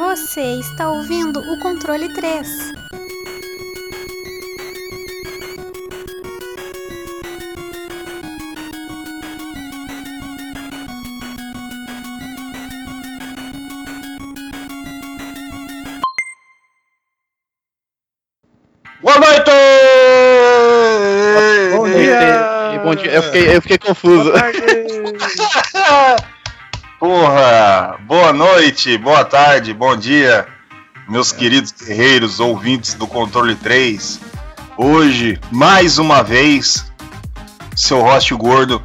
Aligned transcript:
Você 0.00 0.40
está 0.58 0.88
ouvindo 0.88 1.40
o 1.40 1.58
controle 1.58 2.08
3. 2.08 2.72
Boa 19.02 19.18
noite! 19.18 19.50
Bom 21.76 21.90
dia! 21.90 22.80
Bom 22.82 22.94
dia. 22.94 23.12
Eu 23.12 23.22
fiquei, 23.24 23.56
eu 23.56 23.60
fiquei 23.60 23.78
confuso. 23.78 24.32
Porra! 27.00 27.98
Boa 28.06 28.30
noite, 28.30 28.98
boa 28.98 29.24
tarde, 29.24 29.72
bom 29.72 29.96
dia, 29.96 30.46
meus 31.08 31.32
queridos 31.32 31.72
guerreiros 31.72 32.40
ouvintes 32.40 32.92
do 32.92 33.06
Controle 33.06 33.54
3. 33.54 34.20
Hoje, 34.76 35.40
mais 35.50 35.96
uma 35.96 36.22
vez, 36.22 36.92
seu 37.74 38.02
host 38.02 38.34
gordo, 38.34 38.82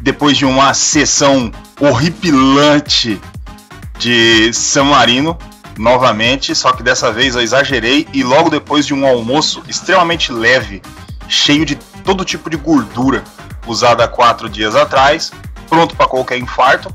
depois 0.00 0.36
de 0.36 0.44
uma 0.44 0.74
sessão 0.74 1.52
horripilante 1.80 3.20
de 3.96 4.52
San 4.52 4.86
Marino, 4.86 5.38
novamente, 5.78 6.52
só 6.52 6.72
que 6.72 6.82
dessa 6.82 7.12
vez 7.12 7.36
eu 7.36 7.42
exagerei 7.42 8.08
e 8.12 8.24
logo 8.24 8.50
depois 8.50 8.84
de 8.84 8.92
um 8.92 9.06
almoço 9.06 9.62
extremamente 9.68 10.32
leve, 10.32 10.82
cheio 11.28 11.64
de 11.64 11.76
todo 12.04 12.24
tipo 12.24 12.50
de 12.50 12.56
gordura 12.56 13.22
usada 13.68 14.02
há 14.02 14.08
quatro 14.08 14.48
dias 14.48 14.74
atrás, 14.74 15.30
pronto 15.68 15.94
para 15.94 16.08
qualquer 16.08 16.36
infarto, 16.36 16.92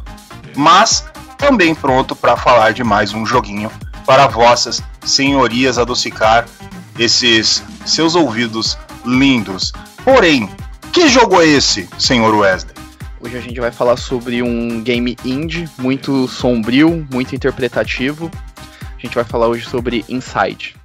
mas 0.56 1.06
também 1.38 1.76
pronto 1.76 2.16
para 2.16 2.38
falar 2.38 2.74
de 2.74 2.84
mais 2.84 3.14
um 3.14 3.26
joguinho 3.26 3.72
para 4.06 4.28
vossas 4.28 4.82
senhorias 5.04 5.78
adocicar 5.78 6.46
esses 6.98 7.64
seus 7.86 8.16
ouvidos 8.16 8.78
lindos. 9.06 9.74
Porém, 10.04 10.50
que 10.94 11.08
jogo 11.08 11.42
é 11.42 11.46
esse, 11.46 11.90
senhor 11.98 12.34
Wesley? 12.34 12.74
Hoje 13.20 13.38
a 13.38 13.42
gente 13.42 13.60
vai 13.60 13.72
falar 13.72 13.98
sobre 13.98 14.42
um 14.44 14.84
game 14.84 15.18
indie 15.26 15.68
muito 15.80 16.28
sombrio, 16.28 17.08
muito 17.12 17.36
interpretativo. 17.36 18.30
A 18.98 19.02
gente 19.02 19.16
vai 19.16 19.24
falar 19.24 19.48
hoje 19.48 19.68
sobre 19.68 20.06
Inside. 20.08 20.76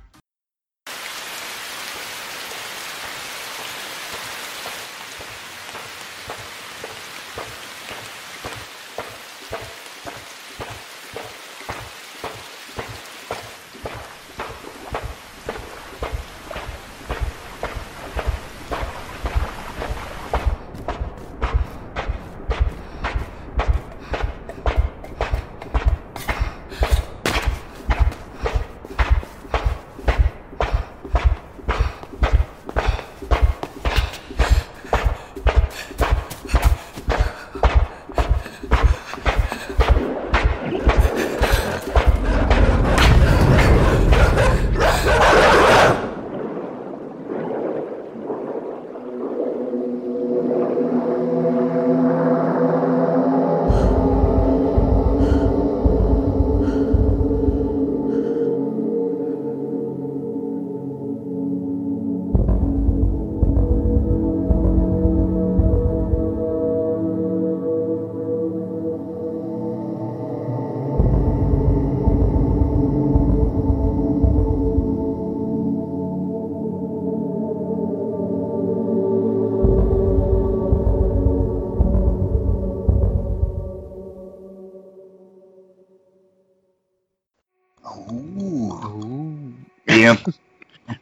Dentro. 90.14 90.34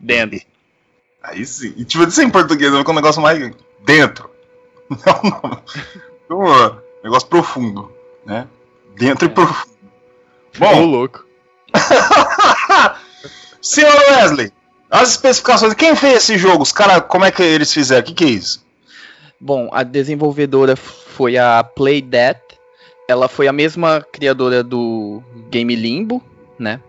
Dentro. 0.01 0.41
Aí 1.23 1.45
sim. 1.45 1.75
E 1.77 1.85
tipo, 1.85 2.05
isso 2.05 2.23
em 2.23 2.31
português, 2.31 2.73
é 2.73 2.77
um 2.77 2.93
negócio 2.95 3.21
mais 3.21 3.53
dentro. 3.85 4.31
Não, 4.89 5.61
não. 6.31 6.75
Um 7.03 7.05
negócio 7.05 7.29
profundo, 7.29 7.93
né? 8.25 8.49
Dentro 8.97 9.27
e 9.27 9.29
profundo. 9.29 9.77
Ô, 10.57 10.61
Bom, 10.61 10.85
louco. 10.87 11.27
senhor 13.61 13.95
Wesley, 14.11 14.51
as 14.91 15.11
especificações. 15.11 15.75
Quem 15.75 15.95
fez 15.95 16.17
esse 16.17 16.39
jogo? 16.39 16.63
Os 16.63 16.73
caras, 16.73 17.05
como 17.07 17.25
é 17.27 17.31
que 17.31 17.43
eles 17.43 17.73
fizeram? 17.73 18.01
O 18.01 18.05
que, 18.05 18.15
que 18.15 18.25
é 18.25 18.29
isso? 18.29 18.65
Bom, 19.39 19.69
a 19.73 19.83
desenvolvedora 19.83 20.75
foi 20.75 21.37
a 21.37 21.63
Playdead. 21.63 22.41
Ela 23.07 23.29
foi 23.29 23.47
a 23.47 23.53
mesma 23.53 24.05
criadora 24.13 24.63
do 24.63 25.23
game 25.51 25.75
Limbo, 25.75 26.23
né? 26.59 26.81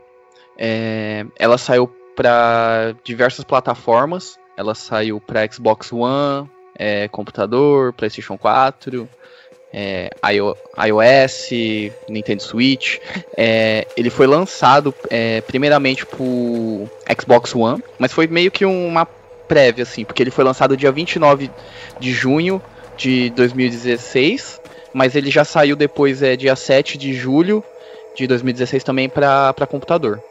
É, 0.58 1.26
ela 1.38 1.58
saiu 1.58 1.88
para 2.20 2.94
diversas 3.02 3.46
plataformas. 3.46 4.38
Ela 4.58 4.76
saiu 4.76 5.22
para 5.22 5.50
Xbox 5.50 5.94
One, 5.94 6.50
é, 6.78 7.08
computador, 7.08 7.94
PlayStation 7.94 8.38
4, 8.38 9.08
é, 9.72 10.10
IO- 10.34 10.58
iOS, 10.86 11.50
Nintendo 12.10 12.44
Switch. 12.44 12.98
É, 13.38 13.88
ele 13.96 14.10
foi 14.10 14.28
lançado 14.28 14.94
é, 15.10 15.40
primeiramente 15.40 16.06
pro 16.06 16.90
Xbox 17.18 17.56
One, 17.56 17.82
mas 17.98 18.12
foi 18.12 18.28
meio 18.28 18.52
que 18.52 18.66
uma 18.66 19.06
prévia, 19.48 19.84
assim, 19.84 20.04
porque 20.04 20.22
ele 20.22 20.30
foi 20.30 20.44
lançado 20.44 20.76
dia 20.76 20.92
29 20.92 21.50
de 22.02 22.12
junho 22.12 22.62
de 22.98 23.30
2016, 23.30 24.60
mas 24.92 25.16
ele 25.16 25.32
já 25.32 25.46
saiu 25.46 25.74
depois, 25.78 26.22
é, 26.22 26.36
dia 26.36 26.58
7 26.58 26.98
de 26.98 27.14
julho 27.14 27.64
de 28.14 28.28
2016 28.28 28.84
também 28.84 29.08
para 29.08 29.54
computador. 29.70 30.22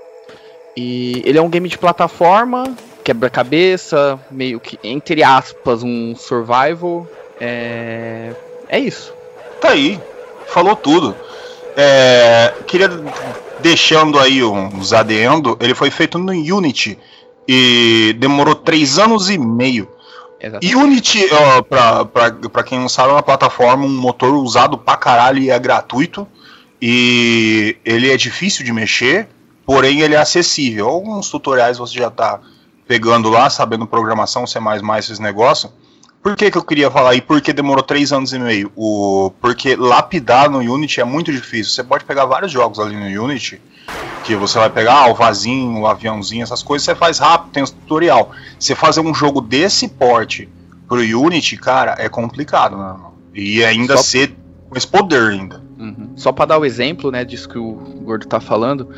E 0.81 1.23
ele 1.25 1.37
é 1.37 1.43
um 1.43 1.49
game 1.49 1.69
de 1.69 1.77
plataforma, 1.77 2.73
quebra-cabeça, 3.03 4.17
meio 4.31 4.61
que, 4.61 4.79
entre 4.85 5.25
aspas, 5.25 5.83
um 5.83 6.15
survival. 6.15 7.05
É, 7.41 8.33
é 8.69 8.79
isso. 8.79 9.13
Tá 9.61 9.71
aí, 9.71 10.01
falou 10.47 10.77
tudo. 10.77 11.17
É, 11.77 12.55
queria 12.65 12.89
deixando 13.59 14.21
aí 14.21 14.45
uns 14.45 14.93
adendo, 14.93 15.59
ele 15.61 15.75
foi 15.75 15.91
feito 15.91 16.17
no 16.17 16.31
Unity 16.31 16.97
e 17.49 18.15
demorou 18.17 18.55
três 18.55 19.01
anos 19.01 19.29
e 19.29 19.37
meio. 19.37 19.89
Exatamente. 20.41 20.77
Unity, 20.77 21.27
ó, 21.33 21.63
pra, 21.63 22.05
pra, 22.05 22.31
pra 22.31 22.63
quem 22.63 22.79
não 22.79 22.89
sabe, 22.89 23.09
é 23.09 23.13
uma 23.15 23.23
plataforma, 23.25 23.85
um 23.85 23.89
motor 24.01 24.33
usado 24.33 24.79
pra 24.79 24.97
caralho 24.97 25.41
e 25.41 25.51
é 25.51 25.59
gratuito. 25.59 26.25
E 26.81 27.77
ele 27.85 28.13
é 28.13 28.17
difícil 28.17 28.65
de 28.65 28.73
mexer, 28.73 29.27
porém 29.69 30.01
ele 30.01 30.15
é 30.15 30.19
acessível. 30.19 30.89
Alguns 30.89 31.29
tutoriais 31.29 31.77
você 31.77 31.99
já 31.99 32.11
tá 32.11 32.41
pegando 32.87 33.29
lá, 33.29 33.51
sabendo 33.51 33.87
programação, 33.87 34.47
C++, 34.47 34.59
esses 34.99 35.19
negócios. 35.19 35.71
Por 36.23 36.35
que, 36.35 36.51
que 36.51 36.57
eu 36.57 36.65
queria 36.65 36.91
falar 36.91 37.15
e 37.15 37.21
por 37.21 37.39
que 37.43 37.53
demorou 37.53 37.83
três 37.83 38.11
anos 38.11 38.33
e 38.33 38.39
meio? 38.39 38.73
O, 38.75 39.31
porque 39.43 39.77
lapidar 39.77 40.49
no 40.49 40.61
Unity 40.61 41.03
é 41.03 41.05
muito 41.05 41.31
difícil. 41.31 41.75
Você 41.75 41.85
pode 41.85 42.07
pegar 42.07 42.25
vários 42.25 42.51
jogos 42.51 42.79
ali 42.79 42.97
no 42.97 43.25
Unity, 43.25 43.61
que 44.25 44.35
você 44.35 44.59
vai 44.59 44.71
pegar 44.71 45.05
ah, 45.05 45.11
o 45.11 45.15
vasinho, 45.15 45.81
o 45.81 45.87
aviãozinho, 45.87 46.43
essas 46.43 46.63
coisas, 46.63 46.87
você 46.87 46.95
faz 46.95 47.19
rápido, 47.19 47.53
tem 47.53 47.63
os 47.63 47.71
tutorial. 47.71 48.31
Você 48.59 48.75
fazer 48.75 49.01
um 49.01 49.15
jogo 49.15 49.43
desse 49.43 49.87
porte 49.87 50.49
pro 50.89 51.01
Unity, 51.01 51.59
cara, 51.59 51.95
é 51.99 52.09
complicado, 52.09 52.79
né? 52.79 52.97
E 53.35 53.63
ainda 53.63 53.99
Só- 53.99 54.03
ser 54.03 54.35
com 54.71 54.79
esse 54.79 54.87
poder 54.87 55.31
ainda. 55.33 55.68
Só 56.19 56.33
para 56.33 56.47
dar 56.47 56.59
o 56.59 56.65
exemplo, 56.65 57.13
né, 57.13 57.25
disso 57.25 57.49
que 57.49 57.59
o 57.59 57.75
Gordo 57.75 58.27
tá 58.27 58.41
falando, 58.41 58.89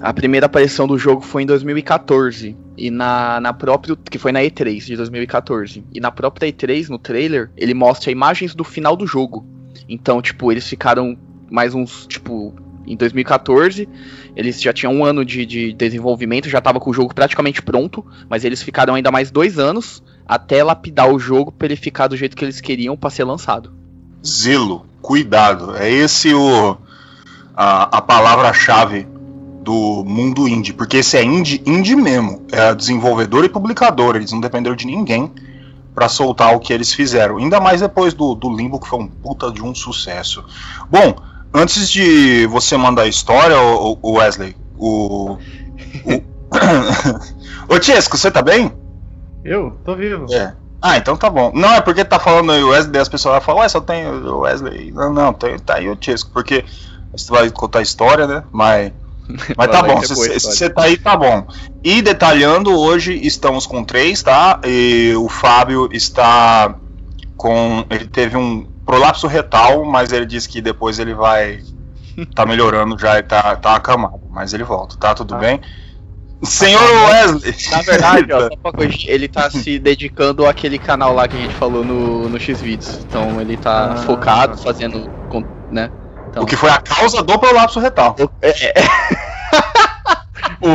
a 0.00 0.12
primeira 0.12 0.46
aparição 0.46 0.86
do 0.86 0.98
jogo 0.98 1.22
foi 1.22 1.44
em 1.44 1.46
2014 1.46 2.56
e 2.76 2.90
na, 2.90 3.40
na 3.40 3.52
própria 3.52 3.96
que 3.96 4.18
foi 4.18 4.32
na 4.32 4.40
E3 4.40 4.84
de 4.84 4.96
2014 4.96 5.84
e 5.94 6.00
na 6.00 6.10
própria 6.10 6.52
E3 6.52 6.88
no 6.88 6.98
trailer 6.98 7.50
ele 7.56 7.72
mostra 7.72 8.10
imagens 8.10 8.52
do 8.52 8.64
final 8.64 8.96
do 8.96 9.06
jogo. 9.06 9.46
Então 9.88 10.20
tipo 10.20 10.50
eles 10.50 10.68
ficaram 10.68 11.16
mais 11.48 11.72
uns 11.72 12.04
tipo 12.08 12.52
em 12.84 12.96
2014. 12.96 13.88
Eles 14.34 14.60
já 14.60 14.72
tinham 14.72 14.92
um 14.92 15.04
ano 15.04 15.24
de, 15.24 15.46
de 15.46 15.72
desenvolvimento, 15.72 16.48
já 16.48 16.58
estava 16.58 16.80
com 16.80 16.90
o 16.90 16.94
jogo 16.94 17.14
praticamente 17.14 17.62
pronto, 17.62 18.04
mas 18.28 18.44
eles 18.44 18.60
ficaram 18.60 18.94
ainda 18.94 19.10
mais 19.12 19.30
dois 19.30 19.58
anos 19.58 20.02
até 20.26 20.64
lapidar 20.64 21.08
o 21.12 21.18
jogo 21.18 21.52
para 21.52 21.68
ele 21.68 21.76
ficar 21.76 22.08
do 22.08 22.16
jeito 22.16 22.36
que 22.36 22.44
eles 22.44 22.60
queriam 22.60 22.96
para 22.96 23.10
ser 23.10 23.24
lançado. 23.24 23.72
Zelo, 24.24 24.84
cuidado, 25.06 25.76
é 25.76 25.88
esse 25.88 26.34
o 26.34 26.76
a, 27.56 27.98
a 27.98 28.02
palavra-chave 28.02 29.06
do 29.62 30.04
mundo 30.04 30.48
indie, 30.48 30.72
porque 30.72 30.96
esse 30.96 31.16
é 31.16 31.22
indie, 31.22 31.62
indie 31.64 31.94
mesmo, 31.94 32.44
é 32.50 32.74
desenvolvedor 32.74 33.44
e 33.44 33.48
publicador, 33.48 34.16
eles 34.16 34.32
não 34.32 34.40
dependeram 34.40 34.74
de 34.74 34.84
ninguém 34.84 35.32
para 35.94 36.08
soltar 36.08 36.56
o 36.56 36.58
que 36.58 36.72
eles 36.72 36.92
fizeram, 36.92 37.36
ainda 37.36 37.60
mais 37.60 37.80
depois 37.80 38.14
do, 38.14 38.34
do 38.34 38.54
Limbo 38.54 38.80
que 38.80 38.88
foi 38.88 38.98
um 38.98 39.06
puta 39.06 39.52
de 39.52 39.62
um 39.62 39.72
sucesso. 39.76 40.44
Bom, 40.90 41.14
antes 41.54 41.88
de 41.88 42.44
você 42.48 42.76
mandar 42.76 43.02
a 43.02 43.06
história, 43.06 43.56
o, 43.60 43.98
o 44.02 44.12
Wesley, 44.14 44.56
o, 44.76 45.38
o... 46.04 46.22
Ô 47.72 47.78
Tiesco, 47.78 48.18
você 48.18 48.28
tá 48.28 48.42
bem? 48.42 48.72
Eu? 49.44 49.78
Tô 49.84 49.94
vivo. 49.94 50.26
É. 50.32 50.65
Ah, 50.88 50.96
então 50.96 51.16
tá 51.16 51.28
bom. 51.28 51.50
Não, 51.52 51.74
é 51.74 51.80
porque 51.80 52.04
tá 52.04 52.16
falando 52.16 52.52
aí 52.52 52.62
o 52.62 52.68
Wesley, 52.68 53.00
as 53.00 53.08
pessoas 53.08 53.42
falam, 53.42 53.62
ué, 53.62 53.68
só 53.68 53.80
tem 53.80 54.06
o 54.06 54.38
Wesley. 54.38 54.92
Não, 54.92 55.12
não, 55.12 55.32
tem, 55.32 55.58
tá 55.58 55.74
aí 55.74 55.88
o 55.88 55.96
Tiesco, 55.96 56.30
porque 56.32 56.64
você 57.10 57.28
vai 57.28 57.50
contar 57.50 57.80
a 57.80 57.82
história, 57.82 58.24
né? 58.24 58.44
Mas. 58.52 58.92
Mas 59.58 59.68
tá 59.68 59.82
bom, 59.82 60.00
se 60.00 60.14
você 60.14 60.70
tá 60.70 60.82
aí, 60.82 60.96
tá 60.96 61.16
bom. 61.16 61.44
E 61.82 62.00
detalhando, 62.00 62.70
hoje 62.70 63.18
estamos 63.26 63.66
com 63.66 63.82
três, 63.82 64.22
tá? 64.22 64.60
E 64.64 65.12
o 65.16 65.28
Fábio 65.28 65.88
está 65.90 66.76
com. 67.36 67.84
Ele 67.90 68.06
teve 68.06 68.36
um 68.36 68.64
prolapso 68.84 69.26
retal, 69.26 69.84
mas 69.84 70.12
ele 70.12 70.24
disse 70.24 70.48
que 70.48 70.60
depois 70.60 71.00
ele 71.00 71.14
vai. 71.14 71.60
Tá 72.34 72.46
melhorando 72.46 72.96
já, 72.98 73.22
tá, 73.22 73.56
tá 73.56 73.76
acamado. 73.76 74.22
Mas 74.30 74.54
ele 74.54 74.64
volta, 74.64 74.96
tá? 74.96 75.14
Tudo 75.14 75.34
ah. 75.34 75.38
bem? 75.38 75.60
Senhor 76.42 76.82
Wesley! 77.08 77.54
Na 77.70 77.82
verdade, 77.82 78.32
ó, 78.32 78.48
ele 79.06 79.28
tá 79.28 79.50
se 79.50 79.78
dedicando 79.78 80.46
àquele 80.46 80.78
canal 80.78 81.14
lá 81.14 81.26
que 81.26 81.36
a 81.36 81.40
gente 81.40 81.54
falou 81.54 81.82
no, 81.84 82.28
no 82.28 82.38
X-Vídeos. 82.38 82.98
Então 83.04 83.40
ele 83.40 83.56
tá 83.56 83.92
ah. 83.92 83.96
focado, 83.96 84.58
fazendo. 84.58 85.10
né? 85.70 85.90
Então... 86.28 86.42
O 86.42 86.46
que 86.46 86.56
foi 86.56 86.68
a 86.70 86.78
causa 86.78 87.22
do 87.22 87.38
prolapso 87.38 87.80
retal. 87.80 88.14
É, 88.42 88.68
é. 88.68 88.74
o... 90.60 90.66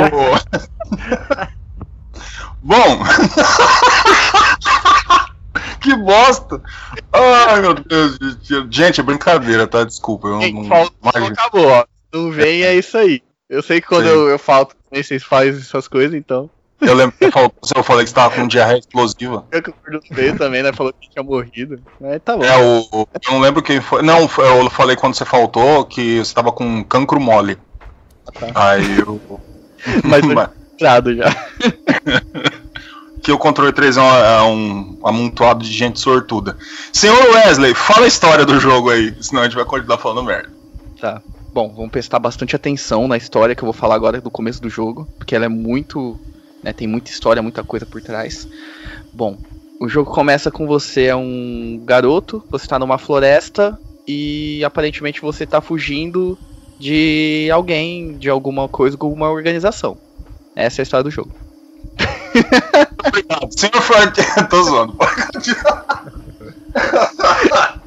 Bom. 2.64 3.04
que 5.82 5.96
bosta! 5.96 6.62
Ai 7.12 7.62
meu 7.62 7.74
Deus, 7.74 8.20
gente, 8.70 9.00
é 9.00 9.04
brincadeira, 9.04 9.66
tá? 9.68 9.84
Desculpa. 9.84 10.28
Eu 10.28 10.40
não, 10.40 10.64
não 10.64 10.84
acabou, 11.28 11.68
ó. 11.68 11.84
Não 12.14 12.32
vem, 12.32 12.62
é 12.64 12.76
isso 12.76 12.98
aí. 12.98 13.24
Eu 13.50 13.64
sei 13.64 13.82
que 13.82 13.88
quando 13.88 14.06
eu, 14.06 14.30
eu 14.30 14.40
falto, 14.40 14.76
vocês 14.92 15.24
fazem 15.24 15.62
essas 15.62 15.88
coisas, 15.88 16.14
então. 16.14 16.50
Eu 16.82 16.96
lembro 16.96 17.16
que 17.16 17.30
você 17.62 17.74
eu 17.76 17.84
falei 17.84 18.04
que 18.04 18.10
você 18.10 18.16
tava 18.16 18.36
com 18.36 18.48
diarreia 18.48 18.80
explosiva. 18.80 19.46
Eu 19.52 19.62
veio 20.10 20.36
também, 20.36 20.64
né? 20.64 20.74
Falou 20.74 20.92
que 21.00 21.10
tinha 21.10 21.22
morrido. 21.22 21.80
Mas 22.00 22.20
tá 22.24 22.36
bom. 22.36 22.44
É, 22.44 22.58
o, 22.58 23.08
eu 23.14 23.32
não 23.32 23.40
lembro 23.40 23.62
quem 23.62 23.80
foi. 23.80 24.02
Não, 24.02 24.22
eu 24.22 24.70
falei 24.70 24.96
quando 24.96 25.14
você 25.14 25.24
faltou 25.24 25.86
que 25.86 26.18
você 26.18 26.34
tava 26.34 26.52
com 26.52 26.84
cancro 26.84 27.20
mole. 27.20 27.58
Ah, 28.28 28.32
tá. 28.32 28.48
Aí 28.56 29.00
eu. 29.00 29.22
Mas 30.04 30.24
eu 30.24 31.16
já. 31.16 31.30
que 33.22 33.32
o 33.32 33.38
controle 33.38 33.72
3 33.72 33.98
é 33.98 34.02
um, 34.02 34.16
é 34.16 34.42
um 34.42 35.00
amontoado 35.04 35.64
de 35.64 35.72
gente 35.72 36.00
sortuda. 36.00 36.58
Senhor 36.92 37.16
Wesley, 37.36 37.76
fala 37.76 38.06
a 38.06 38.08
história 38.08 38.46
do 38.46 38.60
jogo 38.60 38.90
aí, 38.90 39.16
senão 39.22 39.42
a 39.42 39.46
gente 39.46 39.56
vai 39.56 39.66
continuar 39.66 40.00
falando 40.00 40.26
merda. 40.26 40.50
Tá. 41.00 41.22
Bom, 41.54 41.74
vamos 41.74 41.92
prestar 41.92 42.20
bastante 42.20 42.56
atenção 42.56 43.08
na 43.08 43.18
história 43.18 43.56
que 43.56 43.64
eu 43.64 43.68
vou 43.68 43.74
falar 43.74 43.96
agora 43.96 44.22
do 44.22 44.32
começo 44.32 44.62
do 44.62 44.70
jogo, 44.70 45.08
porque 45.18 45.36
ela 45.36 45.46
é 45.46 45.50
muito 45.50 46.20
né? 46.64 46.72
Tem 46.74 46.88
muita 46.88 47.12
história, 47.12 47.42
muita 47.42 47.64
coisa 47.64 47.86
por 47.86 48.02
trás. 48.02 48.48
Bom, 49.14 49.38
o 49.80 49.88
jogo 49.88 50.12
começa 50.12 50.52
com 50.52 50.68
você 50.68 51.06
é 51.06 51.16
um 51.16 51.82
garoto, 51.86 52.44
você 52.52 52.66
está 52.66 52.78
numa 52.78 52.98
floresta 52.98 53.78
e 54.08 54.64
aparentemente 54.64 55.22
você 55.22 55.44
está 55.44 55.60
fugindo 55.62 56.38
de 56.80 57.50
alguém, 57.52 58.18
de 58.18 58.30
alguma 58.30 58.68
coisa, 58.68 58.98
alguma 59.00 59.30
organização. 59.30 59.98
Essa 60.56 60.82
é 60.82 60.84
a 60.84 60.84
história 60.84 61.04
do 61.04 61.12
jogo. 61.12 61.32
Obrigado. 63.08 63.50
Senhor 63.58 63.82
Frank, 63.82 64.22
tô 64.50 64.64
zoando. 64.64 64.98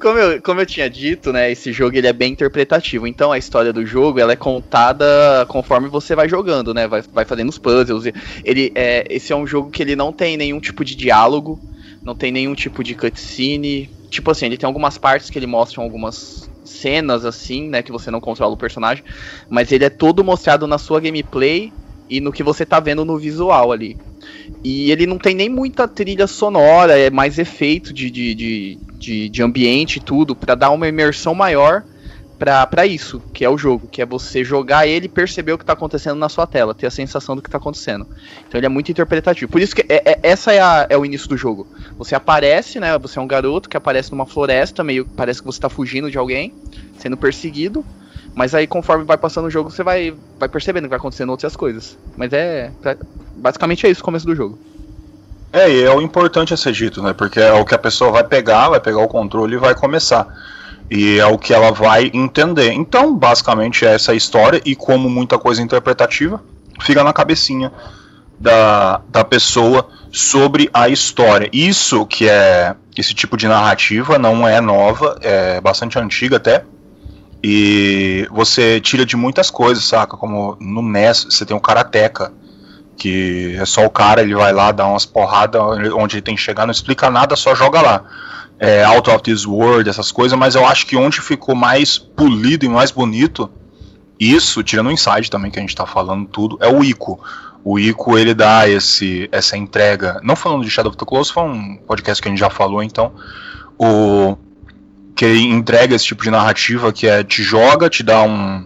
como, 0.00 0.18
eu, 0.18 0.42
como 0.42 0.60
eu 0.60 0.66
tinha 0.66 0.88
dito, 0.88 1.32
né, 1.32 1.50
esse 1.50 1.72
jogo 1.72 1.96
ele 1.96 2.06
é 2.06 2.12
bem 2.12 2.32
interpretativo. 2.32 3.06
Então 3.06 3.32
a 3.32 3.38
história 3.38 3.72
do 3.72 3.84
jogo 3.84 4.20
ela 4.20 4.32
é 4.32 4.36
contada 4.36 5.06
conforme 5.48 5.88
você 5.88 6.14
vai 6.14 6.28
jogando, 6.28 6.72
né? 6.72 6.86
Vai, 6.86 7.02
vai 7.02 7.24
fazendo 7.24 7.48
os 7.48 7.58
puzzles. 7.58 8.12
Ele 8.44 8.72
é, 8.74 9.04
esse 9.10 9.32
é 9.32 9.36
um 9.36 9.46
jogo 9.46 9.70
que 9.70 9.82
ele 9.82 9.96
não 9.96 10.12
tem 10.12 10.36
nenhum 10.36 10.60
tipo 10.60 10.84
de 10.84 10.94
diálogo, 10.94 11.60
não 12.02 12.14
tem 12.14 12.30
nenhum 12.30 12.54
tipo 12.54 12.82
de 12.82 12.94
cutscene. 12.94 13.90
Tipo 14.10 14.30
assim, 14.30 14.46
ele 14.46 14.58
tem 14.58 14.66
algumas 14.66 14.98
partes 14.98 15.30
que 15.30 15.38
ele 15.38 15.46
mostra 15.46 15.82
algumas 15.82 16.50
cenas 16.64 17.24
assim, 17.24 17.68
né, 17.68 17.82
que 17.82 17.92
você 17.92 18.10
não 18.10 18.20
controla 18.20 18.54
o 18.54 18.56
personagem, 18.56 19.04
mas 19.48 19.72
ele 19.72 19.84
é 19.84 19.90
todo 19.90 20.24
mostrado 20.24 20.66
na 20.66 20.78
sua 20.78 21.00
gameplay 21.00 21.72
e 22.08 22.20
no 22.20 22.32
que 22.32 22.42
você 22.42 22.66
tá 22.66 22.78
vendo 22.78 23.04
no 23.04 23.18
visual 23.18 23.72
ali. 23.72 23.96
E 24.62 24.90
ele 24.90 25.06
não 25.06 25.18
tem 25.18 25.34
nem 25.34 25.48
muita 25.48 25.88
trilha 25.88 26.26
sonora, 26.26 26.98
é 26.98 27.10
mais 27.10 27.38
efeito 27.38 27.92
de, 27.92 28.10
de, 28.10 28.34
de, 28.34 28.78
de, 29.02 29.28
de 29.28 29.42
ambiente 29.42 29.96
e 29.96 30.00
tudo, 30.00 30.34
para 30.34 30.54
dar 30.54 30.70
uma 30.70 30.86
imersão 30.86 31.34
maior 31.34 31.82
para 32.38 32.84
isso, 32.84 33.22
que 33.32 33.44
é 33.44 33.48
o 33.48 33.56
jogo, 33.56 33.86
que 33.86 34.02
é 34.02 34.06
você 34.06 34.42
jogar 34.42 34.84
ele 34.84 35.06
e 35.06 35.08
perceber 35.08 35.52
o 35.52 35.58
que 35.58 35.64
tá 35.64 35.74
acontecendo 35.74 36.18
na 36.18 36.28
sua 36.28 36.44
tela, 36.44 36.74
ter 36.74 36.88
a 36.88 36.90
sensação 36.90 37.36
do 37.36 37.42
que 37.42 37.48
tá 37.48 37.58
acontecendo. 37.58 38.04
Então 38.48 38.58
ele 38.58 38.66
é 38.66 38.68
muito 38.68 38.90
interpretativo. 38.90 39.50
Por 39.50 39.60
isso 39.60 39.76
que 39.76 39.82
é, 39.88 40.10
é, 40.12 40.18
essa 40.24 40.52
é, 40.52 40.60
a, 40.60 40.86
é 40.88 40.98
o 40.98 41.06
início 41.06 41.28
do 41.28 41.36
jogo. 41.36 41.68
Você 41.96 42.16
aparece, 42.16 42.80
né? 42.80 42.98
Você 42.98 43.16
é 43.16 43.22
um 43.22 43.28
garoto 43.28 43.68
que 43.68 43.76
aparece 43.76 44.10
numa 44.10 44.26
floresta, 44.26 44.82
meio 44.82 45.06
parece 45.16 45.40
que 45.40 45.46
você 45.46 45.60
tá 45.60 45.68
fugindo 45.68 46.10
de 46.10 46.18
alguém, 46.18 46.52
sendo 46.98 47.16
perseguido. 47.16 47.84
Mas 48.34 48.54
aí, 48.56 48.66
conforme 48.66 49.04
vai 49.04 49.18
passando 49.18 49.44
o 49.44 49.50
jogo, 49.50 49.70
você 49.70 49.84
vai, 49.84 50.12
vai 50.38 50.48
percebendo 50.48 50.84
que 50.84 50.90
vai 50.90 50.98
acontecendo 50.98 51.30
outras 51.30 51.54
coisas. 51.54 51.96
Mas 52.16 52.32
é. 52.32 52.72
Basicamente 53.36 53.86
é 53.86 53.90
isso 53.90 54.00
o 54.00 54.04
começo 54.04 54.26
do 54.26 54.34
jogo. 54.34 54.58
É, 55.52 55.70
e 55.70 55.84
é 55.84 55.90
o 55.90 56.00
importante 56.00 56.54
a 56.54 56.56
ser 56.56 56.72
dito, 56.72 57.02
né? 57.02 57.12
Porque 57.12 57.38
é 57.38 57.52
o 57.52 57.64
que 57.64 57.74
a 57.74 57.78
pessoa 57.78 58.10
vai 58.10 58.24
pegar, 58.24 58.70
vai 58.70 58.80
pegar 58.80 59.02
o 59.02 59.08
controle 59.08 59.54
e 59.54 59.58
vai 59.58 59.74
começar. 59.74 60.26
E 60.90 61.18
é 61.18 61.26
o 61.26 61.36
que 61.36 61.52
ela 61.52 61.70
vai 61.70 62.10
entender. 62.14 62.72
Então, 62.72 63.14
basicamente, 63.14 63.84
é 63.84 63.94
essa 63.94 64.14
história, 64.14 64.60
e 64.64 64.74
como 64.74 65.10
muita 65.10 65.38
coisa 65.38 65.60
interpretativa, 65.60 66.42
fica 66.80 67.04
na 67.04 67.12
cabecinha 67.12 67.70
da, 68.40 69.02
da 69.08 69.24
pessoa 69.24 69.88
sobre 70.10 70.70
a 70.72 70.88
história. 70.88 71.48
Isso 71.52 72.04
que 72.06 72.28
é. 72.28 72.74
Esse 72.96 73.14
tipo 73.14 73.38
de 73.38 73.48
narrativa 73.48 74.18
não 74.18 74.46
é 74.46 74.60
nova, 74.60 75.18
é 75.22 75.60
bastante 75.60 75.98
antiga 75.98 76.36
até. 76.36 76.64
E 77.42 78.28
você 78.30 78.80
tira 78.80 79.06
de 79.06 79.16
muitas 79.16 79.50
coisas, 79.50 79.84
saca? 79.84 80.16
Como 80.16 80.56
no 80.60 80.82
NES 80.82 81.26
você 81.30 81.46
tem 81.46 81.56
o 81.56 81.60
Karateka, 81.60 82.32
que 83.02 83.56
é 83.58 83.64
só 83.64 83.84
o 83.84 83.90
cara, 83.90 84.22
ele 84.22 84.32
vai 84.32 84.52
lá 84.52 84.70
dar 84.70 84.86
umas 84.86 85.04
porradas 85.04 85.60
onde 85.92 86.14
ele 86.14 86.22
tem 86.22 86.36
que 86.36 86.40
chegar, 86.40 86.66
não 86.66 86.70
explica 86.70 87.10
nada, 87.10 87.34
só 87.34 87.52
joga 87.52 87.82
lá. 87.82 88.04
É, 88.60 88.84
Out 88.84 89.10
of 89.10 89.22
This 89.24 89.44
World, 89.44 89.90
essas 89.90 90.12
coisas, 90.12 90.38
mas 90.38 90.54
eu 90.54 90.64
acho 90.64 90.86
que 90.86 90.96
onde 90.96 91.20
ficou 91.20 91.52
mais 91.56 91.98
polido 91.98 92.64
e 92.64 92.68
mais 92.68 92.92
bonito, 92.92 93.50
isso, 94.20 94.62
tirando 94.62 94.86
o 94.86 94.92
Inside 94.92 95.28
também, 95.28 95.50
que 95.50 95.58
a 95.58 95.62
gente 95.62 95.74
tá 95.74 95.84
falando 95.84 96.28
tudo, 96.28 96.56
é 96.60 96.68
o 96.68 96.84
Ico. 96.84 97.18
O 97.64 97.76
Ico, 97.76 98.16
ele 98.16 98.34
dá 98.34 98.68
esse, 98.68 99.28
essa 99.32 99.56
entrega, 99.56 100.20
não 100.22 100.36
falando 100.36 100.62
de 100.62 100.70
Shadow 100.70 100.90
of 100.90 100.96
the 100.96 101.04
Close, 101.04 101.32
foi 101.32 101.42
um 101.42 101.78
podcast 101.78 102.22
que 102.22 102.28
a 102.28 102.30
gente 102.30 102.38
já 102.38 102.50
falou, 102.50 102.84
então, 102.84 103.12
o 103.76 104.36
que 105.16 105.26
entrega 105.26 105.96
esse 105.96 106.04
tipo 106.04 106.22
de 106.22 106.30
narrativa 106.30 106.92
que 106.92 107.08
é 107.08 107.24
te 107.24 107.42
joga, 107.42 107.90
te 107.90 108.04
dá 108.04 108.22
um, 108.22 108.64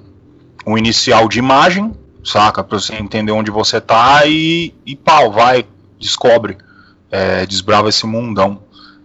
um 0.66 0.76
inicial 0.76 1.26
de 1.26 1.38
imagem, 1.38 1.94
saca? 2.26 2.64
Pra 2.64 2.78
você 2.78 2.94
entender 2.94 3.32
onde 3.32 3.50
você 3.50 3.80
tá 3.80 4.26
e, 4.26 4.74
e 4.84 4.96
pau, 4.96 5.30
vai, 5.30 5.64
descobre, 5.98 6.58
é, 7.10 7.46
desbrava 7.46 7.88
esse 7.88 8.06
mundão. 8.06 8.62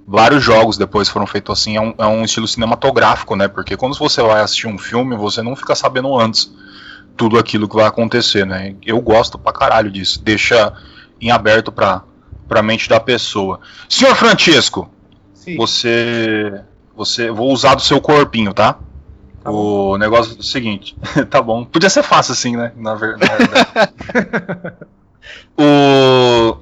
Vários 0.07 0.43
jogos 0.43 0.77
depois 0.77 1.07
foram 1.07 1.27
feitos 1.27 1.59
assim, 1.59 1.77
é 1.77 1.81
um, 1.81 1.93
é 1.97 2.07
um 2.07 2.23
estilo 2.23 2.47
cinematográfico, 2.47 3.35
né? 3.35 3.47
Porque 3.47 3.77
quando 3.77 3.97
você 3.97 4.21
vai 4.21 4.41
assistir 4.41 4.67
um 4.67 4.77
filme, 4.77 5.15
você 5.15 5.41
não 5.41 5.55
fica 5.55 5.75
sabendo 5.75 6.19
antes 6.19 6.51
tudo 7.15 7.37
aquilo 7.37 7.69
que 7.69 7.75
vai 7.75 7.85
acontecer, 7.85 8.45
né? 8.45 8.75
Eu 8.85 8.99
gosto 8.99 9.37
pra 9.37 9.53
caralho 9.53 9.91
disso, 9.91 10.21
deixa 10.23 10.73
em 11.19 11.29
aberto 11.29 11.71
pra, 11.71 12.01
pra 12.47 12.63
mente 12.63 12.89
da 12.89 12.99
pessoa. 12.99 13.59
Senhor 13.87 14.15
Francisco, 14.15 14.89
Sim. 15.33 15.55
você 15.55 16.61
você, 16.95 17.31
vou 17.31 17.51
usar 17.51 17.75
do 17.75 17.81
seu 17.81 17.99
corpinho, 17.99 18.53
tá? 18.53 18.77
Tá 19.43 19.51
o 19.51 19.97
negócio 19.97 20.35
é 20.35 20.39
o 20.39 20.43
seguinte, 20.43 20.95
tá 21.29 21.41
bom. 21.41 21.65
Podia 21.65 21.89
ser 21.89 22.03
fácil 22.03 22.33
assim, 22.33 22.55
né? 22.55 22.71
Na 22.75 22.95
verdade. 22.95 23.45
o 25.57 26.57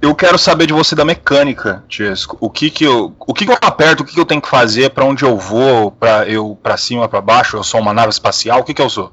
eu 0.00 0.14
quero 0.14 0.38
saber 0.38 0.66
de 0.66 0.72
você 0.72 0.94
da 0.94 1.04
mecânica, 1.04 1.84
Tiesco. 1.88 2.36
O 2.40 2.48
que 2.48 2.70
que 2.70 2.84
eu, 2.84 3.14
o 3.18 3.34
que 3.34 3.44
que 3.44 3.50
eu 3.50 3.58
aperto, 3.60 4.02
o 4.02 4.06
que 4.06 4.14
que 4.14 4.20
eu 4.20 4.24
tenho 4.24 4.40
que 4.40 4.48
fazer, 4.48 4.90
para 4.90 5.04
onde 5.04 5.24
eu 5.24 5.36
vou, 5.36 5.90
para 5.90 6.28
eu 6.28 6.56
para 6.62 6.76
cima, 6.76 7.08
para 7.08 7.20
baixo, 7.20 7.56
eu 7.56 7.64
sou 7.64 7.80
uma 7.80 7.92
nave 7.92 8.10
espacial, 8.10 8.60
o 8.60 8.64
que 8.64 8.74
que 8.74 8.82
eu 8.82 8.88
sou? 8.88 9.12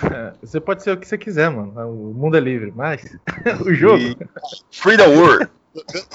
Você 0.42 0.60
pode 0.60 0.82
ser 0.82 0.92
o 0.92 0.96
que 0.96 1.06
você 1.06 1.16
quiser, 1.16 1.50
mano. 1.50 1.72
O 1.88 2.12
mundo 2.14 2.36
é 2.36 2.40
livre, 2.40 2.72
mas 2.74 3.02
o 3.64 3.72
jogo. 3.72 4.02
E... 4.02 4.16
Free 4.70 4.96
the 4.96 5.06
world. 5.06 5.48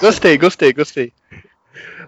gostei, 0.00 0.38
gostei, 0.38 0.72
gostei. 0.72 1.12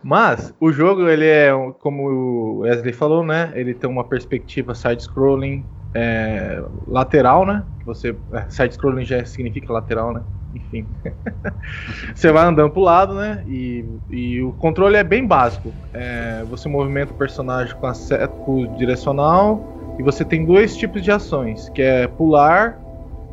Mas 0.02 0.52
o 0.61 0.73
jogo, 0.73 1.09
ele 1.09 1.26
é, 1.26 1.50
como 1.80 2.11
o 2.11 2.59
Wesley 2.61 2.92
falou, 2.92 3.25
né? 3.25 3.52
Ele 3.54 3.75
tem 3.75 3.88
uma 3.88 4.04
perspectiva 4.04 4.75
side-scrolling 4.75 5.64
é, 5.94 6.62
lateral, 6.87 7.47
né? 7.47 7.64
Você 7.85 8.16
é, 8.32 8.47
side-scrolling 8.49 9.04
já 9.04 9.25
significa 9.25 9.73
lateral, 9.73 10.12
né? 10.12 10.23
Enfim, 10.54 10.87
você 12.14 12.30
vai 12.30 12.44
andando 12.44 12.71
pro 12.71 12.82
lado, 12.82 13.14
né? 13.14 13.42
E, 13.47 13.85
e 14.11 14.42
o 14.42 14.52
controle 14.52 14.97
é 14.97 15.04
bem 15.04 15.26
básico. 15.26 15.75
É, 15.92 16.44
você 16.44 16.68
movimenta 16.68 17.12
o 17.12 17.16
personagem 17.16 17.75
com 17.76 17.87
a 17.87 17.94
seta 17.94 18.28
com 18.28 18.75
direcional 18.76 19.97
e 19.99 20.02
você 20.02 20.25
tem 20.25 20.44
dois 20.44 20.76
tipos 20.76 21.02
de 21.02 21.11
ações, 21.11 21.68
que 21.71 21.80
é 21.80 22.06
pular 22.06 22.78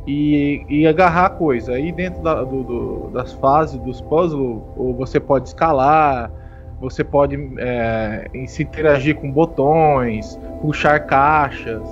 e, 0.08 0.66
e 0.70 0.88
agarrar 0.88 1.32
coisa. 1.32 1.74
Aí 1.74 1.92
dentro 1.92 2.22
da, 2.22 2.44
do, 2.44 2.64
do, 2.64 3.12
das 3.12 3.34
fases 3.34 3.80
dos 3.80 4.02
puzzles, 4.02 4.62
ou 4.76 4.96
você 4.96 5.20
pode 5.20 5.50
escalar, 5.50 6.32
você 6.80 7.04
pode 7.04 7.36
é, 7.60 8.30
se 8.48 8.64
interagir 8.64 9.16
com 9.16 9.32
botões, 9.32 10.40
puxar 10.62 11.00
caixas. 11.02 11.84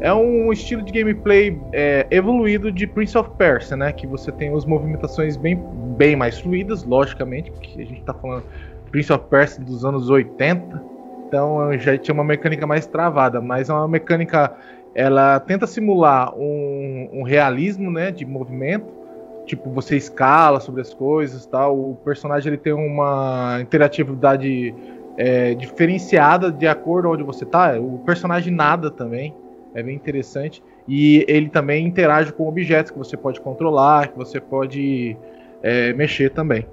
É 0.00 0.12
um 0.12 0.52
estilo 0.52 0.82
de 0.82 0.92
gameplay 0.92 1.56
é, 1.72 2.06
evoluído 2.10 2.72
de 2.72 2.86
Prince 2.86 3.16
of 3.16 3.30
Persia, 3.38 3.76
né? 3.76 3.92
Que 3.92 4.06
você 4.06 4.32
tem 4.32 4.54
as 4.54 4.64
movimentações 4.64 5.36
bem, 5.36 5.56
bem 5.96 6.16
mais 6.16 6.40
fluidas, 6.40 6.82
logicamente, 6.82 7.50
porque 7.50 7.80
a 7.80 7.86
gente 7.86 8.02
tá 8.02 8.14
falando 8.14 8.42
Prince 8.90 9.12
of 9.12 9.24
Persia 9.30 9.64
dos 9.64 9.84
anos 9.84 10.10
80, 10.10 10.82
então 11.28 11.72
já 11.78 11.96
tinha 11.96 12.12
uma 12.12 12.24
mecânica 12.24 12.66
mais 12.66 12.86
travada, 12.86 13.40
mas 13.40 13.70
é 13.70 13.72
uma 13.72 13.88
mecânica, 13.88 14.52
ela 14.94 15.40
tenta 15.40 15.66
simular 15.66 16.34
um, 16.36 17.08
um 17.12 17.22
realismo, 17.22 17.90
né, 17.90 18.10
de 18.10 18.26
movimento, 18.26 19.01
tipo 19.46 19.70
você 19.70 19.96
escala 19.96 20.60
sobre 20.60 20.80
as 20.80 20.92
coisas, 20.92 21.46
tal. 21.46 21.78
O 21.78 21.96
personagem 22.04 22.52
ele 22.52 22.58
tem 22.58 22.72
uma 22.72 23.58
interatividade 23.60 24.74
é, 25.16 25.54
diferenciada 25.54 26.50
de 26.50 26.66
acordo 26.66 27.10
onde 27.10 27.22
você 27.22 27.44
tá. 27.44 27.78
O 27.78 27.98
personagem 28.04 28.52
nada 28.52 28.90
também 28.90 29.34
é 29.74 29.82
bem 29.82 29.94
interessante. 29.94 30.62
E 30.86 31.24
ele 31.28 31.48
também 31.48 31.86
interage 31.86 32.32
com 32.32 32.48
objetos 32.48 32.90
que 32.90 32.98
você 32.98 33.16
pode 33.16 33.40
controlar, 33.40 34.08
que 34.08 34.18
você 34.18 34.40
pode 34.40 35.16
é, 35.62 35.92
mexer 35.92 36.30
também. 36.30 36.66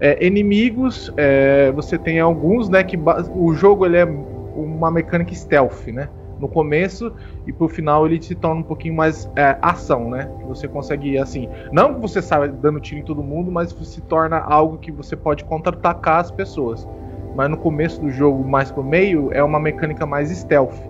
É, 0.00 0.24
inimigos, 0.24 1.12
é, 1.16 1.72
você 1.72 1.98
tem 1.98 2.20
alguns, 2.20 2.68
né? 2.68 2.84
Que 2.84 2.96
o 3.34 3.52
jogo 3.52 3.84
ele 3.84 3.96
é 3.96 4.04
uma 4.04 4.90
mecânica 4.90 5.34
stealth, 5.34 5.88
né? 5.88 6.08
No 6.38 6.48
começo 6.48 7.12
e 7.46 7.52
pro 7.52 7.68
final 7.68 8.06
ele 8.06 8.22
se 8.22 8.34
torna 8.34 8.60
um 8.60 8.64
pouquinho 8.64 8.94
mais 8.94 9.30
é, 9.34 9.56
ação, 9.60 10.10
né? 10.10 10.30
Você 10.46 10.68
consegue 10.68 11.18
assim, 11.18 11.48
não 11.72 11.94
que 11.94 12.00
você 12.00 12.22
saia 12.22 12.48
dando 12.48 12.80
tiro 12.80 13.00
em 13.00 13.04
todo 13.04 13.22
mundo, 13.22 13.50
mas 13.50 13.70
se 13.70 14.00
torna 14.02 14.38
algo 14.38 14.78
que 14.78 14.92
você 14.92 15.16
pode 15.16 15.44
contra-atacar 15.44 16.20
as 16.20 16.30
pessoas. 16.30 16.86
Mas 17.34 17.50
no 17.50 17.56
começo 17.56 18.00
do 18.00 18.10
jogo, 18.10 18.46
mais 18.48 18.70
pro 18.70 18.82
meio, 18.82 19.32
é 19.32 19.42
uma 19.42 19.60
mecânica 19.60 20.06
mais 20.06 20.30
stealth 20.30 20.88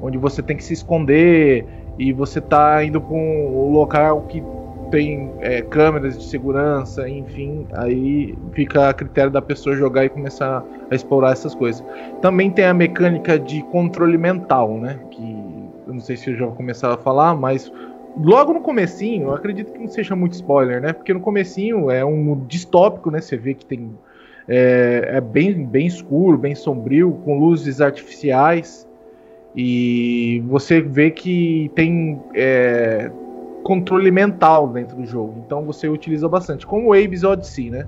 onde 0.00 0.18
você 0.18 0.42
tem 0.42 0.56
que 0.56 0.64
se 0.64 0.72
esconder 0.72 1.66
e 1.98 2.12
você 2.12 2.40
tá 2.40 2.84
indo 2.84 3.00
para 3.00 3.14
um 3.14 3.72
local 3.72 4.22
que 4.22 4.42
tem 4.90 5.32
é, 5.40 5.62
câmeras 5.62 6.18
de 6.18 6.24
segurança, 6.24 7.08
enfim, 7.08 7.66
aí 7.72 8.36
fica 8.52 8.88
a 8.88 8.94
critério 8.94 9.30
da 9.30 9.42
pessoa 9.42 9.76
jogar 9.76 10.04
e 10.04 10.08
começar 10.08 10.64
a 10.90 10.94
explorar 10.94 11.32
essas 11.32 11.54
coisas. 11.54 11.84
Também 12.20 12.50
tem 12.50 12.64
a 12.64 12.74
mecânica 12.74 13.38
de 13.38 13.62
controle 13.64 14.16
mental, 14.16 14.78
né? 14.78 14.98
Que 15.10 15.22
eu 15.86 15.92
não 15.94 16.00
sei 16.00 16.16
se 16.16 16.30
eu 16.30 16.36
já 16.36 16.46
vou 16.46 16.54
começar 16.54 16.92
a 16.92 16.96
falar, 16.96 17.34
mas 17.34 17.72
logo 18.18 18.52
no 18.52 18.60
comecinho, 18.60 19.28
eu 19.28 19.34
acredito 19.34 19.72
que 19.72 19.78
não 19.78 19.88
seja 19.88 20.16
muito 20.16 20.34
spoiler, 20.34 20.80
né? 20.80 20.92
Porque 20.92 21.12
no 21.12 21.20
comecinho 21.20 21.90
é 21.90 22.04
um 22.04 22.44
distópico, 22.46 23.10
né? 23.10 23.20
Você 23.20 23.36
vê 23.36 23.54
que 23.54 23.66
tem 23.66 23.90
é, 24.48 25.10
é 25.14 25.20
bem, 25.20 25.64
bem 25.64 25.86
escuro, 25.86 26.38
bem 26.38 26.54
sombrio, 26.54 27.12
com 27.24 27.38
luzes 27.38 27.80
artificiais. 27.80 28.86
E 29.54 30.42
você 30.46 30.80
vê 30.80 31.10
que 31.10 31.70
tem 31.74 32.20
é, 32.34 33.10
controle 33.66 34.12
mental 34.12 34.68
dentro 34.68 34.96
do 34.96 35.04
jogo. 35.04 35.42
Então 35.44 35.64
você 35.64 35.88
utiliza 35.88 36.28
bastante. 36.28 36.64
Como 36.64 36.90
o 36.90 36.92
Abe's 36.92 37.24
Odyssey, 37.24 37.68
né? 37.68 37.84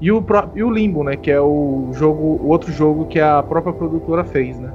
E 0.00 0.10
o, 0.10 0.24
e 0.54 0.62
o 0.62 0.70
Limbo, 0.70 1.04
né? 1.04 1.16
Que 1.16 1.30
é 1.30 1.38
o 1.38 1.90
jogo, 1.92 2.40
o 2.42 2.48
outro 2.48 2.72
jogo 2.72 3.04
que 3.04 3.20
a 3.20 3.42
própria 3.42 3.74
produtora 3.74 4.24
fez, 4.24 4.58
né? 4.58 4.72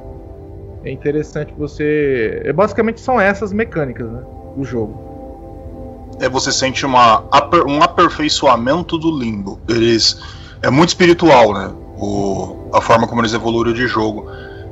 É 0.86 0.92
interessante 0.92 1.52
você. 1.58 2.44
É, 2.46 2.54
basicamente 2.54 3.02
são 3.02 3.20
essas 3.20 3.52
mecânicas, 3.52 4.08
né? 4.12 4.22
Do 4.56 4.64
jogo. 4.64 6.12
É, 6.20 6.30
você 6.30 6.52
sente 6.52 6.86
uma, 6.86 7.24
um 7.68 7.82
aperfeiçoamento 7.82 8.96
do 9.00 9.10
Limbo. 9.10 9.60
Eles. 9.68 10.22
É 10.62 10.70
muito 10.70 10.90
espiritual, 10.90 11.52
né? 11.56 11.72
O, 11.98 12.70
a 12.72 12.80
forma 12.80 13.08
como 13.08 13.22
eles 13.22 13.34
evoluíram 13.34 13.74
de 13.74 13.88
jogo. 13.88 14.28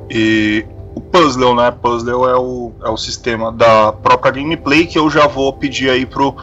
E 0.08 0.64
o 0.94 1.00
puzzle, 1.00 1.54
né? 1.54 1.70
Puzzle 1.70 2.28
é 2.28 2.36
o, 2.36 2.72
é 2.84 2.90
o 2.90 2.96
sistema 2.96 3.50
da 3.50 3.92
própria 3.92 4.32
gameplay 4.32 4.86
que 4.86 4.98
eu 4.98 5.08
já 5.08 5.26
vou 5.26 5.52
pedir 5.52 5.90
aí 5.90 6.04
pro, 6.04 6.34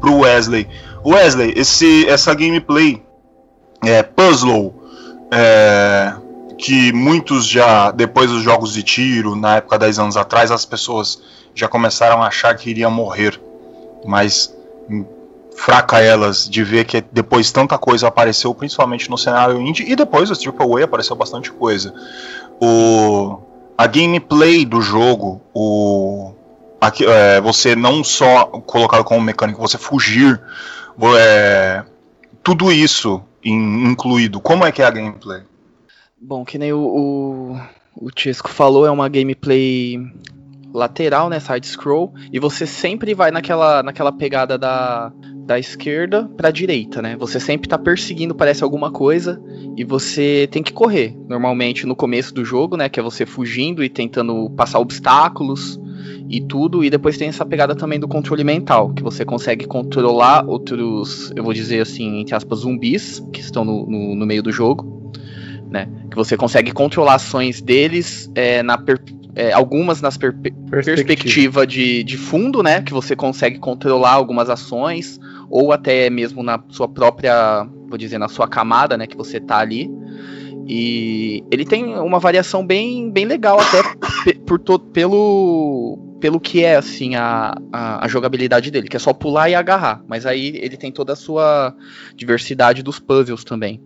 pro 0.00 0.20
Wesley. 0.20 0.68
Wesley, 1.04 1.52
esse, 1.56 2.06
essa 2.08 2.34
gameplay 2.34 3.02
é 3.82 4.02
puzzle 4.02 4.74
é, 5.30 6.14
que 6.58 6.92
muitos 6.92 7.46
já, 7.46 7.90
depois 7.90 8.30
dos 8.30 8.42
jogos 8.42 8.72
de 8.72 8.82
tiro, 8.82 9.36
na 9.36 9.56
época 9.56 9.78
10 9.78 9.98
anos 9.98 10.16
atrás, 10.16 10.50
as 10.50 10.64
pessoas 10.64 11.22
já 11.54 11.68
começaram 11.68 12.22
a 12.22 12.26
achar 12.26 12.54
que 12.56 12.70
iria 12.70 12.88
morrer. 12.90 13.40
Mas 14.04 14.54
hum, 14.88 15.04
fraca 15.56 16.00
elas 16.00 16.48
de 16.48 16.64
ver 16.64 16.84
que 16.84 17.04
depois 17.12 17.52
tanta 17.52 17.76
coisa 17.76 18.08
apareceu, 18.08 18.54
principalmente 18.54 19.10
no 19.10 19.18
cenário 19.18 19.60
indie, 19.60 19.90
e 19.90 19.94
depois 19.94 20.30
o 20.30 20.36
Triple 20.36 20.82
A 20.82 20.84
apareceu 20.84 21.16
bastante 21.16 21.50
coisa. 21.52 21.94
O 22.60 23.40
a 23.80 23.86
gameplay 23.86 24.66
do 24.66 24.82
jogo, 24.82 25.40
o 25.54 26.34
aqui, 26.78 27.06
é, 27.06 27.40
você 27.40 27.74
não 27.74 28.04
só 28.04 28.44
colocar 28.44 29.02
como 29.04 29.22
mecânico, 29.22 29.58
você 29.58 29.78
fugir, 29.78 30.38
é, 31.16 31.82
tudo 32.42 32.70
isso 32.70 33.22
in, 33.42 33.88
incluído. 33.90 34.38
Como 34.38 34.66
é 34.66 34.70
que 34.70 34.82
é 34.82 34.84
a 34.84 34.90
gameplay? 34.90 35.40
Bom, 36.20 36.44
que 36.44 36.58
nem 36.58 36.74
o, 36.74 36.78
o, 36.78 37.60
o 37.96 38.10
falou, 38.50 38.84
é 38.84 38.90
uma 38.90 39.08
gameplay 39.08 39.98
lateral, 40.72 41.28
né, 41.28 41.40
side 41.40 41.66
scroll, 41.66 42.12
e 42.32 42.38
você 42.38 42.66
sempre 42.66 43.14
vai 43.14 43.30
naquela, 43.30 43.82
naquela 43.82 44.12
pegada 44.12 44.56
da, 44.56 45.12
da 45.50 45.58
esquerda 45.58 46.30
para 46.36 46.48
a 46.48 46.52
direita, 46.52 47.02
né? 47.02 47.16
Você 47.18 47.40
sempre 47.40 47.66
está 47.66 47.76
perseguindo, 47.76 48.34
parece 48.34 48.62
alguma 48.62 48.90
coisa, 48.92 49.42
e 49.76 49.84
você 49.84 50.48
tem 50.50 50.62
que 50.62 50.72
correr. 50.72 51.16
Normalmente 51.28 51.86
no 51.86 51.96
começo 51.96 52.32
do 52.32 52.44
jogo, 52.44 52.76
né? 52.76 52.88
Que 52.88 53.00
é 53.00 53.02
você 53.02 53.26
fugindo 53.26 53.82
e 53.82 53.88
tentando 53.88 54.48
passar 54.50 54.78
obstáculos 54.78 55.80
e 56.28 56.40
tudo. 56.40 56.84
E 56.84 56.90
depois 56.90 57.18
tem 57.18 57.28
essa 57.28 57.44
pegada 57.44 57.74
também 57.74 57.98
do 57.98 58.06
controle 58.06 58.44
mental, 58.44 58.94
que 58.94 59.02
você 59.02 59.24
consegue 59.24 59.66
controlar 59.66 60.44
outros, 60.46 61.32
eu 61.34 61.42
vou 61.42 61.52
dizer 61.52 61.80
assim, 61.80 62.20
entre 62.20 62.34
aspas, 62.34 62.60
zumbis 62.60 63.20
que 63.32 63.40
estão 63.40 63.64
no, 63.64 63.86
no, 63.86 64.14
no 64.14 64.26
meio 64.26 64.42
do 64.44 64.52
jogo. 64.52 65.12
Né? 65.68 65.88
Que 66.10 66.16
você 66.16 66.36
consegue 66.36 66.72
controlar 66.72 67.14
ações 67.14 67.60
deles 67.60 68.30
é, 68.34 68.62
na 68.62 68.78
per 68.78 69.00
é, 69.40 69.52
algumas 69.52 70.02
nas 70.02 70.18
per 70.18 70.34
perspectiva, 70.34 70.70
perspectiva 70.70 71.66
de, 71.66 72.04
de 72.04 72.18
fundo, 72.18 72.62
né? 72.62 72.82
Que 72.82 72.92
você 72.92 73.16
consegue 73.16 73.58
controlar 73.58 74.12
algumas 74.12 74.50
ações, 74.50 75.18
ou 75.48 75.72
até 75.72 76.10
mesmo 76.10 76.42
na 76.42 76.62
sua 76.68 76.86
própria, 76.86 77.66
vou 77.88 77.96
dizer, 77.96 78.18
na 78.18 78.28
sua 78.28 78.46
camada, 78.46 78.98
né, 78.98 79.06
que 79.06 79.16
você 79.16 79.40
tá 79.40 79.58
ali. 79.58 79.90
E 80.66 81.42
ele 81.50 81.64
tem 81.64 81.96
uma 81.98 82.18
variação 82.18 82.64
bem, 82.66 83.10
bem 83.10 83.24
legal 83.24 83.58
até 83.58 83.82
por 84.46 84.58
todo, 84.58 84.84
pelo 84.86 85.98
pelo 86.20 86.38
que 86.38 86.62
é 86.62 86.76
assim 86.76 87.14
a, 87.14 87.54
a, 87.72 88.04
a, 88.04 88.08
jogabilidade 88.08 88.70
dele, 88.70 88.88
que 88.88 88.96
é 88.96 89.00
só 89.00 89.14
pular 89.14 89.48
e 89.48 89.54
agarrar. 89.54 90.04
Mas 90.06 90.26
aí 90.26 90.60
ele 90.62 90.76
tem 90.76 90.92
toda 90.92 91.14
a 91.14 91.16
sua 91.16 91.74
diversidade 92.14 92.82
dos 92.82 92.98
puzzles 92.98 93.42
também. 93.42 93.80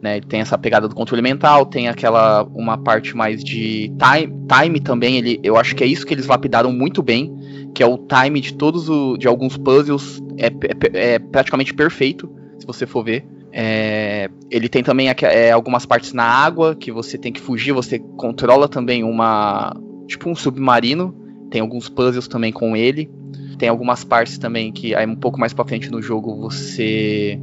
Né, 0.00 0.18
ele 0.18 0.26
tem 0.26 0.40
essa 0.40 0.56
pegada 0.56 0.86
do 0.86 0.94
controle 0.94 1.20
mental, 1.20 1.66
tem 1.66 1.88
aquela 1.88 2.44
uma 2.54 2.78
parte 2.78 3.16
mais 3.16 3.42
de 3.42 3.88
time, 3.88 4.32
time 4.46 4.80
também. 4.80 5.16
Ele, 5.16 5.40
eu 5.42 5.56
acho 5.56 5.74
que 5.74 5.82
é 5.82 5.86
isso 5.86 6.06
que 6.06 6.14
eles 6.14 6.26
lapidaram 6.26 6.72
muito 6.72 7.02
bem, 7.02 7.34
que 7.74 7.82
é 7.82 7.86
o 7.86 7.98
time 7.98 8.40
de 8.40 8.54
todos 8.54 8.88
o, 8.88 9.16
de 9.16 9.26
alguns 9.26 9.56
puzzles 9.56 10.22
é, 10.36 10.46
é, 10.46 11.14
é 11.14 11.18
praticamente 11.18 11.74
perfeito, 11.74 12.30
se 12.58 12.66
você 12.66 12.86
for 12.86 13.04
ver. 13.04 13.26
É, 13.52 14.30
ele 14.50 14.68
tem 14.68 14.82
também 14.82 15.08
é, 15.08 15.50
algumas 15.50 15.84
partes 15.84 16.12
na 16.12 16.24
água 16.24 16.76
que 16.76 16.92
você 16.92 17.18
tem 17.18 17.32
que 17.32 17.40
fugir, 17.40 17.72
você 17.72 17.98
controla 17.98 18.68
também 18.68 19.02
uma. 19.02 19.74
Tipo 20.06 20.30
um 20.30 20.34
submarino. 20.34 21.14
Tem 21.50 21.60
alguns 21.60 21.88
puzzles 21.88 22.28
também 22.28 22.52
com 22.52 22.76
ele. 22.76 23.10
Tem 23.58 23.68
algumas 23.68 24.04
partes 24.04 24.38
também 24.38 24.72
que 24.72 24.94
aí 24.94 25.06
um 25.06 25.16
pouco 25.16 25.38
mais 25.38 25.52
pra 25.52 25.64
frente 25.64 25.90
no 25.90 26.00
jogo 26.00 26.40
você 26.40 27.38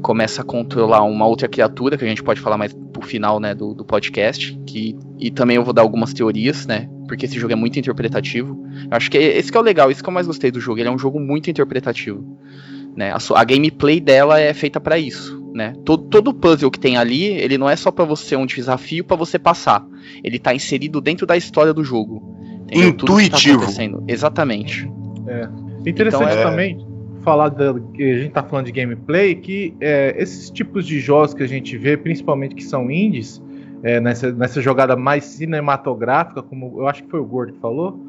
começa 0.00 0.42
a 0.42 0.44
controlar 0.44 1.02
uma 1.02 1.26
outra 1.26 1.48
criatura, 1.48 1.98
que 1.98 2.04
a 2.04 2.08
gente 2.08 2.22
pode 2.22 2.40
falar 2.40 2.56
mais 2.56 2.72
pro 2.72 3.02
final, 3.02 3.40
né, 3.40 3.54
do, 3.54 3.74
do 3.74 3.84
podcast, 3.84 4.58
que, 4.66 4.96
e 5.18 5.30
também 5.30 5.56
eu 5.56 5.64
vou 5.64 5.72
dar 5.72 5.82
algumas 5.82 6.12
teorias, 6.12 6.66
né, 6.66 6.88
porque 7.06 7.26
esse 7.26 7.38
jogo 7.38 7.52
é 7.52 7.56
muito 7.56 7.78
interpretativo. 7.78 8.64
Eu 8.90 8.96
acho 8.96 9.10
que 9.10 9.18
esse 9.18 9.50
que 9.50 9.56
é 9.56 9.60
o 9.60 9.64
legal, 9.64 9.90
isso 9.90 10.02
que 10.02 10.08
eu 10.08 10.12
mais 10.14 10.26
gostei 10.26 10.50
do 10.50 10.60
jogo, 10.60 10.78
ele 10.78 10.88
é 10.88 10.92
um 10.92 10.98
jogo 10.98 11.18
muito 11.18 11.50
interpretativo. 11.50 12.24
Né? 12.96 13.12
A, 13.12 13.18
a 13.40 13.44
gameplay 13.44 14.00
dela 14.00 14.40
é 14.40 14.52
feita 14.54 14.80
para 14.80 14.98
isso. 14.98 15.38
Né? 15.54 15.72
Todo, 15.84 16.04
todo 16.04 16.34
puzzle 16.34 16.70
que 16.70 16.78
tem 16.78 16.96
ali, 16.96 17.24
ele 17.24 17.58
não 17.58 17.68
é 17.68 17.74
só 17.74 17.90
para 17.90 18.04
você 18.04 18.36
um 18.36 18.46
desafio 18.46 19.04
para 19.04 19.16
você 19.16 19.38
passar. 19.38 19.84
Ele 20.22 20.38
tá 20.38 20.54
inserido 20.54 21.00
dentro 21.00 21.26
da 21.26 21.36
história 21.36 21.72
do 21.72 21.82
jogo. 21.82 22.36
Entendeu? 22.64 22.92
Tá 22.92 23.02
Intuitivo. 23.04 23.66
Tá 23.74 24.02
Exatamente. 24.06 24.88
É. 25.28 25.48
Interessante 25.88 26.32
então, 26.32 26.40
é... 26.40 26.42
também 26.42 26.86
falar 27.22 27.50
da, 27.50 27.72
a 27.72 27.74
gente 27.98 28.30
tá 28.30 28.42
falando 28.42 28.66
de 28.66 28.72
gameplay, 28.72 29.34
que 29.34 29.74
é, 29.80 30.14
esses 30.16 30.50
tipos 30.50 30.86
de 30.86 30.98
jogos 31.00 31.34
que 31.34 31.42
a 31.42 31.46
gente 31.46 31.76
vê, 31.76 31.96
principalmente 31.96 32.54
que 32.54 32.64
são 32.64 32.90
indies, 32.90 33.42
é, 33.82 34.00
nessa, 34.00 34.32
nessa 34.32 34.60
jogada 34.60 34.96
mais 34.96 35.24
cinematográfica, 35.24 36.42
como 36.42 36.80
eu 36.80 36.88
acho 36.88 37.02
que 37.04 37.10
foi 37.10 37.20
o 37.20 37.24
Gordo 37.24 37.52
que 37.52 37.60
falou, 37.60 38.00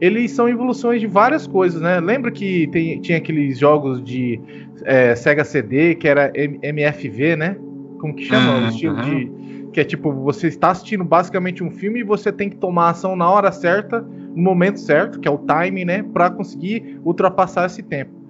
eles 0.00 0.32
são 0.32 0.48
evoluções 0.48 1.00
de 1.00 1.06
várias 1.06 1.46
coisas, 1.46 1.80
né? 1.80 2.00
Lembra 2.00 2.30
que 2.30 2.66
tem, 2.68 3.00
tinha 3.00 3.18
aqueles 3.18 3.58
jogos 3.58 4.02
de 4.02 4.40
é, 4.84 5.14
Sega 5.14 5.44
CD 5.44 5.94
que 5.94 6.08
era 6.08 6.32
MFV, 6.34 7.36
né? 7.36 7.56
Como 8.00 8.14
que 8.14 8.24
chama? 8.24 8.58
Uhum. 8.58 8.64
O 8.64 8.68
estilo 8.68 9.00
de. 9.02 9.30
Que 9.72 9.80
é 9.80 9.84
tipo, 9.84 10.12
você 10.12 10.48
está 10.48 10.70
assistindo 10.70 11.04
basicamente 11.04 11.64
um 11.64 11.70
filme 11.70 12.00
e 12.00 12.04
você 12.04 12.30
tem 12.30 12.50
que 12.50 12.56
tomar 12.56 12.90
ação 12.90 13.16
na 13.16 13.28
hora 13.30 13.50
certa, 13.50 14.00
no 14.00 14.42
momento 14.42 14.78
certo, 14.78 15.18
que 15.18 15.26
é 15.26 15.30
o 15.30 15.38
timing, 15.38 15.84
né? 15.84 16.02
Para 16.02 16.30
conseguir 16.30 17.00
ultrapassar 17.04 17.66
esse 17.66 17.82
tempo 17.82 18.22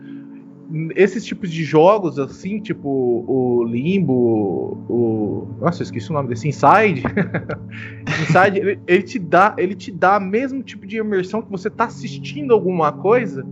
esses 0.97 1.25
tipos 1.25 1.51
de 1.51 1.65
jogos, 1.65 2.19
assim, 2.19 2.59
tipo 2.59 2.89
o 2.89 3.65
Limbo, 3.65 4.79
o. 4.89 5.49
Nossa, 5.61 5.83
eu 5.83 5.85
esqueci 5.85 6.11
o 6.11 6.15
nome 6.15 6.29
desse, 6.29 6.49
Inside. 6.49 7.03
Inside, 8.23 8.59
ele, 8.59 8.81
ele, 8.87 9.03
te 9.03 9.19
dá, 9.19 9.55
ele 9.59 9.75
te 9.75 9.93
dá 9.93 10.19
mesmo 10.19 10.63
tipo 10.63 10.87
de 10.87 10.97
imersão 10.97 11.43
que 11.43 11.51
você 11.51 11.69
tá 11.69 11.85
assistindo 11.85 12.53
alguma 12.53 12.91
coisa, 12.91 13.45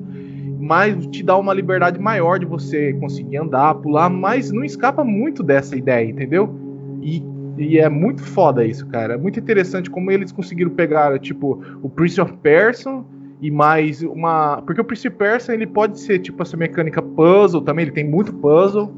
mas 0.59 1.07
te 1.09 1.23
dá 1.23 1.37
uma 1.37 1.53
liberdade 1.53 1.99
maior 1.99 2.39
de 2.39 2.47
você 2.47 2.95
conseguir 2.95 3.37
andar, 3.37 3.75
pular, 3.75 4.09
mas 4.09 4.51
não 4.51 4.65
escapa 4.65 5.05
muito 5.05 5.43
dessa 5.43 5.77
ideia, 5.77 6.09
entendeu? 6.09 6.55
E, 7.03 7.23
e 7.61 7.79
é 7.79 7.89
muito 7.91 8.23
foda 8.23 8.65
isso, 8.65 8.87
cara. 8.87 9.15
É 9.15 9.17
muito 9.19 9.39
interessante 9.39 9.91
como 9.91 10.11
eles 10.11 10.33
conseguiram 10.33 10.71
pegar, 10.71 11.19
tipo, 11.19 11.63
o 11.83 11.91
Prince 11.91 12.19
of 12.19 12.33
Persia 12.39 13.05
e 13.41 13.51
mais 13.51 14.03
uma. 14.03 14.63
Porque 14.63 14.81
o 14.81 14.85
Prince 14.85 15.11
Persia 15.11 15.53
ele 15.53 15.67
pode 15.67 16.01
ser 16.01 16.21
tipo 16.21 16.43
essa 16.43 16.57
mecânica 16.57 17.03
puzzle 17.03 17.61
também, 17.61 17.85
ele 17.85 17.93
tem 17.93 18.09
muito 18.09 18.33
puzzle 18.33 18.91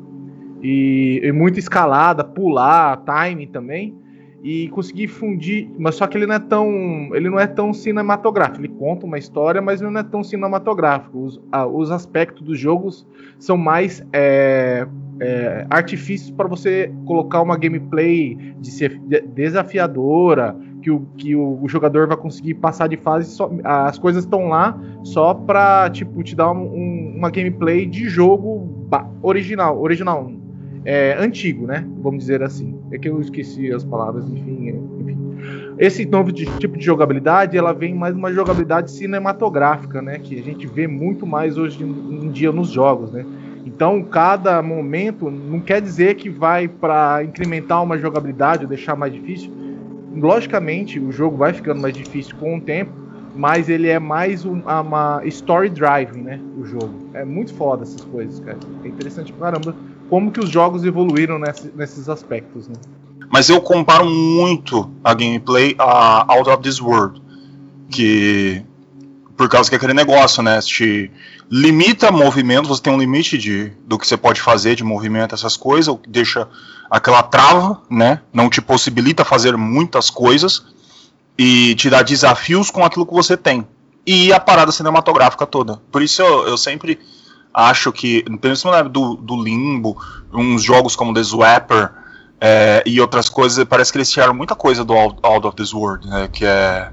e, 0.62 1.20
e 1.24 1.32
muita 1.32 1.58
escalada, 1.58 2.22
pular, 2.22 3.02
time 3.04 3.48
também. 3.48 3.96
E 4.42 4.68
conseguir 4.70 5.06
fundir, 5.06 5.70
mas 5.78 5.94
só 5.94 6.06
que 6.06 6.18
ele 6.18 6.26
não 6.26 6.34
é 6.34 6.38
tão. 6.40 6.68
Ele 7.14 7.30
não 7.30 7.38
é 7.38 7.46
tão 7.46 7.72
cinematográfico. 7.72 8.60
Ele 8.60 8.74
conta 8.76 9.06
uma 9.06 9.16
história, 9.16 9.62
mas 9.62 9.80
não 9.80 9.96
é 9.96 10.02
tão 10.02 10.24
cinematográfico. 10.24 11.24
Os, 11.24 11.40
ah, 11.52 11.64
os 11.64 11.92
aspectos 11.92 12.42
dos 12.42 12.58
jogos 12.58 13.06
são 13.38 13.56
mais 13.56 14.04
é, 14.12 14.84
é, 15.20 15.64
artifícios 15.70 16.32
para 16.32 16.48
você 16.48 16.92
colocar 17.06 17.40
uma 17.40 17.56
gameplay 17.56 18.34
de 18.58 18.70
ser 18.72 19.00
desafiadora, 19.32 20.56
que 20.82 20.90
o, 20.90 21.06
que 21.16 21.36
o, 21.36 21.62
jogador 21.68 22.08
vai 22.08 22.16
conseguir 22.16 22.54
passar 22.54 22.88
de 22.88 22.96
fase, 22.96 23.30
só, 23.30 23.48
as 23.62 23.98
coisas 23.98 24.24
estão 24.24 24.48
lá 24.48 24.76
só 25.04 25.32
pra, 25.32 25.88
tipo, 25.90 26.20
te 26.24 26.34
dar 26.34 26.50
um, 26.50 27.14
uma 27.16 27.30
gameplay 27.30 27.86
de 27.86 28.08
jogo 28.08 28.88
original, 29.22 29.80
original, 29.80 30.30
é, 30.84 31.16
antigo, 31.18 31.66
né? 31.66 31.86
Vamos 31.98 32.20
dizer 32.20 32.42
assim. 32.42 32.78
É 32.90 32.98
que 32.98 33.08
eu 33.08 33.20
esqueci 33.20 33.72
as 33.72 33.84
palavras, 33.84 34.28
enfim, 34.28 34.68
enfim. 35.00 35.18
Esse 35.78 36.04
novo 36.04 36.30
de, 36.30 36.46
tipo 36.58 36.78
de 36.78 36.84
jogabilidade, 36.84 37.56
ela 37.56 37.72
vem 37.72 37.94
mais 37.94 38.14
uma 38.14 38.32
jogabilidade 38.32 38.90
cinematográfica, 38.90 40.02
né? 40.02 40.18
Que 40.18 40.38
a 40.38 40.42
gente 40.42 40.66
vê 40.66 40.86
muito 40.86 41.26
mais 41.26 41.56
hoje 41.56 41.82
em 41.82 42.30
dia 42.30 42.52
nos 42.52 42.68
jogos, 42.70 43.10
né? 43.10 43.24
Então, 43.64 44.02
cada 44.02 44.60
momento 44.60 45.30
não 45.30 45.60
quer 45.60 45.80
dizer 45.80 46.14
que 46.16 46.28
vai 46.28 46.68
para 46.68 47.24
incrementar 47.24 47.82
uma 47.82 47.96
jogabilidade 47.96 48.64
ou 48.64 48.68
deixar 48.68 48.96
mais 48.96 49.12
difícil, 49.12 49.50
logicamente 50.14 51.00
o 51.00 51.10
jogo 51.10 51.36
vai 51.36 51.52
ficando 51.52 51.80
mais 51.80 51.94
difícil 51.94 52.36
com 52.36 52.58
o 52.58 52.60
tempo, 52.60 52.92
mas 53.34 53.68
ele 53.68 53.88
é 53.88 53.98
mais 53.98 54.44
um, 54.44 54.60
uma 54.60 55.22
story 55.24 55.70
driving, 55.70 56.22
né? 56.22 56.40
O 56.58 56.64
jogo. 56.64 56.92
É 57.14 57.24
muito 57.24 57.54
foda 57.54 57.82
essas 57.82 58.04
coisas, 58.04 58.40
cara. 58.40 58.58
É 58.84 58.88
interessante 58.88 59.32
pra 59.32 59.50
caramba 59.50 59.74
como 60.12 60.30
que 60.30 60.40
os 60.40 60.50
jogos 60.50 60.84
evoluíram 60.84 61.38
nesse, 61.38 61.72
nesses 61.74 62.06
aspectos, 62.06 62.68
né? 62.68 62.74
Mas 63.30 63.48
eu 63.48 63.62
comparo 63.62 64.04
muito 64.04 64.92
a 65.02 65.14
gameplay 65.14 65.74
a 65.78 66.30
Out 66.30 66.50
of 66.50 66.62
This 66.62 66.82
World. 66.82 67.22
Que. 67.90 68.62
Por 69.34 69.48
causa 69.48 69.70
que 69.70 69.74
é 69.74 69.78
aquele 69.78 69.94
negócio, 69.94 70.42
né? 70.42 70.60
Te 70.60 71.10
limita 71.50 72.12
movimento, 72.12 72.68
você 72.68 72.82
tem 72.82 72.92
um 72.92 72.98
limite 72.98 73.38
de, 73.38 73.72
do 73.86 73.98
que 73.98 74.06
você 74.06 74.18
pode 74.18 74.38
fazer 74.38 74.74
de 74.74 74.84
movimento, 74.84 75.34
essas 75.34 75.56
coisas, 75.56 75.88
o 75.88 75.96
que 75.96 76.10
deixa 76.10 76.46
aquela 76.90 77.22
trava, 77.22 77.80
né? 77.88 78.20
Não 78.34 78.50
te 78.50 78.60
possibilita 78.60 79.24
fazer 79.24 79.56
muitas 79.56 80.10
coisas 80.10 80.62
e 81.38 81.74
te 81.76 81.88
dá 81.88 82.02
desafios 82.02 82.70
com 82.70 82.84
aquilo 82.84 83.06
que 83.06 83.14
você 83.14 83.34
tem. 83.34 83.66
E 84.06 84.30
a 84.30 84.38
parada 84.38 84.72
cinematográfica 84.72 85.46
toda. 85.46 85.80
Por 85.90 86.02
isso 86.02 86.20
eu, 86.20 86.48
eu 86.48 86.58
sempre 86.58 86.98
acho 87.52 87.92
que, 87.92 88.22
principalmente 88.40 88.88
do, 88.88 89.16
do 89.16 89.42
Limbo, 89.42 89.96
uns 90.32 90.62
jogos 90.62 90.96
como 90.96 91.12
The 91.12 91.22
Swapper 91.22 91.90
é, 92.40 92.82
e 92.86 93.00
outras 93.00 93.28
coisas, 93.28 93.64
parece 93.64 93.92
que 93.92 93.98
eles 93.98 94.10
tiraram 94.10 94.34
muita 94.34 94.54
coisa 94.54 94.84
do 94.84 94.92
Out, 94.94 95.18
Out 95.22 95.46
of 95.46 95.56
This 95.56 95.72
World, 95.72 96.08
né? 96.08 96.28
Que 96.28 96.44
é, 96.44 96.90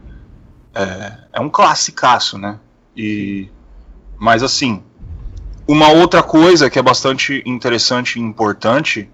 é, 0.76 1.17
é 1.34 1.39
um 1.39 1.50
classicaço, 1.50 2.38
né? 2.38 2.60
E, 2.95 3.50
mas 4.17 4.43
assim, 4.43 4.84
uma 5.67 5.89
outra 5.89 6.22
coisa 6.22 6.69
que 6.69 6.78
é 6.78 6.82
bastante 6.82 7.41
interessante 7.45 8.19
e 8.19 8.22
importante 8.22 9.10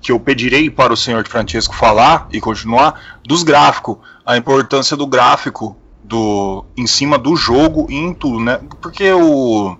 que 0.00 0.12
eu 0.12 0.20
pedirei 0.20 0.70
para 0.70 0.92
o 0.92 0.96
senhor 0.96 1.26
Francesco 1.26 1.74
falar 1.74 2.28
e 2.32 2.40
continuar 2.40 3.18
dos 3.24 3.42
gráficos, 3.42 3.98
a 4.24 4.36
importância 4.36 4.96
do 4.96 5.06
gráfico 5.06 5.76
do 6.02 6.64
em 6.76 6.86
cima 6.86 7.18
do 7.18 7.36
jogo 7.36 7.86
e 7.90 7.96
em 7.96 8.14
tudo, 8.14 8.40
né? 8.40 8.60
Porque 8.80 9.12
o 9.12 9.76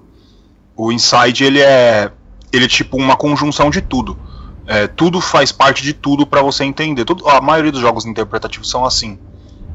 o 0.79 0.93
Inside 0.93 1.45
ele 1.45 1.61
é 1.61 2.11
ele 2.53 2.65
é 2.65 2.69
tipo 2.69 2.97
uma 2.97 3.17
conjunção 3.17 3.69
de 3.69 3.83
tudo. 3.83 4.17
É, 4.65 4.87
tudo 4.87 5.21
faz 5.21 5.51
parte 5.51 5.83
de 5.83 5.93
tudo 5.93 6.27
para 6.27 6.41
você 6.41 6.63
entender. 6.63 7.05
Tudo, 7.05 7.29
a 7.29 7.41
maioria 7.41 7.73
dos 7.73 7.81
jogos 7.81 8.07
interpretativos 8.07 8.71
são 8.71 8.85
assim. 8.85 9.19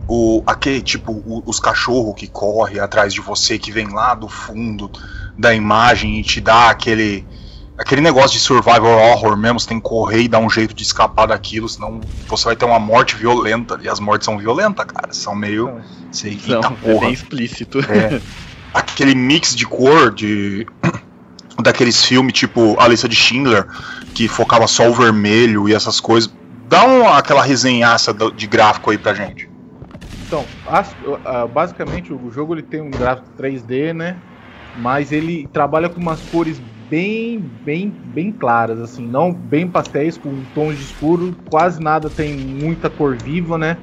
O 0.07 0.41
aquele 0.47 0.81
tipo 0.81 1.11
o, 1.11 1.43
os 1.45 1.59
cachorros 1.59 2.15
que 2.15 2.27
corre 2.27 2.79
atrás 2.79 3.13
de 3.13 3.19
você 3.19 3.59
que 3.59 3.71
vem 3.71 3.89
lá 3.89 4.15
do 4.15 4.29
fundo 4.29 4.89
da 5.37 5.53
imagem 5.53 6.19
e 6.19 6.23
te 6.23 6.39
dá 6.39 6.69
aquele 6.69 7.25
aquele 7.77 8.01
negócio 8.01 8.37
de 8.37 8.39
survival 8.39 8.97
horror 8.97 9.35
mesmo, 9.35 9.59
você 9.59 9.67
tem 9.67 9.79
que 9.79 9.87
correr 9.87 10.21
e 10.21 10.27
dar 10.27 10.39
um 10.39 10.49
jeito 10.49 10.73
de 10.73 10.83
escapar 10.83 11.25
daquilo, 11.25 11.67
senão 11.67 11.99
você 12.27 12.45
vai 12.45 12.55
ter 12.55 12.65
uma 12.65 12.79
morte 12.79 13.15
violenta. 13.15 13.79
E 13.81 13.89
as 13.89 13.99
mortes 13.99 14.25
são 14.25 14.37
violentas, 14.37 14.85
cara. 14.85 15.11
São 15.11 15.35
meio. 15.35 15.81
Sei, 16.11 16.39
Não, 16.47 16.59
é 16.59 16.61
porra. 16.61 16.95
é 16.95 16.99
bem 16.99 17.13
explícito. 17.13 17.79
É. 17.79 18.21
Aquele 18.73 19.15
mix 19.15 19.55
de 19.55 19.65
cor 19.65 20.11
de. 20.13 20.65
daqueles 21.61 22.03
filmes 22.03 22.33
tipo 22.33 22.79
A 22.79 22.87
Lista 22.87 23.07
de 23.07 23.15
Schindler, 23.15 23.67
que 24.13 24.27
focava 24.27 24.67
só 24.67 24.89
o 24.89 24.93
vermelho 24.93 25.69
e 25.69 25.73
essas 25.73 25.99
coisas. 25.99 26.33
Dá 26.67 26.83
uma, 26.83 27.17
aquela 27.17 27.43
resenhaça 27.43 28.13
de 28.13 28.47
gráfico 28.47 28.89
aí 28.89 28.97
pra 28.97 29.13
gente. 29.13 29.47
Então, 30.25 30.45
basicamente 31.53 32.11
o 32.11 32.31
jogo 32.31 32.55
ele 32.55 32.63
tem 32.63 32.81
um 32.81 32.89
gráfico 32.89 33.29
3D, 33.37 33.93
né? 33.93 34.19
Mas 34.75 35.11
ele 35.11 35.47
trabalha 35.53 35.87
com 35.87 36.01
umas 36.01 36.19
cores 36.31 36.59
bem, 36.89 37.39
bem, 37.39 37.89
bem 37.89 38.31
claras, 38.31 38.79
assim, 38.79 39.07
não 39.07 39.31
bem 39.31 39.67
pastéis 39.67 40.17
com 40.17 40.43
tons 40.55 40.77
de 40.77 40.83
escuro, 40.83 41.35
quase 41.49 41.79
nada 41.79 42.09
tem 42.09 42.33
muita 42.33 42.89
cor 42.89 43.15
viva, 43.15 43.57
né? 43.57 43.77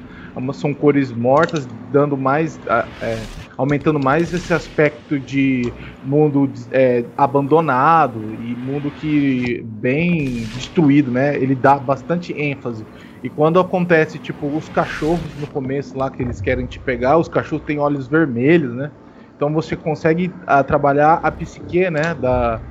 São 0.53 0.73
cores 0.73 1.11
mortas, 1.11 1.65
dando 1.91 2.17
mais, 2.17 2.59
é, 3.01 3.17
aumentando 3.61 3.99
mais 3.99 4.33
esse 4.33 4.51
aspecto 4.53 5.19
de 5.19 5.71
mundo 6.01 6.51
é, 6.71 7.05
abandonado 7.15 8.33
e 8.33 8.55
mundo 8.55 8.91
que 8.91 9.61
bem 9.63 10.47
destruído, 10.47 11.11
né? 11.11 11.35
Ele 11.37 11.53
dá 11.53 11.77
bastante 11.77 12.33
ênfase. 12.33 12.87
E 13.23 13.29
quando 13.29 13.59
acontece, 13.59 14.17
tipo, 14.17 14.57
os 14.57 14.67
cachorros 14.67 15.35
no 15.35 15.47
começo 15.47 15.95
lá 15.95 16.09
que 16.09 16.23
eles 16.23 16.41
querem 16.41 16.65
te 16.65 16.79
pegar, 16.79 17.19
os 17.19 17.27
cachorros 17.27 17.63
têm 17.63 17.77
olhos 17.77 18.07
vermelhos, 18.07 18.73
né? 18.73 18.91
Então 19.35 19.53
você 19.53 19.77
consegue 19.77 20.35
a, 20.47 20.59
ah, 20.59 20.63
trabalhar 20.63 21.19
a 21.21 21.31
psique, 21.31 21.89
né, 21.91 22.15
da, 22.15 22.63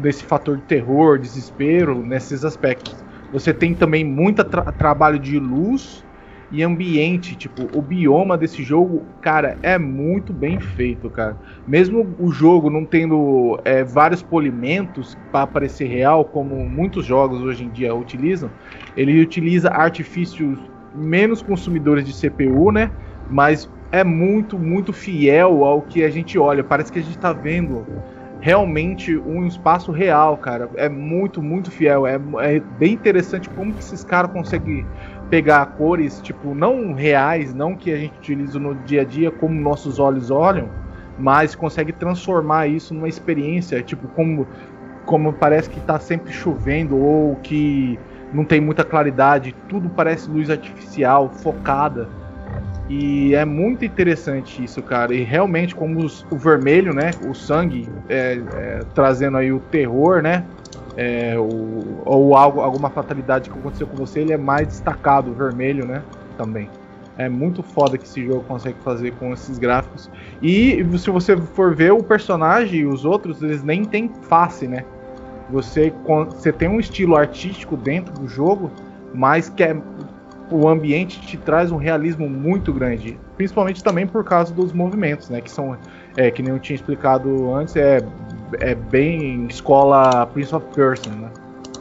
desse 0.00 0.24
fator 0.24 0.56
de 0.56 0.64
terror, 0.64 1.20
desespero, 1.20 2.02
nesses 2.02 2.44
aspectos. 2.44 3.04
Você 3.30 3.54
tem 3.54 3.74
também 3.74 4.04
muito 4.04 4.42
tra 4.44 4.72
trabalho 4.72 5.20
de 5.20 5.38
luz 5.38 6.04
e 6.50 6.62
ambiente, 6.62 7.34
tipo, 7.36 7.68
o 7.72 7.82
bioma 7.82 8.36
desse 8.36 8.62
jogo, 8.62 9.02
cara, 9.20 9.58
é 9.62 9.78
muito 9.78 10.32
bem 10.32 10.60
feito, 10.60 11.08
cara. 11.10 11.36
Mesmo 11.66 12.14
o 12.18 12.30
jogo 12.30 12.70
não 12.70 12.84
tendo 12.84 13.58
é, 13.64 13.82
vários 13.82 14.22
polimentos 14.22 15.16
para 15.32 15.46
parecer 15.46 15.86
real, 15.86 16.24
como 16.24 16.56
muitos 16.68 17.04
jogos 17.04 17.40
hoje 17.40 17.64
em 17.64 17.70
dia 17.70 17.94
utilizam, 17.94 18.50
ele 18.96 19.20
utiliza 19.20 19.70
artifícios 19.70 20.58
menos 20.94 21.42
consumidores 21.42 22.04
de 22.04 22.12
CPU, 22.12 22.70
né? 22.70 22.90
Mas 23.28 23.68
é 23.90 24.04
muito, 24.04 24.58
muito 24.58 24.92
fiel 24.92 25.64
ao 25.64 25.82
que 25.82 26.04
a 26.04 26.10
gente 26.10 26.38
olha. 26.38 26.62
Parece 26.62 26.92
que 26.92 26.98
a 26.98 27.02
gente 27.02 27.18
tá 27.18 27.32
vendo 27.32 27.84
realmente 28.44 29.16
um 29.16 29.46
espaço 29.46 29.90
real, 29.90 30.36
cara. 30.36 30.68
É 30.76 30.88
muito, 30.88 31.42
muito 31.42 31.70
fiel. 31.70 32.06
É, 32.06 32.20
é 32.40 32.60
bem 32.78 32.92
interessante 32.92 33.48
como 33.48 33.72
que 33.72 33.82
esses 33.82 34.04
caras 34.04 34.30
conseguem 34.32 34.84
pegar 35.30 35.64
cores, 35.66 36.20
tipo, 36.20 36.54
não 36.54 36.92
reais, 36.92 37.54
não 37.54 37.74
que 37.74 37.92
a 37.92 37.96
gente 37.96 38.16
utiliza 38.18 38.58
no 38.58 38.74
dia 38.74 39.02
a 39.02 39.04
dia, 39.04 39.30
como 39.30 39.60
nossos 39.60 39.98
olhos 39.98 40.30
olham, 40.30 40.68
mas 41.18 41.54
consegue 41.54 41.92
transformar 41.92 42.66
isso 42.66 42.94
numa 42.94 43.08
experiência, 43.08 43.82
tipo, 43.82 44.08
como, 44.08 44.46
como 45.04 45.32
parece 45.32 45.70
que 45.70 45.78
está 45.78 45.98
sempre 45.98 46.32
chovendo 46.32 46.96
ou 46.96 47.36
que 47.36 47.98
não 48.32 48.44
tem 48.44 48.60
muita 48.60 48.84
claridade, 48.84 49.54
tudo 49.68 49.88
parece 49.88 50.28
luz 50.28 50.50
artificial, 50.50 51.30
focada. 51.30 52.08
E 52.88 53.34
é 53.34 53.44
muito 53.44 53.84
interessante 53.84 54.62
isso, 54.62 54.82
cara. 54.82 55.14
E 55.14 55.22
realmente, 55.22 55.74
como 55.74 56.04
os, 56.04 56.26
o 56.30 56.36
vermelho, 56.36 56.92
né? 56.92 57.12
O 57.26 57.32
sangue, 57.32 57.88
é, 58.08 58.38
é, 58.54 58.80
trazendo 58.94 59.38
aí 59.38 59.50
o 59.52 59.58
terror, 59.58 60.20
né? 60.20 60.44
É, 60.96 61.36
o, 61.38 62.02
ou 62.04 62.36
algo, 62.36 62.60
alguma 62.60 62.90
fatalidade 62.90 63.50
que 63.50 63.58
aconteceu 63.58 63.86
com 63.86 63.96
você, 63.96 64.20
ele 64.20 64.32
é 64.32 64.36
mais 64.36 64.68
destacado, 64.68 65.32
vermelho, 65.32 65.86
né? 65.86 66.02
Também. 66.36 66.68
É 67.16 67.28
muito 67.28 67.62
foda 67.62 67.96
que 67.96 68.04
esse 68.04 68.24
jogo 68.24 68.42
consegue 68.44 68.78
fazer 68.82 69.12
com 69.12 69.32
esses 69.32 69.58
gráficos. 69.58 70.10
E 70.42 70.84
se 70.98 71.10
você 71.10 71.36
for 71.36 71.74
ver 71.74 71.92
o 71.92 72.02
personagem 72.02 72.80
e 72.80 72.86
os 72.86 73.04
outros, 73.04 73.42
eles 73.42 73.62
nem 73.62 73.84
têm 73.84 74.10
face, 74.22 74.66
né? 74.66 74.84
Você, 75.50 75.92
você 76.30 76.52
tem 76.52 76.68
um 76.68 76.80
estilo 76.80 77.16
artístico 77.16 77.76
dentro 77.76 78.14
do 78.14 78.28
jogo, 78.28 78.70
mas 79.12 79.48
que 79.48 79.62
é, 79.62 79.76
o 80.50 80.68
ambiente 80.68 81.20
te 81.20 81.36
traz 81.36 81.70
um 81.70 81.76
realismo 81.76 82.28
muito 82.28 82.72
grande. 82.72 83.18
Principalmente 83.36 83.82
também 83.82 84.06
por 84.06 84.24
causa 84.24 84.52
dos 84.52 84.72
movimentos, 84.72 85.30
né? 85.30 85.40
Que 85.40 85.50
são, 85.50 85.76
é, 86.16 86.30
que 86.30 86.42
nem 86.42 86.52
eu 86.52 86.58
tinha 86.58 86.74
explicado 86.74 87.54
antes, 87.54 87.76
é, 87.76 88.00
é 88.60 88.74
bem 88.74 89.46
escola 89.46 90.26
Prince 90.26 90.54
of 90.54 90.66
Persia, 90.74 91.12
né? 91.12 91.30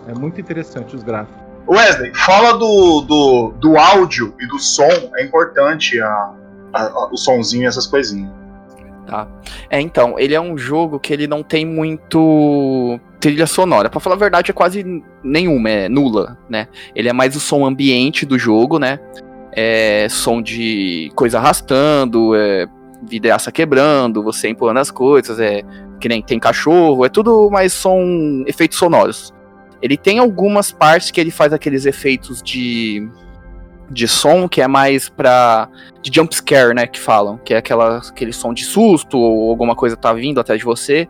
É 0.07 0.13
muito 0.13 0.39
interessante 0.39 0.95
os 0.95 1.03
gráficos. 1.03 1.41
Wesley, 1.67 2.13
fala 2.13 2.57
do, 2.57 3.01
do, 3.01 3.53
do 3.59 3.77
áudio 3.77 4.33
e 4.39 4.47
do 4.47 4.59
som, 4.59 4.89
é 5.15 5.23
importante 5.23 5.99
a, 6.01 6.33
a, 6.73 6.83
a, 6.83 7.09
o 7.11 7.17
sonzinho 7.17 7.63
e 7.63 7.65
essas 7.65 7.87
coisinhas. 7.87 8.29
Tá. 9.07 9.27
É, 9.69 9.79
então, 9.79 10.17
ele 10.17 10.33
é 10.33 10.41
um 10.41 10.57
jogo 10.57 10.99
que 10.99 11.13
ele 11.13 11.27
não 11.27 11.43
tem 11.43 11.65
muito 11.65 12.99
trilha 13.19 13.47
sonora. 13.47 13.89
Para 13.89 13.99
falar 13.99 14.15
a 14.15 14.19
verdade, 14.19 14.51
é 14.51 14.53
quase 14.53 15.03
nenhuma, 15.23 15.69
é 15.69 15.89
nula, 15.89 16.37
né? 16.49 16.67
Ele 16.95 17.09
é 17.09 17.13
mais 17.13 17.35
o 17.35 17.39
som 17.39 17.65
ambiente 17.65 18.25
do 18.25 18.37
jogo, 18.37 18.79
né? 18.79 18.99
É 19.51 20.07
som 20.09 20.41
de 20.41 21.11
coisa 21.15 21.37
arrastando, 21.37 22.35
é 22.35 22.67
vidraça 23.03 23.51
quebrando, 23.51 24.23
você 24.23 24.49
empurrando 24.49 24.77
as 24.79 24.89
coisas, 24.89 25.39
é 25.39 25.63
que 26.03 26.09
nem 26.09 26.21
tem 26.21 26.37
cachorro, 26.37 27.05
é 27.05 27.09
tudo 27.09 27.49
mais 27.49 27.71
som, 27.71 28.43
efeitos 28.45 28.77
sonoros. 28.77 29.33
Ele 29.81 29.95
tem 29.95 30.19
algumas 30.19 30.69
partes 30.69 31.11
que 31.11 31.21
ele 31.21 31.31
faz 31.31 31.53
aqueles 31.53 31.85
efeitos 31.85 32.43
de 32.43 33.09
de 33.89 34.05
som 34.05 34.49
que 34.49 34.61
é 34.61 34.67
mais 34.67 35.07
pra. 35.07 35.69
de 36.01 36.13
jump 36.13 36.35
scare, 36.35 36.73
né? 36.73 36.87
Que 36.87 36.99
falam. 36.99 37.37
Que 37.37 37.53
é 37.53 37.57
aquela, 37.57 37.99
aquele 37.99 38.33
som 38.33 38.53
de 38.53 38.65
susto 38.65 39.17
ou 39.17 39.49
alguma 39.49 39.77
coisa 39.77 39.95
tá 39.95 40.11
vindo 40.11 40.41
atrás 40.41 40.59
de 40.59 40.65
você. 40.65 41.07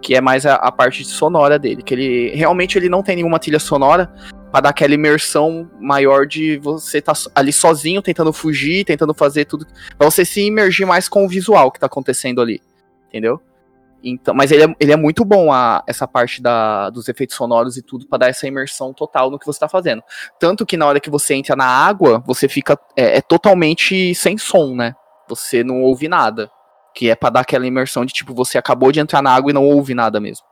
Que 0.00 0.14
é 0.14 0.20
mais 0.20 0.46
a, 0.46 0.54
a 0.54 0.70
parte 0.70 1.04
sonora 1.04 1.58
dele. 1.58 1.82
Que 1.82 1.94
ele 1.94 2.30
realmente 2.36 2.78
ele 2.78 2.88
não 2.88 3.02
tem 3.02 3.16
nenhuma 3.16 3.40
trilha 3.40 3.58
sonora 3.58 4.12
para 4.52 4.60
dar 4.60 4.68
aquela 4.68 4.94
imersão 4.94 5.68
maior 5.80 6.24
de 6.24 6.56
você 6.58 7.00
tá 7.00 7.14
ali 7.34 7.52
sozinho, 7.52 8.00
tentando 8.00 8.32
fugir, 8.32 8.84
tentando 8.84 9.12
fazer 9.12 9.44
tudo. 9.44 9.66
Pra 9.98 10.08
você 10.08 10.24
se 10.24 10.40
imergir 10.40 10.86
mais 10.86 11.08
com 11.08 11.24
o 11.24 11.28
visual 11.28 11.72
que 11.72 11.80
tá 11.80 11.86
acontecendo 11.86 12.40
ali. 12.40 12.60
Entendeu? 13.08 13.40
Então, 14.02 14.34
mas 14.34 14.52
ele 14.52 14.64
é, 14.64 14.76
ele 14.78 14.92
é 14.92 14.96
muito 14.96 15.24
bom 15.24 15.52
a, 15.52 15.82
essa 15.86 16.06
parte 16.06 16.40
da, 16.40 16.90
dos 16.90 17.08
efeitos 17.08 17.34
sonoros 17.34 17.76
e 17.76 17.82
tudo 17.82 18.06
para 18.06 18.18
dar 18.18 18.28
essa 18.28 18.46
imersão 18.46 18.92
total 18.92 19.30
no 19.30 19.38
que 19.38 19.46
você 19.46 19.56
está 19.56 19.68
fazendo. 19.68 20.02
Tanto 20.38 20.64
que 20.64 20.76
na 20.76 20.86
hora 20.86 21.00
que 21.00 21.10
você 21.10 21.34
entra 21.34 21.56
na 21.56 21.66
água, 21.66 22.22
você 22.24 22.48
fica 22.48 22.78
é, 22.96 23.18
é 23.18 23.20
totalmente 23.20 24.14
sem 24.14 24.38
som, 24.38 24.74
né? 24.74 24.94
Você 25.28 25.64
não 25.64 25.82
ouve 25.82 26.08
nada. 26.08 26.50
Que 26.94 27.10
é 27.10 27.14
para 27.14 27.30
dar 27.30 27.40
aquela 27.40 27.66
imersão 27.66 28.04
de 28.06 28.12
tipo, 28.12 28.32
você 28.32 28.56
acabou 28.56 28.90
de 28.90 29.00
entrar 29.00 29.20
na 29.20 29.30
água 29.30 29.50
e 29.50 29.54
não 29.54 29.64
ouve 29.64 29.94
nada 29.94 30.20
mesmo. 30.20 30.46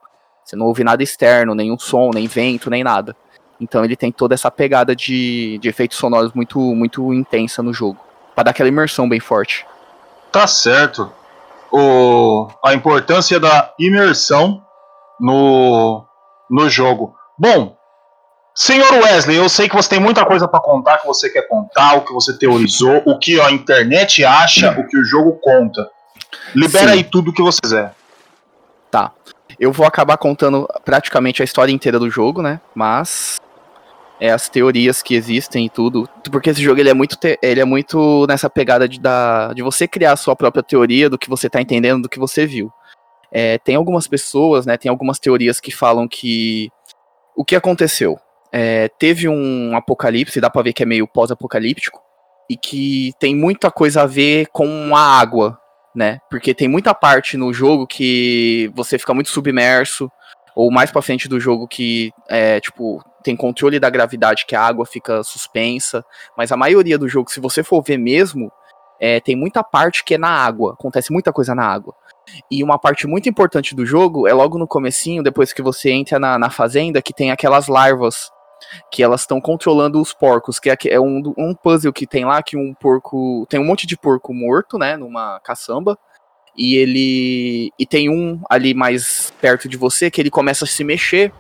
Você 0.45 0.57
não 0.57 0.67
ouve 0.67 0.85
nada 0.85 1.03
externo, 1.03 1.55
nenhum 1.55 1.79
som, 1.79 2.11
nem 2.13 2.27
vento, 2.27 2.69
nem 2.69 2.85
nada. 2.85 3.17
Então 3.59 3.85
ele 3.85 3.97
tem 3.97 4.13
toda 4.13 4.35
essa 4.35 4.51
pegada 4.51 4.95
de, 4.95 5.59
de 5.59 5.69
efeitos 5.69 5.97
sonoros 5.97 6.33
muito, 6.35 6.59
muito 6.75 7.15
intensa 7.15 7.63
no 7.63 7.73
jogo. 7.73 7.99
para 8.35 8.45
dar 8.45 8.51
aquela 8.51 8.69
imersão 8.69 9.09
bem 9.09 9.21
forte. 9.21 9.65
Tá 10.31 10.47
certo 10.47 11.11
o, 11.75 12.49
a 12.65 12.73
importância 12.73 13.41
da 13.41 13.75
imersão 13.81 14.63
no, 15.21 16.07
no 16.49 16.71
jogo. 16.71 17.17
Bom, 17.37 17.77
senhor 18.55 18.93
Wesley, 19.03 19.37
eu 19.37 19.49
sei 19.49 19.69
que 19.69 19.75
você 19.75 19.89
tem 19.89 19.99
muita 19.99 20.25
coisa 20.25 20.47
para 20.47 20.61
contar, 20.61 20.99
que 20.99 21.07
você 21.07 21.29
quer 21.29 21.49
contar, 21.49 21.95
o 21.95 22.03
que 22.03 22.13
você 22.13 22.39
teorizou, 22.39 23.03
o 23.05 23.19
que 23.19 23.41
a 23.41 23.51
internet 23.51 24.25
acha, 24.25 24.71
o 24.79 24.87
que 24.87 24.97
o 24.97 25.05
jogo 25.05 25.33
conta. 25.43 25.91
Libera 26.55 26.93
Sim. 26.93 26.93
aí 26.93 27.05
tudo 27.05 27.31
o 27.31 27.35
que 27.35 27.43
você 27.43 27.59
quiser. 27.61 27.93
Tá. 28.89 29.11
Eu 29.59 29.73
vou 29.73 29.85
acabar 29.85 30.17
contando 30.17 30.69
praticamente 30.85 31.43
a 31.43 31.45
história 31.45 31.73
inteira 31.73 31.99
do 31.99 32.09
jogo, 32.09 32.41
né? 32.41 32.61
Mas 32.73 33.41
é, 34.21 34.31
as 34.31 34.49
teorias 34.49 35.03
que 35.03 35.15
existem 35.15 35.67
e 35.67 35.71
tudo. 35.71 36.09
Porque 36.31 36.51
esse 36.51 36.63
jogo 36.63 36.81
ele 36.81 36.91
é 36.91 36.95
muito, 36.95 37.17
te, 37.17 37.39
ele 37.43 37.61
é 37.61 37.65
muito 37.65 38.27
nessa 38.27 38.49
pegada 38.49 38.89
de, 38.89 39.01
da, 39.01 39.53
de 39.53 39.63
você 39.63 39.87
criar 39.87 40.13
a 40.13 40.17
sua 40.17 40.37
própria 40.37 40.63
teoria 40.63 41.11
do 41.11 41.19
que 41.19 41.29
você 41.29 41.47
está 41.47 41.61
entendendo, 41.61 42.03
do 42.03 42.09
que 42.09 42.19
você 42.19 42.47
viu. 42.47 42.73
É, 43.33 43.59
tem 43.59 43.75
algumas 43.75 44.07
pessoas, 44.07 44.65
né, 44.65 44.77
tem 44.77 44.89
algumas 44.89 45.19
teorias 45.19 45.59
que 45.59 45.73
falam 45.73 46.07
que 46.07 46.71
o 47.37 47.45
que 47.45 47.57
aconteceu? 47.57 48.17
É, 48.53 48.89
teve 48.89 49.29
um 49.29 49.77
apocalipse, 49.77 50.41
dá 50.41 50.49
pra 50.49 50.63
ver 50.63 50.73
que 50.73 50.85
é 50.85 50.87
meio 50.87 51.09
pós-apocalíptico, 51.09 52.01
e 52.49 52.57
que 52.57 53.13
tem 53.19 53.35
muita 53.35 53.71
coisa 53.71 54.03
a 54.03 54.07
ver 54.07 54.47
com 54.53 54.95
a 54.95 55.01
água, 55.01 55.59
né? 55.95 56.21
Porque 56.31 56.55
tem 56.55 56.69
muita 56.69 56.95
parte 56.95 57.37
no 57.37 57.53
jogo 57.53 57.87
que 57.87 58.71
você 58.75 58.99
fica 58.99 59.13
muito 59.13 59.31
submerso, 59.31 60.09
ou 60.55 60.71
mais 60.71 60.93
pra 60.93 61.03
frente 61.03 61.29
do 61.29 61.41
jogo 61.41 61.67
que 61.67 62.13
é, 62.29 62.61
tipo, 62.61 63.03
tem 63.25 63.35
controle 63.35 63.81
da 63.81 63.91
gravidade 63.91 64.45
que 64.47 64.55
a 64.55 64.61
água 64.61 64.85
fica 64.85 65.25
suspensa, 65.25 66.05
mas 66.37 66.53
a 66.53 66.57
maioria 66.57 66.99
do 66.99 67.09
jogo, 67.09 67.31
se 67.31 67.41
você 67.41 67.65
for 67.65 67.83
ver 67.83 67.97
mesmo, 67.97 68.53
é, 69.01 69.19
tem 69.19 69.35
muita 69.35 69.65
parte 69.65 70.05
que 70.05 70.15
é 70.15 70.19
na 70.19 70.29
água, 70.29 70.75
acontece 70.75 71.11
muita 71.11 71.33
coisa 71.33 71.55
na 71.55 71.65
água. 71.65 71.95
E 72.51 72.63
uma 72.63 72.79
parte 72.79 73.07
muito 73.07 73.29
importante 73.29 73.75
do 73.75 73.85
jogo 73.85 74.29
é 74.29 74.33
logo 74.33 74.59
no 74.59 74.69
comecinho, 74.69 75.23
depois 75.23 75.53
que 75.53 75.63
você 75.63 75.91
entra 75.91 76.19
na, 76.19 76.39
na 76.39 76.51
fazenda, 76.51 77.03
que 77.03 77.15
tem 77.15 77.31
aquelas 77.31 77.67
larvas 77.67 78.31
que 78.91 79.03
elas 79.03 79.23
estão 79.23 79.41
controlando 79.41 80.01
os 80.01 80.13
porcos, 80.13 80.59
que 80.59 80.71
é, 80.71 80.77
é 80.87 81.01
um, 81.01 81.23
um 81.37 81.55
puzzle 81.55 81.93
que 81.93 82.07
tem 82.07 82.25
lá, 82.25 82.43
que 82.43 82.57
um 82.57 82.75
porco, 82.75 83.47
tem 83.49 83.59
um 83.61 83.65
monte 83.65 83.87
de 83.87 83.97
porco 83.97 84.33
morto, 84.33 84.79
né, 84.79 84.97
numa 84.97 85.41
caçamba, 85.41 85.99
e 86.57 86.77
ele 86.77 87.73
e 87.79 87.85
tem 87.85 88.09
um 88.09 88.41
ali 88.49 88.75
mais 88.75 89.33
perto 89.41 89.69
de 89.69 89.77
você 89.77 90.11
que 90.11 90.21
ele 90.21 90.31
começa 90.31 90.65
a 90.65 90.69
se 90.69 90.85
mexer 90.85 91.33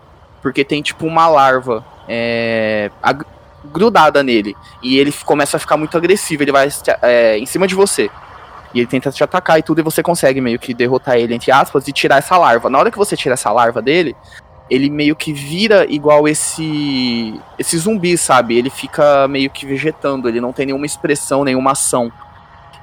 porque 0.45 0.63
tem 0.63 0.83
tipo 0.83 1.07
uma 1.07 1.27
larva 1.27 1.83
é, 2.07 2.91
grudada 3.65 4.23
nele. 4.23 4.55
E 4.83 4.99
ele 4.99 5.11
começa 5.25 5.57
a 5.57 5.61
ficar 5.61 5.79
muito 5.79 5.97
agressivo 5.97 6.43
ele 6.43 6.53
vai 6.53 6.69
é, 7.01 7.39
em 7.39 7.47
cima 7.47 7.67
de 7.67 7.75
você. 7.75 8.11
E 8.75 8.81
ele 8.81 8.87
tenta 8.87 9.11
te 9.11 9.25
atacar 9.25 9.59
e 9.59 9.63
tudo 9.63 9.79
e 9.79 9.83
você 9.83 10.03
consegue 10.03 10.43
meio 10.43 10.59
que 10.59 10.75
derrotar 10.75 11.17
ele 11.17 11.35
entre 11.35 11.51
aspas 11.51 11.89
e 11.89 11.93
tirar 11.93 12.19
essa 12.19 12.37
larva. 12.37 12.69
Na 12.69 12.79
hora 12.79 12.91
que 12.91 12.99
você 12.99 13.17
tira 13.17 13.33
essa 13.33 13.51
larva 13.51 13.81
dele 13.81 14.15
ele 14.69 14.91
meio 14.91 15.17
que 15.17 15.33
vira 15.33 15.87
igual 15.89 16.29
esse 16.29 17.41
esse 17.59 17.79
zumbi 17.79 18.19
sabe? 18.19 18.59
Ele 18.59 18.69
fica 18.69 19.27
meio 19.29 19.49
que 19.49 19.65
vegetando 19.65 20.29
ele 20.29 20.43
não 20.43 20.53
tem 20.53 20.67
nenhuma 20.67 20.85
expressão 20.85 21.43
nenhuma 21.43 21.73
ação. 21.73 22.13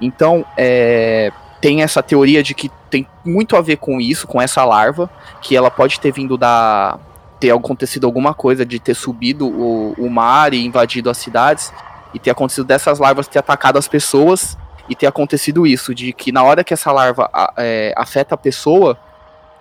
Então 0.01 0.43
é 0.57 1.31
tem 1.61 1.83
essa 1.83 2.01
teoria 2.01 2.41
de 2.41 2.55
que 2.55 2.71
tem 2.89 3.07
muito 3.23 3.55
a 3.55 3.61
ver 3.61 3.77
com 3.77 4.01
isso, 4.01 4.27
com 4.27 4.41
essa 4.41 4.65
larva, 4.65 5.09
que 5.41 5.55
ela 5.55 5.69
pode 5.69 5.99
ter 5.99 6.11
vindo 6.11 6.35
da. 6.35 6.99
Ter 7.41 7.49
acontecido 7.49 8.05
alguma 8.05 8.35
coisa 8.35 8.63
de 8.63 8.79
ter 8.79 8.93
subido 8.93 9.47
o, 9.47 9.93
o 9.97 10.09
mar 10.11 10.53
e 10.53 10.63
invadido 10.63 11.09
as 11.09 11.17
cidades, 11.17 11.73
e 12.13 12.19
ter 12.19 12.29
acontecido 12.29 12.65
dessas 12.65 12.99
larvas 12.99 13.27
ter 13.27 13.39
atacado 13.39 13.79
as 13.79 13.87
pessoas, 13.87 14.55
e 14.87 14.95
ter 14.95 15.07
acontecido 15.07 15.65
isso, 15.65 15.95
de 15.95 16.13
que 16.13 16.31
na 16.31 16.43
hora 16.43 16.63
que 16.63 16.71
essa 16.71 16.91
larva 16.91 17.27
é, 17.57 17.93
afeta 17.97 18.35
a 18.35 18.37
pessoa 18.37 18.95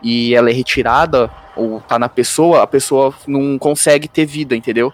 e 0.03 0.35
ela 0.35 0.51
é 0.51 0.53
retirada, 0.53 1.31
ou 1.57 1.81
tá 1.81 1.99
na 1.99 2.09
pessoa, 2.09 2.63
a 2.63 2.67
pessoa 2.67 3.15
não 3.27 3.59
consegue 3.59 4.07
ter 4.07 4.27
vida, 4.27 4.55
entendeu? 4.55 4.93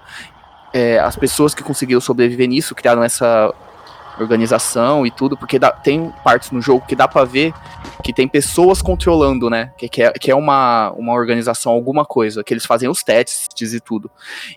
É, 0.73 1.01
as 1.01 1.17
pessoas 1.17 1.55
que 1.55 1.65
conseguiram 1.65 2.01
sobreviver 2.01 2.49
nisso 2.49 2.75
criaram 2.75 3.03
essa 3.03 3.53
organização 4.19 5.07
e 5.07 5.11
tudo, 5.11 5.37
porque 5.37 5.59
dá, 5.59 5.71
tem 5.71 6.13
partes 6.25 6.51
no 6.51 6.61
jogo 6.61 6.87
que 6.87 6.97
dá 6.97 7.07
para 7.07 7.25
ver 7.25 7.53
que 8.03 8.13
tem 8.13 8.29
pessoas 8.29 8.81
controlando, 8.81 9.51
né? 9.51 9.73
Que, 9.77 9.89
que, 9.89 10.03
é, 10.03 10.13
que 10.13 10.31
é 10.31 10.35
uma, 10.35 10.93
uma 10.93 11.13
organização, 11.13 11.73
alguma 11.73 12.05
coisa, 12.05 12.45
que 12.45 12.53
eles 12.53 12.65
fazem 12.65 12.89
os 12.89 13.03
testes 13.03 13.73
e 13.73 13.81
tudo. 13.81 14.11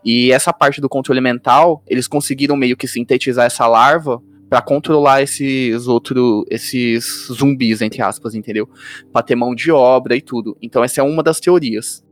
E 0.03 0.31
essa 0.31 0.53
parte 0.53 0.79
do 0.79 0.89
controle 0.89 1.21
mental, 1.21 1.83
eles 1.87 2.07
conseguiram 2.07 2.55
meio 2.55 2.77
que 2.77 2.87
sintetizar 2.87 3.45
essa 3.45 3.65
larva 3.67 4.21
para 4.49 4.61
controlar 4.61 5.21
esses 5.21 5.87
outros, 5.87 6.43
esses 6.49 7.27
zumbis, 7.31 7.81
entre 7.81 8.01
aspas, 8.01 8.33
entendeu? 8.33 8.67
Pra 9.11 9.21
ter 9.21 9.35
mão 9.35 9.53
de 9.53 9.71
obra 9.71 10.15
e 10.15 10.21
tudo. 10.21 10.57
Então 10.61 10.83
essa 10.83 11.01
é 11.01 11.03
uma 11.03 11.21
das 11.21 11.39
teorias. 11.39 12.03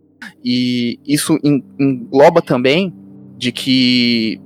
E 0.44 1.00
isso 1.06 1.38
engloba 1.80 2.42
também 2.42 2.94
de 3.38 3.52
que 3.52 4.40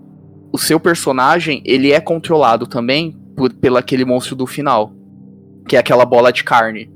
o 0.51 0.57
seu 0.57 0.79
personagem, 0.79 1.61
ele 1.65 1.91
é 1.91 1.99
controlado 1.99 2.67
também 2.67 3.17
por, 3.35 3.53
pelo 3.53 3.77
aquele 3.77 4.03
monstro 4.03 4.35
do 4.35 4.45
final, 4.45 4.93
que 5.67 5.75
é 5.75 5.79
aquela 5.79 6.05
bola 6.05 6.31
de 6.31 6.43
carne. 6.43 6.91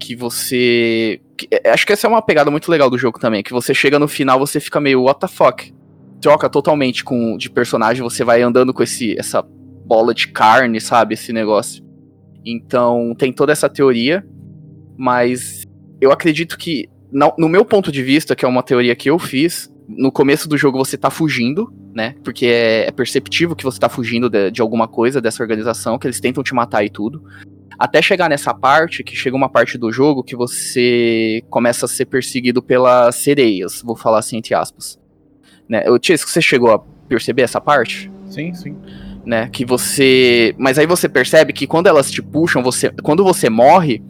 Que 0.00 0.14
você. 0.14 1.20
Que, 1.36 1.48
é, 1.50 1.70
acho 1.70 1.86
que 1.86 1.92
essa 1.92 2.06
é 2.06 2.10
uma 2.10 2.22
pegada 2.22 2.50
muito 2.50 2.70
legal 2.70 2.88
do 2.88 2.96
jogo 2.96 3.18
também. 3.18 3.42
Que 3.42 3.52
você 3.52 3.74
chega 3.74 3.98
no 3.98 4.08
final, 4.08 4.38
você 4.38 4.60
fica 4.60 4.80
meio, 4.80 5.02
what 5.02 5.20
the 5.20 5.28
fuck? 5.28 5.72
Troca 6.20 6.48
totalmente 6.48 7.04
com 7.04 7.36
de 7.36 7.50
personagem, 7.50 8.02
você 8.02 8.24
vai 8.24 8.42
andando 8.42 8.72
com 8.72 8.82
esse, 8.82 9.18
essa 9.18 9.42
bola 9.42 10.14
de 10.14 10.28
carne, 10.28 10.80
sabe? 10.80 11.14
Esse 11.14 11.32
negócio. 11.32 11.84
Então, 12.44 13.14
tem 13.16 13.32
toda 13.32 13.52
essa 13.52 13.68
teoria, 13.68 14.24
mas 14.96 15.64
eu 16.00 16.10
acredito 16.10 16.56
que, 16.56 16.88
no 17.12 17.48
meu 17.48 17.64
ponto 17.64 17.92
de 17.92 18.02
vista, 18.02 18.34
que 18.34 18.44
é 18.44 18.48
uma 18.48 18.62
teoria 18.62 18.96
que 18.96 19.10
eu 19.10 19.18
fiz, 19.18 19.70
no 19.88 20.12
começo 20.12 20.48
do 20.48 20.58
jogo 20.58 20.76
você 20.76 20.98
tá 20.98 21.10
fugindo, 21.10 21.72
né? 21.94 22.14
Porque 22.22 22.46
é, 22.46 22.86
é 22.86 22.90
perceptível 22.90 23.56
que 23.56 23.64
você 23.64 23.78
tá 23.80 23.88
fugindo 23.88 24.28
de, 24.28 24.50
de, 24.50 24.60
alguma 24.60 24.86
coisa 24.86 25.20
dessa 25.20 25.42
organização, 25.42 25.98
que 25.98 26.06
eles 26.06 26.20
tentam 26.20 26.42
te 26.42 26.54
matar 26.54 26.84
e 26.84 26.90
tudo. 26.90 27.22
Até 27.78 28.02
chegar 28.02 28.28
nessa 28.28 28.52
parte, 28.52 29.02
que 29.02 29.16
chega 29.16 29.36
uma 29.36 29.48
parte 29.48 29.78
do 29.78 29.90
jogo 29.90 30.22
que 30.22 30.36
você 30.36 31.42
começa 31.48 31.86
a 31.86 31.88
ser 31.88 32.06
perseguido 32.06 32.60
pelas 32.60 33.14
sereias, 33.16 33.80
vou 33.82 33.96
falar 33.96 34.18
assim 34.18 34.36
entre 34.36 34.54
aspas. 34.54 34.98
Né? 35.68 35.82
Eu, 35.86 35.98
que 35.98 36.16
você 36.16 36.42
chegou 36.42 36.72
a 36.72 36.78
perceber 37.08 37.42
essa 37.42 37.60
parte? 37.60 38.10
Sim, 38.28 38.52
sim 38.52 38.76
né? 39.28 39.48
Que 39.52 39.64
você. 39.64 40.54
Mas 40.56 40.78
aí 40.78 40.86
você 40.86 41.06
percebe 41.06 41.52
que 41.52 41.66
quando 41.66 41.86
elas 41.86 42.10
te 42.10 42.22
puxam, 42.22 42.62
você. 42.62 42.90
Quando 43.02 43.22
você 43.22 43.50
morre, 43.50 44.02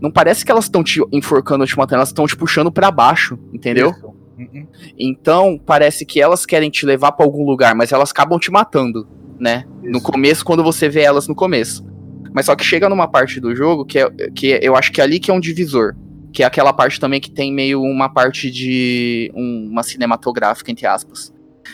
não 0.00 0.10
parece 0.10 0.44
que 0.44 0.50
elas 0.50 0.64
estão 0.64 0.82
te 0.82 1.00
enforcando, 1.12 1.64
te 1.64 1.78
matando, 1.78 1.98
elas 1.98 2.08
estão 2.08 2.26
te 2.26 2.36
puxando 2.36 2.72
para 2.72 2.90
baixo, 2.90 3.38
entendeu? 3.52 3.94
Uhum. 4.38 4.66
Então, 4.98 5.60
parece 5.64 6.04
que 6.04 6.20
elas 6.20 6.44
querem 6.44 6.70
te 6.70 6.84
levar 6.84 7.12
para 7.12 7.24
algum 7.24 7.44
lugar, 7.44 7.74
mas 7.74 7.92
elas 7.92 8.10
acabam 8.10 8.38
te 8.38 8.50
matando, 8.50 9.06
né? 9.38 9.64
Isso. 9.82 9.92
No 9.92 10.00
começo, 10.00 10.44
quando 10.44 10.62
você 10.62 10.88
vê 10.88 11.02
elas 11.02 11.28
no 11.28 11.34
começo. 11.34 11.84
Mas 12.32 12.46
só 12.46 12.56
que 12.56 12.64
chega 12.64 12.88
numa 12.88 13.06
parte 13.06 13.38
do 13.40 13.54
jogo 13.54 13.84
que, 13.84 13.98
é, 13.98 14.10
que 14.34 14.58
eu 14.60 14.74
acho 14.74 14.90
que 14.90 15.00
é 15.00 15.04
ali 15.04 15.20
que 15.20 15.30
é 15.30 15.34
um 15.34 15.40
divisor. 15.40 15.94
Que 16.32 16.42
é 16.42 16.46
aquela 16.46 16.72
parte 16.72 16.98
também 16.98 17.20
que 17.20 17.30
tem 17.30 17.52
meio 17.52 17.80
uma 17.80 18.08
parte 18.08 18.50
de 18.50 19.30
um, 19.36 19.68
uma 19.70 19.84
cinematográfica, 19.84 20.70
entre 20.70 20.86
aspas 20.86 21.32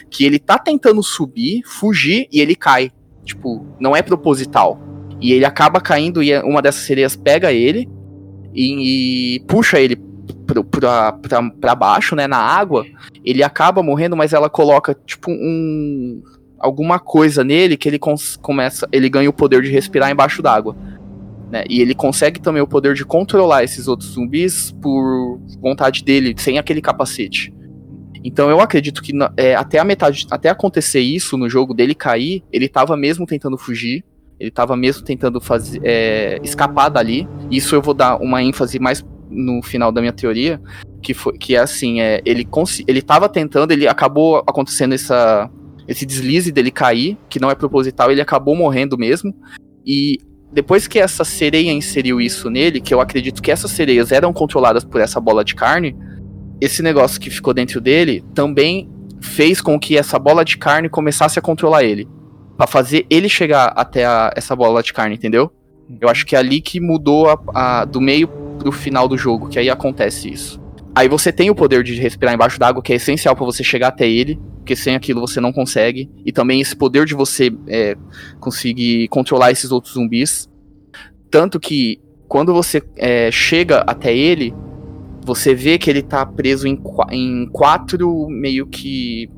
que 0.08 0.24
ele 0.24 0.38
tá 0.38 0.58
tentando 0.58 1.02
subir, 1.02 1.62
fugir 1.64 2.28
e 2.32 2.40
ele 2.40 2.54
cai. 2.54 2.90
Tipo, 3.24 3.66
não 3.78 3.94
é 3.94 4.02
proposital. 4.02 4.80
E 5.20 5.32
ele 5.32 5.44
acaba 5.44 5.80
caindo 5.80 6.22
e 6.22 6.36
uma 6.40 6.62
dessas 6.62 6.82
sereias 6.82 7.14
pega 7.14 7.52
ele 7.52 7.88
e, 8.54 9.36
e 9.36 9.40
puxa 9.40 9.78
ele 9.78 9.96
pra, 11.60 11.74
baixo, 11.74 12.14
né, 12.14 12.26
na 12.26 12.38
água. 12.38 12.84
Ele 13.24 13.42
acaba 13.42 13.82
morrendo, 13.82 14.16
mas 14.16 14.32
ela 14.32 14.50
coloca, 14.50 14.96
tipo, 15.06 15.30
um. 15.30 16.22
alguma 16.58 16.98
coisa 16.98 17.42
nele 17.44 17.76
que 17.76 17.88
ele 17.88 17.98
começa. 18.40 18.88
Ele 18.92 19.08
ganha 19.08 19.30
o 19.30 19.32
poder 19.32 19.62
de 19.62 19.70
respirar 19.70 20.10
embaixo 20.10 20.42
d'água. 20.42 20.76
Né, 21.50 21.64
e 21.68 21.80
ele 21.80 21.94
consegue 21.94 22.40
também 22.40 22.62
o 22.62 22.66
poder 22.66 22.94
de 22.94 23.04
controlar 23.04 23.64
esses 23.64 23.88
outros 23.88 24.10
zumbis 24.10 24.72
por 24.80 25.40
vontade 25.60 26.04
dele, 26.04 26.34
sem 26.38 26.58
aquele 26.58 26.80
capacete. 26.80 27.52
Então 28.22 28.50
eu 28.50 28.60
acredito 28.60 29.02
que 29.02 29.12
é, 29.36 29.54
até 29.54 29.78
a 29.78 29.84
metade, 29.84 30.26
até 30.30 30.48
acontecer 30.48 31.00
isso 31.00 31.36
no 31.36 31.48
jogo 31.48 31.72
dele 31.72 31.94
cair, 31.94 32.44
ele 32.52 32.68
tava 32.68 32.96
mesmo 32.96 33.26
tentando 33.26 33.56
fugir, 33.56 34.04
ele 34.38 34.50
tava 34.50 34.76
mesmo 34.76 35.04
tentando 35.04 35.40
fazer 35.40 35.80
é, 35.84 36.38
escapar 36.42 36.88
dali. 36.88 37.28
Isso 37.50 37.74
eu 37.74 37.82
vou 37.82 37.94
dar 37.94 38.16
uma 38.16 38.42
ênfase 38.42 38.78
mais 38.78 39.04
no 39.30 39.62
final 39.62 39.92
da 39.92 40.00
minha 40.00 40.12
teoria, 40.12 40.60
que 41.02 41.14
foi 41.14 41.36
que 41.38 41.54
é 41.56 41.60
assim, 41.60 42.00
é, 42.00 42.20
ele 42.24 42.46
ele 42.86 43.02
tava 43.02 43.28
tentando, 43.28 43.70
ele 43.72 43.86
acabou 43.86 44.38
acontecendo 44.46 44.92
essa 44.92 45.50
esse 45.88 46.06
deslize 46.06 46.52
dele 46.52 46.70
cair, 46.70 47.18
que 47.28 47.40
não 47.40 47.50
é 47.50 47.54
proposital, 47.54 48.10
ele 48.12 48.20
acabou 48.20 48.54
morrendo 48.54 48.96
mesmo. 48.96 49.34
E 49.84 50.18
depois 50.52 50.86
que 50.86 50.98
essa 50.98 51.24
sereia 51.24 51.72
inseriu 51.72 52.20
isso 52.20 52.48
nele, 52.48 52.80
que 52.80 52.94
eu 52.94 53.00
acredito 53.00 53.42
que 53.42 53.50
essas 53.50 53.70
sereias 53.72 54.12
eram 54.12 54.32
controladas 54.32 54.84
por 54.84 55.00
essa 55.00 55.20
bola 55.20 55.44
de 55.44 55.54
carne, 55.54 55.96
esse 56.60 56.82
negócio 56.82 57.20
que 57.20 57.30
ficou 57.30 57.54
dentro 57.54 57.80
dele 57.80 58.22
também 58.34 58.88
fez 59.20 59.60
com 59.60 59.78
que 59.78 59.96
essa 59.96 60.18
bola 60.18 60.44
de 60.44 60.58
carne 60.58 60.88
começasse 60.88 61.38
a 61.38 61.42
controlar 61.42 61.82
ele. 61.82 62.08
para 62.56 62.66
fazer 62.66 63.06
ele 63.08 63.28
chegar 63.28 63.72
até 63.74 64.04
a, 64.04 64.30
essa 64.36 64.54
bola 64.54 64.82
de 64.82 64.92
carne, 64.92 65.14
entendeu? 65.14 65.50
Eu 66.00 66.08
acho 66.08 66.26
que 66.26 66.36
é 66.36 66.38
ali 66.38 66.60
que 66.60 66.78
mudou 66.78 67.28
a, 67.28 67.40
a, 67.54 67.84
do 67.84 68.00
meio 68.00 68.28
pro 68.60 68.72
final 68.72 69.08
do 69.08 69.16
jogo, 69.16 69.48
que 69.48 69.58
aí 69.58 69.68
acontece 69.68 70.30
isso. 70.30 70.60
Aí 70.94 71.08
você 71.08 71.32
tem 71.32 71.50
o 71.50 71.54
poder 71.54 71.82
de 71.82 71.94
respirar 71.94 72.34
embaixo 72.34 72.58
d'água, 72.58 72.82
que 72.82 72.92
é 72.92 72.96
essencial 72.96 73.34
para 73.36 73.44
você 73.44 73.62
chegar 73.62 73.88
até 73.88 74.08
ele, 74.08 74.38
porque 74.56 74.74
sem 74.74 74.94
aquilo 74.94 75.20
você 75.20 75.40
não 75.40 75.52
consegue. 75.52 76.10
E 76.24 76.32
também 76.32 76.60
esse 76.60 76.74
poder 76.74 77.06
de 77.06 77.14
você 77.14 77.52
é, 77.68 77.96
conseguir 78.38 79.08
controlar 79.08 79.50
esses 79.50 79.70
outros 79.70 79.94
zumbis. 79.94 80.48
Tanto 81.30 81.60
que 81.60 82.00
quando 82.28 82.52
você 82.52 82.82
é, 82.96 83.30
chega 83.30 83.84
até 83.86 84.14
ele, 84.14 84.52
você 85.24 85.54
vê 85.54 85.78
que 85.78 85.88
ele 85.88 86.02
tá 86.02 86.26
preso 86.26 86.66
em, 86.66 86.80
em 87.10 87.48
quatro 87.50 88.28
meio 88.28 88.66
que. 88.66 89.30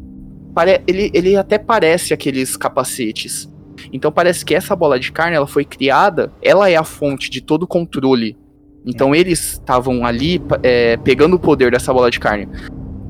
Pare, 0.54 0.82
ele, 0.86 1.10
ele 1.14 1.36
até 1.36 1.58
parece 1.58 2.14
aqueles 2.14 2.56
capacetes. 2.56 3.50
Então 3.92 4.12
parece 4.12 4.44
que 4.44 4.54
essa 4.54 4.76
bola 4.76 4.98
de 4.98 5.10
carne 5.10 5.36
ela 5.36 5.46
foi 5.46 5.64
criada, 5.64 6.32
ela 6.42 6.68
é 6.68 6.76
a 6.76 6.84
fonte 6.84 7.30
de 7.30 7.40
todo 7.40 7.64
o 7.64 7.66
controle. 7.66 8.36
Então 8.84 9.14
eles 9.14 9.52
estavam 9.52 10.04
ali 10.04 10.42
é, 10.62 10.96
pegando 10.98 11.36
o 11.36 11.38
poder 11.38 11.70
dessa 11.70 11.92
bola 11.92 12.10
de 12.10 12.18
carne. 12.18 12.48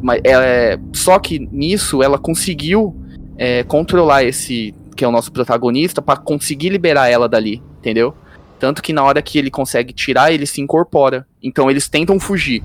Mas, 0.02 0.20
é, 0.24 0.78
só 0.92 1.18
que 1.18 1.38
nisso 1.38 2.02
ela 2.02 2.18
conseguiu 2.18 2.94
é, 3.36 3.62
controlar 3.64 4.24
esse 4.24 4.74
que 4.94 5.04
é 5.04 5.08
o 5.08 5.12
nosso 5.12 5.32
protagonista 5.32 6.02
para 6.02 6.20
conseguir 6.20 6.68
liberar 6.68 7.08
ela 7.08 7.28
dali, 7.28 7.62
entendeu? 7.78 8.14
Tanto 8.58 8.82
que 8.82 8.92
na 8.92 9.02
hora 9.02 9.22
que 9.22 9.38
ele 9.38 9.50
consegue 9.50 9.92
tirar, 9.92 10.32
ele 10.32 10.44
se 10.46 10.60
incorpora. 10.60 11.26
Então 11.42 11.70
eles 11.70 11.88
tentam 11.88 12.20
fugir. 12.20 12.62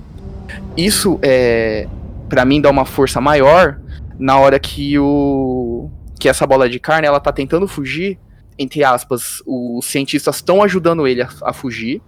Isso 0.75 1.17
é 1.21 1.87
para 2.27 2.45
mim 2.45 2.61
dá 2.61 2.69
uma 2.69 2.85
força 2.85 3.21
maior 3.21 3.79
na 4.19 4.37
hora 4.37 4.59
que 4.59 4.97
o 4.99 5.89
que 6.19 6.27
essa 6.27 6.47
bola 6.47 6.69
de 6.69 6.79
carne 6.79 7.07
ela 7.07 7.19
tá 7.19 7.31
tentando 7.31 7.67
fugir, 7.67 8.19
entre 8.57 8.83
aspas, 8.83 9.41
os 9.45 9.85
cientistas 9.85 10.37
estão 10.37 10.63
ajudando 10.63 11.07
ele 11.07 11.21
a, 11.21 11.29
a 11.43 11.53
fugir, 11.53 12.01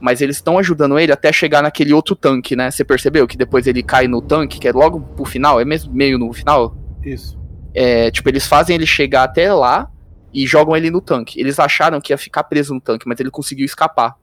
mas 0.00 0.20
eles 0.20 0.36
estão 0.36 0.58
ajudando 0.58 0.98
ele 0.98 1.12
até 1.12 1.32
chegar 1.32 1.62
naquele 1.62 1.92
outro 1.92 2.14
tanque, 2.14 2.54
né? 2.54 2.70
Você 2.70 2.84
percebeu 2.84 3.26
que 3.26 3.36
depois 3.36 3.66
ele 3.66 3.82
cai 3.82 4.06
no 4.06 4.22
tanque, 4.22 4.58
que 4.58 4.68
é 4.68 4.72
logo 4.72 5.00
pro 5.00 5.24
final, 5.24 5.60
é 5.60 5.64
mesmo 5.64 5.92
meio 5.92 6.18
no 6.18 6.32
final? 6.32 6.76
Isso. 7.04 7.38
É, 7.74 8.10
tipo, 8.10 8.28
eles 8.28 8.46
fazem 8.46 8.76
ele 8.76 8.86
chegar 8.86 9.24
até 9.24 9.52
lá 9.52 9.90
e 10.32 10.46
jogam 10.46 10.76
ele 10.76 10.90
no 10.90 11.00
tanque. 11.00 11.40
Eles 11.40 11.58
acharam 11.58 12.00
que 12.00 12.12
ia 12.12 12.18
ficar 12.18 12.44
preso 12.44 12.74
no 12.74 12.80
tanque, 12.80 13.08
mas 13.08 13.18
ele 13.18 13.30
conseguiu 13.30 13.64
escapar, 13.64 14.16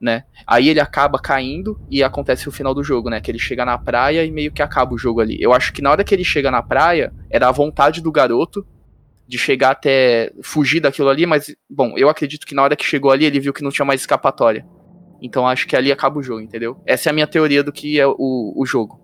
né? 0.00 0.24
Aí 0.46 0.68
ele 0.68 0.80
acaba 0.80 1.18
caindo 1.18 1.80
e 1.90 2.02
acontece 2.02 2.48
o 2.48 2.52
final 2.52 2.74
do 2.74 2.84
jogo, 2.84 3.08
né? 3.08 3.20
Que 3.20 3.30
ele 3.30 3.38
chega 3.38 3.64
na 3.64 3.78
praia 3.78 4.24
e 4.24 4.30
meio 4.30 4.52
que 4.52 4.62
acaba 4.62 4.94
o 4.94 4.98
jogo 4.98 5.20
ali. 5.20 5.36
Eu 5.40 5.52
acho 5.52 5.72
que 5.72 5.82
na 5.82 5.90
hora 5.90 6.04
que 6.04 6.14
ele 6.14 6.24
chega 6.24 6.50
na 6.50 6.62
praia, 6.62 7.12
era 7.30 7.48
a 7.48 7.52
vontade 7.52 8.00
do 8.00 8.12
garoto 8.12 8.66
de 9.26 9.38
chegar 9.38 9.70
até 9.70 10.32
fugir 10.42 10.80
daquilo 10.80 11.08
ali, 11.08 11.24
mas 11.24 11.54
bom, 11.68 11.94
eu 11.96 12.08
acredito 12.08 12.44
que 12.44 12.54
na 12.54 12.62
hora 12.64 12.74
que 12.74 12.84
chegou 12.84 13.12
ali 13.12 13.24
ele 13.24 13.38
viu 13.38 13.52
que 13.52 13.62
não 13.62 13.70
tinha 13.70 13.84
mais 13.84 14.00
escapatória. 14.00 14.66
Então 15.20 15.46
acho 15.46 15.66
que 15.66 15.76
ali 15.76 15.92
acaba 15.92 16.18
o 16.18 16.22
jogo, 16.22 16.40
entendeu? 16.40 16.76
Essa 16.86 17.08
é 17.08 17.10
a 17.10 17.12
minha 17.12 17.26
teoria 17.26 17.62
do 17.62 17.72
que 17.72 18.00
é 18.00 18.06
o, 18.06 18.52
o 18.56 18.64
jogo. 18.66 19.00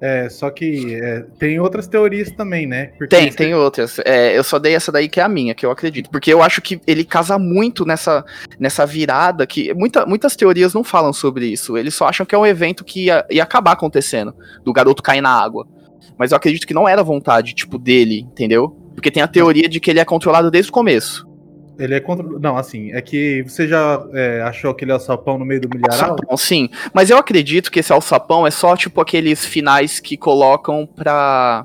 É, 0.00 0.30
só 0.30 0.48
que 0.48 0.94
é, 0.94 1.26
tem 1.38 1.60
outras 1.60 1.86
teorias 1.86 2.30
também, 2.30 2.66
né? 2.66 2.86
Porque 2.96 3.14
tem, 3.14 3.30
tem 3.30 3.54
outras. 3.54 3.98
É, 3.98 4.36
eu 4.36 4.42
só 4.42 4.58
dei 4.58 4.74
essa 4.74 4.90
daí 4.90 5.10
que 5.10 5.20
é 5.20 5.22
a 5.22 5.28
minha, 5.28 5.54
que 5.54 5.66
eu 5.66 5.70
acredito. 5.70 6.08
Porque 6.08 6.32
eu 6.32 6.42
acho 6.42 6.62
que 6.62 6.80
ele 6.86 7.04
casa 7.04 7.38
muito 7.38 7.84
nessa, 7.84 8.24
nessa 8.58 8.86
virada 8.86 9.46
que 9.46 9.74
muita, 9.74 10.06
muitas 10.06 10.34
teorias 10.34 10.72
não 10.72 10.82
falam 10.82 11.12
sobre 11.12 11.46
isso. 11.46 11.76
Eles 11.76 11.94
só 11.94 12.06
acham 12.06 12.24
que 12.24 12.34
é 12.34 12.38
um 12.38 12.46
evento 12.46 12.82
que 12.82 13.06
ia, 13.06 13.26
ia 13.30 13.42
acabar 13.42 13.72
acontecendo, 13.72 14.34
do 14.64 14.72
garoto 14.72 15.02
cair 15.02 15.20
na 15.20 15.30
água. 15.30 15.68
Mas 16.16 16.32
eu 16.32 16.36
acredito 16.36 16.66
que 16.66 16.74
não 16.74 16.88
era 16.88 17.02
vontade, 17.02 17.54
tipo, 17.54 17.78
dele, 17.78 18.20
entendeu? 18.20 18.70
Porque 18.94 19.10
tem 19.10 19.22
a 19.22 19.28
teoria 19.28 19.68
de 19.68 19.80
que 19.80 19.90
ele 19.90 20.00
é 20.00 20.04
controlado 20.04 20.50
desde 20.50 20.70
o 20.70 20.74
começo. 20.74 21.29
Ele 21.80 21.94
é 21.94 22.00
contra. 22.00 22.26
Não, 22.38 22.58
assim, 22.58 22.92
é 22.92 23.00
que 23.00 23.42
você 23.42 23.66
já 23.66 24.04
é, 24.12 24.42
achou 24.42 24.70
aquele 24.70 24.92
alçapão 24.92 25.38
no 25.38 25.46
meio 25.46 25.62
do 25.62 25.68
milharal? 25.68 26.12
Alçapão, 26.12 26.36
sim. 26.36 26.68
Mas 26.92 27.08
eu 27.08 27.16
acredito 27.16 27.70
que 27.70 27.80
esse 27.80 27.92
alçapão 27.92 28.46
é 28.46 28.50
só, 28.50 28.76
tipo, 28.76 29.00
aqueles 29.00 29.44
finais 29.46 29.98
que 29.98 30.16
colocam 30.16 30.86
pra. 30.86 31.64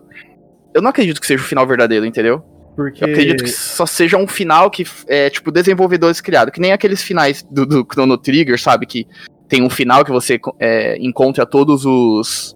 Eu 0.74 0.82
não 0.82 0.90
acredito 0.90 1.20
que 1.20 1.28
seja 1.28 1.44
o 1.44 1.46
final 1.46 1.68
verdadeiro, 1.68 2.06
entendeu? 2.06 2.42
Porque. 2.78 3.04
Eu 3.04 3.10
acredito 3.10 3.44
que 3.44 3.50
só 3.50 3.86
seja 3.86 4.18
um 4.18 4.28
final 4.28 4.72
que 4.72 4.86
é, 5.08 5.30
tipo, 5.30 5.52
desenvolvedores 5.52 6.22
criados. 6.22 6.54
Que 6.54 6.62
nem 6.62 6.72
aqueles 6.72 7.04
finais 7.04 7.44
do, 7.52 7.66
do 7.66 7.86
Chrono 7.92 8.18
Trigger, 8.18 8.60
sabe? 8.60 8.86
Que 8.86 9.06
tem 9.50 9.64
um 9.64 9.70
final 9.70 10.06
que 10.06 10.12
você 10.12 10.40
é, 10.60 10.98
encontra 11.00 11.46
todos 11.46 11.86
os, 11.86 12.56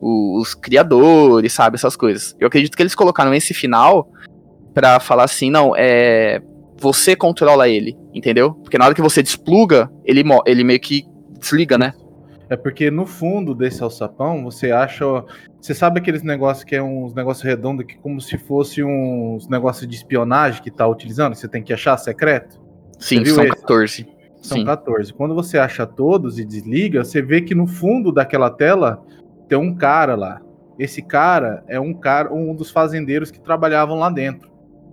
os 0.00 0.54
criadores, 0.54 1.52
sabe? 1.52 1.74
Essas 1.74 1.96
coisas. 1.96 2.36
Eu 2.38 2.46
acredito 2.46 2.76
que 2.76 2.82
eles 2.82 2.94
colocaram 2.94 3.34
esse 3.34 3.52
final 3.52 4.08
pra 4.72 5.00
falar 5.00 5.24
assim, 5.24 5.50
não, 5.50 5.74
é. 5.76 6.40
Você 6.82 7.14
controla 7.14 7.68
ele, 7.68 7.96
entendeu? 8.12 8.54
Porque 8.54 8.76
na 8.76 8.84
hora 8.84 8.94
que 8.94 9.00
você 9.00 9.22
despluga, 9.22 9.88
ele, 10.04 10.24
ele 10.44 10.64
meio 10.64 10.80
que 10.80 11.06
desliga, 11.38 11.78
né? 11.78 11.94
É 12.50 12.56
porque 12.56 12.90
no 12.90 13.06
fundo 13.06 13.54
desse 13.54 13.84
alçapão, 13.84 14.42
você 14.42 14.72
acha. 14.72 15.04
Você 15.60 15.74
sabe 15.74 16.00
aqueles 16.00 16.24
negócios 16.24 16.64
que 16.64 16.74
é 16.74 16.82
uns 16.82 17.14
negócios 17.14 17.44
redondos 17.44 17.86
que 17.86 17.96
como 17.98 18.20
se 18.20 18.36
fosse 18.36 18.82
uns 18.82 19.48
negócios 19.48 19.88
de 19.88 19.94
espionagem 19.94 20.60
que 20.60 20.72
tá 20.72 20.84
utilizando, 20.88 21.34
que 21.34 21.38
você 21.38 21.46
tem 21.46 21.62
que 21.62 21.72
achar 21.72 21.96
secreto? 21.96 22.60
Sim, 22.98 23.24
são 23.24 23.44
esse? 23.44 23.56
14. 23.60 24.08
São 24.42 24.58
Sim. 24.58 24.64
14. 24.64 25.14
Quando 25.14 25.36
você 25.36 25.58
acha 25.58 25.86
todos 25.86 26.40
e 26.40 26.44
desliga, 26.44 27.04
você 27.04 27.22
vê 27.22 27.42
que 27.42 27.54
no 27.54 27.68
fundo 27.68 28.10
daquela 28.10 28.50
tela 28.50 29.00
tem 29.48 29.56
um 29.56 29.72
cara 29.72 30.16
lá. 30.16 30.40
Esse 30.80 31.00
cara 31.00 31.62
é 31.68 31.78
um 31.78 31.94
cara, 31.94 32.34
um 32.34 32.52
dos 32.56 32.72
fazendeiros 32.72 33.30
que 33.30 33.38
trabalhavam 33.38 34.00
lá 34.00 34.10
dentro. 34.10 34.51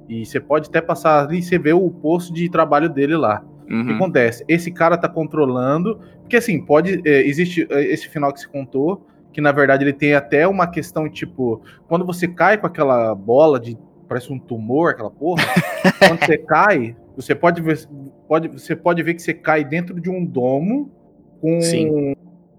E 0.10 0.26
você 0.26 0.40
pode 0.40 0.68
até 0.68 0.82
passar 0.82 1.24
ali 1.24 1.38
e 1.38 1.44
você 1.44 1.60
vê 1.60 1.72
o 1.72 1.90
posto 1.92 2.34
de 2.34 2.50
trabalho 2.50 2.90
dele 2.90 3.16
lá. 3.16 3.44
Uhum. 3.70 3.82
O 3.82 3.86
que 3.86 3.90
uhum. 3.92 3.96
acontece? 3.98 4.44
Esse 4.48 4.72
cara 4.72 4.98
tá 4.98 5.08
controlando. 5.08 6.00
Porque 6.22 6.36
assim, 6.36 6.60
pode. 6.60 7.02
É, 7.08 7.22
existe 7.28 7.68
é, 7.70 7.84
esse 7.84 8.10
final 8.10 8.34
que 8.34 8.40
se 8.40 8.50
contou, 8.50 9.06
que 9.32 9.40
na 9.40 9.52
verdade 9.52 9.84
ele 9.84 9.94
tem 9.94 10.16
até 10.16 10.48
uma 10.48 10.66
questão, 10.66 11.08
tipo, 11.08 11.62
quando 11.88 12.04
você 12.04 12.28
cai 12.28 12.58
com 12.58 12.66
aquela 12.66 13.14
bola 13.14 13.60
de. 13.60 13.78
Parece 14.08 14.34
um 14.34 14.40
tumor, 14.40 14.92
aquela 14.92 15.12
porra. 15.12 15.44
quando 16.00 16.26
você 16.26 16.38
cai, 16.40 16.98
você 17.16 17.36
pode 17.36 17.62
ver. 17.62 17.88
Pode, 18.28 18.48
você 18.48 18.76
pode 18.76 19.04
ver 19.04 19.14
que 19.14 19.22
você 19.22 19.36
cai 19.36 19.64
dentro 19.64 20.02
de 20.02 20.10
um 20.10 20.26
domo 20.26 20.92
com 21.40 21.60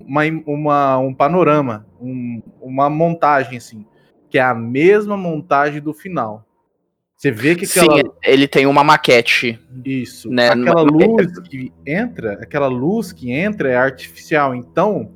uma, 0.00 0.22
uma, 0.46 0.98
um 0.98 1.12
panorama, 1.12 1.86
um, 2.00 2.40
uma 2.60 2.88
montagem, 2.88 3.58
assim. 3.58 3.84
Que 4.28 4.38
é 4.38 4.42
a 4.42 4.54
mesma 4.54 5.16
montagem 5.16 5.80
do 5.80 5.92
final. 5.92 6.46
Você 7.20 7.30
vê 7.30 7.54
que 7.54 7.66
aquela... 7.66 7.98
Sim, 7.98 8.02
ele 8.24 8.48
tem 8.48 8.64
uma 8.64 8.82
maquete. 8.82 9.60
Isso. 9.84 10.30
Né? 10.30 10.48
Aquela 10.48 10.80
luz 10.80 11.38
que 11.40 11.70
entra, 11.84 12.32
aquela 12.40 12.66
luz 12.66 13.12
que 13.12 13.30
entra 13.30 13.68
é 13.68 13.76
artificial. 13.76 14.54
Então, 14.54 15.10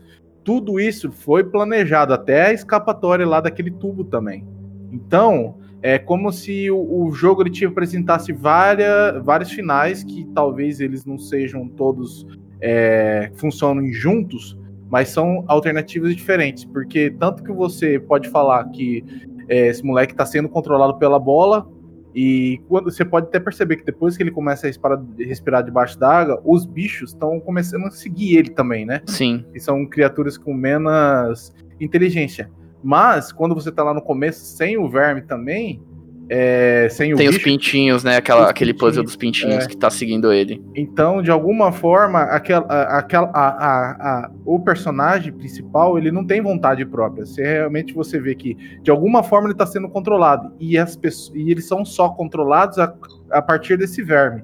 tudo 0.45 0.79
isso 0.79 1.11
foi 1.11 1.43
planejado, 1.43 2.13
até 2.13 2.49
a 2.49 2.53
escapatória 2.53 3.27
lá 3.27 3.41
daquele 3.41 3.71
tubo 3.71 4.05
também. 4.05 4.47
Então, 4.93 5.57
é 5.81 5.99
como 5.99 6.31
se 6.31 6.71
o, 6.71 7.07
o 7.07 7.11
jogo 7.13 7.43
ele 7.43 7.49
te 7.49 7.65
apresentasse 7.65 8.35
várias, 8.35 9.25
vários 9.25 9.51
finais 9.51 10.05
que 10.05 10.27
talvez 10.35 10.81
eles 10.81 11.07
não 11.07 11.19
sejam 11.19 11.67
todos 11.67 12.27
é, 12.61 13.33
funcionem 13.37 13.95
juntos, 13.95 14.59
mas 14.91 15.09
são 15.09 15.43
alternativas 15.49 16.15
diferentes. 16.15 16.67
Porque 16.67 17.11
tanto 17.19 17.43
que 17.43 17.51
você 17.51 17.99
pode 17.99 18.29
falar 18.29 18.63
que 18.65 19.03
é, 19.49 19.69
esse 19.69 19.83
moleque 19.83 20.13
está 20.13 20.27
sendo 20.27 20.51
controlado 20.51 20.99
pela 20.99 21.19
bola, 21.19 21.67
e 22.15 22.61
quando 22.69 22.93
você 22.93 23.05
pode 23.05 23.27
até 23.27 23.41
perceber 23.41 23.77
que 23.77 23.85
depois 23.85 24.17
que 24.17 24.23
ele 24.23 24.31
começa 24.31 24.67
a 24.67 24.69
respirar, 24.69 25.03
respirar 25.19 25.65
debaixo 25.65 25.99
d'água, 25.99 26.41
os 26.45 26.65
bichos 26.65 27.11
estão 27.11 27.41
começando 27.41 27.87
a 27.87 27.91
seguir 27.91 28.37
ele 28.37 28.51
também, 28.51 28.87
né? 28.87 29.03
Sim. 29.07 29.45
E 29.53 29.59
são 29.59 29.85
criaturas 29.85 30.39
com 30.39 30.55
menos 30.55 31.53
inteligência. 31.81 32.49
Mas 32.83 33.33
quando 33.33 33.55
você 33.55 33.73
tá 33.73 33.83
lá 33.83 33.93
no 33.93 34.03
começo 34.03 34.45
sem 34.45 34.77
o 34.77 34.89
verme 34.89 35.23
também, 35.23 35.83
é, 36.29 36.89
sem 36.91 37.15
Tem 37.15 37.29
o 37.29 37.31
os 37.31 37.39
pintinhos, 37.39 38.03
né? 38.03 38.17
Aquela, 38.17 38.49
aquele 38.49 38.73
puzzle 38.73 39.05
dos 39.05 39.17
pintinhos 39.17 39.65
é. 39.65 39.69
que 39.69 39.77
tá 39.77 39.91
seguindo 39.91 40.33
ele. 40.33 40.63
Então, 40.75 41.23
de 41.23 41.31
alguma 41.31 41.71
forma, 41.71 42.23
aquela, 42.23 42.67
aquela, 42.99 43.31
a, 43.35 43.49
a, 43.49 43.91
a, 43.91 44.31
o 44.45 44.59
personagem 44.59 45.33
principal 45.33 45.99
ele 45.99 46.11
não 46.11 46.25
tem 46.25 46.41
vontade 46.41 46.85
própria. 46.87 47.27
Se 47.27 47.43
realmente 47.43 47.93
você 47.93 48.19
vê 48.19 48.35
que, 48.35 48.57
de 48.83 48.91
alguma 48.91 49.23
forma, 49.23 49.49
ele 49.49 49.55
tá 49.55 49.67
sendo 49.67 49.89
controlado. 49.89 50.53
E, 50.59 50.79
as 50.79 50.97
pessoas, 50.97 51.35
e 51.35 51.51
eles 51.51 51.67
são 51.67 51.85
só 51.85 52.09
controlados 52.09 52.79
a, 52.79 52.95
a 53.31 53.43
partir 53.43 53.77
desse 53.77 54.03
verme. 54.03 54.43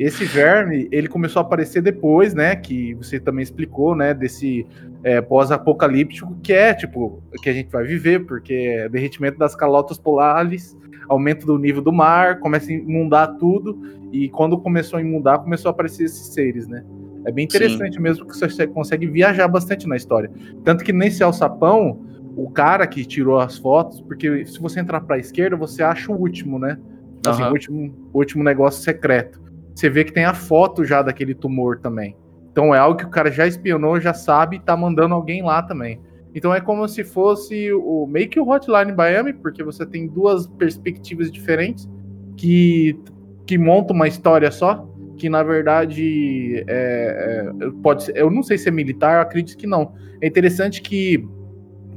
Esse 0.00 0.24
verme, 0.24 0.88
ele 0.90 1.08
começou 1.08 1.40
a 1.40 1.42
aparecer 1.44 1.82
depois, 1.82 2.32
né? 2.32 2.56
Que 2.56 2.94
você 2.94 3.20
também 3.20 3.42
explicou, 3.42 3.94
né? 3.94 4.14
Desse 4.14 4.66
é, 5.04 5.20
pós-apocalíptico, 5.20 6.34
que 6.42 6.54
é, 6.54 6.72
tipo, 6.72 7.22
que 7.42 7.50
a 7.50 7.52
gente 7.52 7.70
vai 7.70 7.84
viver, 7.84 8.24
porque 8.24 8.54
é 8.54 8.88
derretimento 8.88 9.38
das 9.38 9.54
calotas 9.54 9.98
polares, 9.98 10.74
aumento 11.06 11.44
do 11.44 11.58
nível 11.58 11.82
do 11.82 11.92
mar, 11.92 12.38
começa 12.38 12.70
a 12.70 12.72
inundar 12.72 13.36
tudo, 13.36 13.78
e 14.10 14.30
quando 14.30 14.56
começou 14.56 14.98
a 14.98 15.02
inundar, 15.02 15.40
começou 15.40 15.68
a 15.68 15.72
aparecer 15.72 16.04
esses 16.04 16.32
seres, 16.32 16.66
né? 16.66 16.82
É 17.26 17.30
bem 17.30 17.44
interessante 17.44 17.96
Sim. 17.96 18.02
mesmo 18.02 18.26
que 18.26 18.34
você 18.34 18.66
consegue 18.66 19.06
viajar 19.06 19.48
bastante 19.48 19.86
na 19.86 19.96
história. 19.96 20.30
Tanto 20.64 20.82
que 20.82 20.94
nesse 20.94 21.22
alçapão, 21.22 22.00
o 22.34 22.48
cara 22.48 22.86
que 22.86 23.04
tirou 23.04 23.38
as 23.38 23.58
fotos, 23.58 24.00
porque 24.00 24.46
se 24.46 24.58
você 24.58 24.80
entrar 24.80 25.02
para 25.02 25.16
a 25.16 25.18
esquerda, 25.18 25.58
você 25.58 25.82
acha 25.82 26.10
o 26.10 26.18
último, 26.18 26.58
né? 26.58 26.78
Assim, 27.26 27.42
uhum. 27.42 27.48
o, 27.48 27.52
último, 27.52 27.94
o 28.14 28.18
último 28.18 28.42
negócio 28.42 28.82
secreto 28.82 29.49
você 29.80 29.88
vê 29.88 30.04
que 30.04 30.12
tem 30.12 30.24
a 30.24 30.34
foto 30.34 30.84
já 30.84 31.00
daquele 31.00 31.34
tumor 31.34 31.78
também. 31.78 32.14
Então 32.52 32.74
é 32.74 32.78
algo 32.78 32.98
que 32.98 33.06
o 33.06 33.10
cara 33.10 33.30
já 33.30 33.46
espionou, 33.46 33.98
já 33.98 34.12
sabe 34.12 34.56
e 34.56 34.60
tá 34.60 34.76
mandando 34.76 35.14
alguém 35.14 35.42
lá 35.42 35.62
também. 35.62 35.98
Então 36.34 36.54
é 36.54 36.60
como 36.60 36.86
se 36.86 37.02
fosse 37.02 37.72
o 37.72 38.06
meio 38.06 38.28
que 38.28 38.38
o 38.38 38.46
Hotline 38.46 38.92
Miami, 38.92 39.32
porque 39.32 39.64
você 39.64 39.86
tem 39.86 40.06
duas 40.06 40.46
perspectivas 40.46 41.32
diferentes 41.32 41.88
que, 42.36 42.98
que 43.46 43.56
montam 43.56 43.96
uma 43.96 44.06
história 44.06 44.50
só, 44.50 44.86
que 45.16 45.30
na 45.30 45.42
verdade 45.42 46.62
é, 46.68 47.50
é, 47.62 47.70
pode 47.82 48.04
ser, 48.04 48.16
eu 48.16 48.30
não 48.30 48.42
sei 48.42 48.58
se 48.58 48.68
é 48.68 48.72
militar, 48.72 49.16
eu 49.16 49.22
acredito 49.22 49.56
que 49.56 49.66
não. 49.66 49.94
É 50.20 50.26
interessante 50.26 50.82
que 50.82 51.26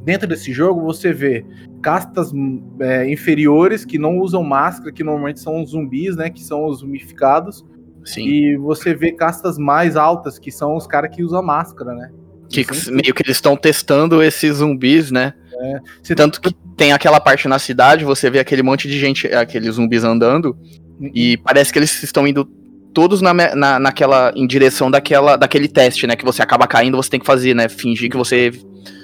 dentro 0.03 0.27
desse 0.27 0.53
jogo 0.53 0.81
você 0.81 1.11
vê 1.11 1.45
castas 1.81 2.31
é, 2.79 3.11
inferiores 3.11 3.83
que 3.83 3.99
não 3.99 4.19
usam 4.19 4.41
máscara, 4.41 4.91
que 4.91 5.03
normalmente 5.03 5.41
são 5.41 5.61
os 5.61 5.71
zumbis, 5.71 6.15
né, 6.15 6.29
que 6.29 6.41
são 6.41 6.65
os 6.65 6.81
mumificados, 6.81 7.65
Sim. 8.05 8.27
E 8.27 8.57
você 8.57 8.93
vê 8.93 9.11
castas 9.11 9.57
mais 9.57 9.95
altas, 9.95 10.37
que 10.37 10.51
são 10.51 10.75
os 10.75 10.85
caras 10.85 11.13
que 11.15 11.23
usam 11.23 11.41
máscara, 11.41 11.93
né? 11.93 12.11
Que 12.49 12.65
meio 12.91 13.13
que 13.13 13.23
eles 13.23 13.37
estão 13.37 13.55
testando 13.55 14.21
esses 14.21 14.57
zumbis, 14.57 15.09
né? 15.09 15.33
É. 15.53 16.15
Tanto 16.15 16.41
que 16.41 16.53
tem 16.75 16.91
aquela 16.91 17.19
parte 17.19 17.47
na 17.47 17.57
cidade, 17.57 18.03
você 18.03 18.29
vê 18.29 18.39
aquele 18.39 18.61
monte 18.61 18.87
de 18.87 18.99
gente, 18.99 19.27
aqueles 19.27 19.75
zumbis 19.75 20.03
andando, 20.03 20.55
uhum. 20.99 21.11
e 21.13 21.37
parece 21.37 21.71
que 21.71 21.79
eles 21.79 22.03
estão 22.03 22.27
indo 22.27 22.45
todos 22.93 23.21
na, 23.21 23.33
na, 23.33 23.79
naquela, 23.79 24.31
em 24.35 24.45
direção 24.45 24.91
daquela, 24.91 25.35
daquele 25.35 25.67
teste, 25.67 26.05
né? 26.05 26.15
Que 26.15 26.25
você 26.25 26.41
acaba 26.41 26.67
caindo, 26.67 26.97
você 26.97 27.09
tem 27.09 27.19
que 27.19 27.25
fazer, 27.25 27.55
né? 27.55 27.67
Fingir 27.67 28.09
que 28.09 28.17
você 28.17 28.51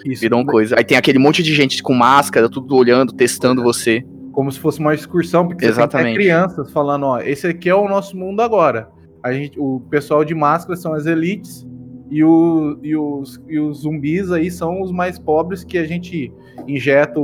Isso, 0.05 0.21
virou 0.21 0.39
uma 0.39 0.45
coisa. 0.45 0.75
Aí 0.77 0.83
tem 0.83 0.97
aquele 0.97 1.17
monte 1.17 1.41
de 1.41 1.53
gente 1.55 1.81
com 1.81 1.93
máscara, 1.93 2.49
tudo 2.49 2.75
olhando, 2.75 3.13
testando 3.13 3.63
você 3.63 4.03
como 4.31 4.51
se 4.51 4.59
fosse 4.59 4.79
uma 4.79 4.93
excursão, 4.93 5.47
porque 5.47 5.65
Exatamente. 5.65 5.91
você 5.91 6.03
tem 6.03 6.15
crianças 6.15 6.71
falando, 6.71 7.05
ó, 7.05 7.19
esse 7.19 7.47
aqui 7.47 7.69
é 7.69 7.75
o 7.75 7.87
nosso 7.87 8.17
mundo 8.17 8.41
agora. 8.41 8.89
A 9.23 9.33
gente, 9.33 9.59
o 9.59 9.81
pessoal 9.89 10.23
de 10.23 10.33
máscara 10.33 10.75
são 10.77 10.93
as 10.93 11.05
elites 11.05 11.67
e, 12.09 12.23
o, 12.23 12.79
e, 12.81 12.95
os, 12.95 13.41
e 13.47 13.59
os 13.59 13.81
zumbis 13.81 14.31
aí 14.31 14.49
são 14.49 14.81
os 14.81 14.91
mais 14.91 15.19
pobres 15.19 15.63
que 15.63 15.77
a 15.77 15.85
gente 15.85 16.31
injeta 16.67 17.19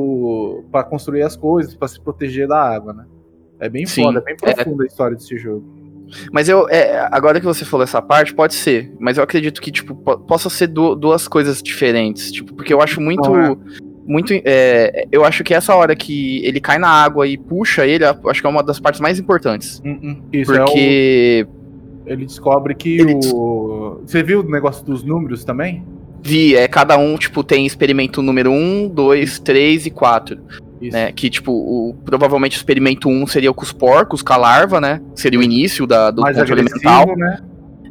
para 0.72 0.84
construir 0.84 1.24
as 1.24 1.36
coisas, 1.36 1.76
para 1.76 1.88
se 1.88 2.00
proteger 2.00 2.48
da 2.48 2.62
água, 2.62 2.94
né? 2.94 3.06
É 3.60 3.70
bem 3.70 3.86
Sim, 3.86 4.04
foda, 4.04 4.20
é 4.20 4.22
bem 4.22 4.36
profunda 4.36 4.84
é... 4.84 4.86
a 4.86 4.88
história 4.88 5.16
desse 5.16 5.38
jogo. 5.38 5.86
Mas 6.32 6.48
eu, 6.50 6.70
é, 6.70 7.08
agora 7.12 7.40
que 7.40 7.46
você 7.46 7.66
falou 7.66 7.84
essa 7.84 8.02
parte, 8.02 8.34
pode 8.34 8.54
ser. 8.54 8.94
Mas 9.00 9.18
eu 9.18 9.24
acredito 9.24 9.62
que, 9.62 9.72
tipo, 9.72 9.96
possa 9.96 10.50
ser 10.50 10.68
duas 10.68 11.28
coisas 11.28 11.64
diferentes. 11.64 12.32
Tipo, 12.32 12.54
porque 12.54 12.74
eu 12.74 12.82
acho 12.82 13.02
muito. 13.02 13.36
é 13.36 13.58
muito. 14.06 14.34
É, 14.46 15.08
eu 15.12 15.26
acho 15.26 15.44
que 15.44 15.54
essa 15.54 15.76
hora 15.76 15.96
que 15.96 16.46
ele 16.46 16.62
cai 16.62 16.78
na 16.78 16.90
água 16.90 17.28
e 17.28 17.38
puxa 17.38 17.86
ele, 17.86 18.06
acho 18.06 18.42
que 18.42 18.48
é 18.48 18.50
uma 18.50 18.64
das 18.64 18.80
partes 18.80 19.02
mais 19.02 19.20
importantes. 19.20 19.80
Uh 19.80 19.90
-uh. 19.90 20.18
Isso 20.32 20.54
porque. 20.54 21.48
É 21.48 21.52
o... 21.52 21.66
Ele 22.08 22.26
descobre 22.26 22.76
que 22.76 23.00
ele... 23.00 23.20
o. 23.34 24.02
Você 24.06 24.22
viu 24.22 24.42
o 24.42 24.44
negócio 24.44 24.86
dos 24.86 25.04
números 25.04 25.44
também? 25.44 25.84
Vi, 26.22 26.56
é 26.56 26.68
cada 26.68 26.98
um, 26.98 27.18
tipo, 27.18 27.44
tem 27.44 27.66
experimento 27.66 28.22
número 28.22 28.52
1, 28.52 28.90
2, 28.90 29.40
3 29.40 29.86
e 29.88 29.90
4. 29.92 30.38
Né, 30.82 31.12
que, 31.12 31.30
tipo, 31.30 31.52
o, 31.52 31.96
provavelmente 32.04 32.58
o 32.58 32.60
experimento 32.60 33.10
1 33.10 33.28
seria 33.28 33.52
com 33.54 33.64
os 33.64 33.72
porcos, 33.72 34.22
com 34.22 34.34
a 34.34 34.38
larva, 34.38 34.80
né? 34.80 35.02
Seria 35.16 35.40
o 35.40 35.44
início 35.44 35.88
da, 35.88 36.12
do 36.12 36.22
Mais 36.22 36.38
controle 36.38 36.64
mental. 36.64 37.08
Né? 37.16 37.40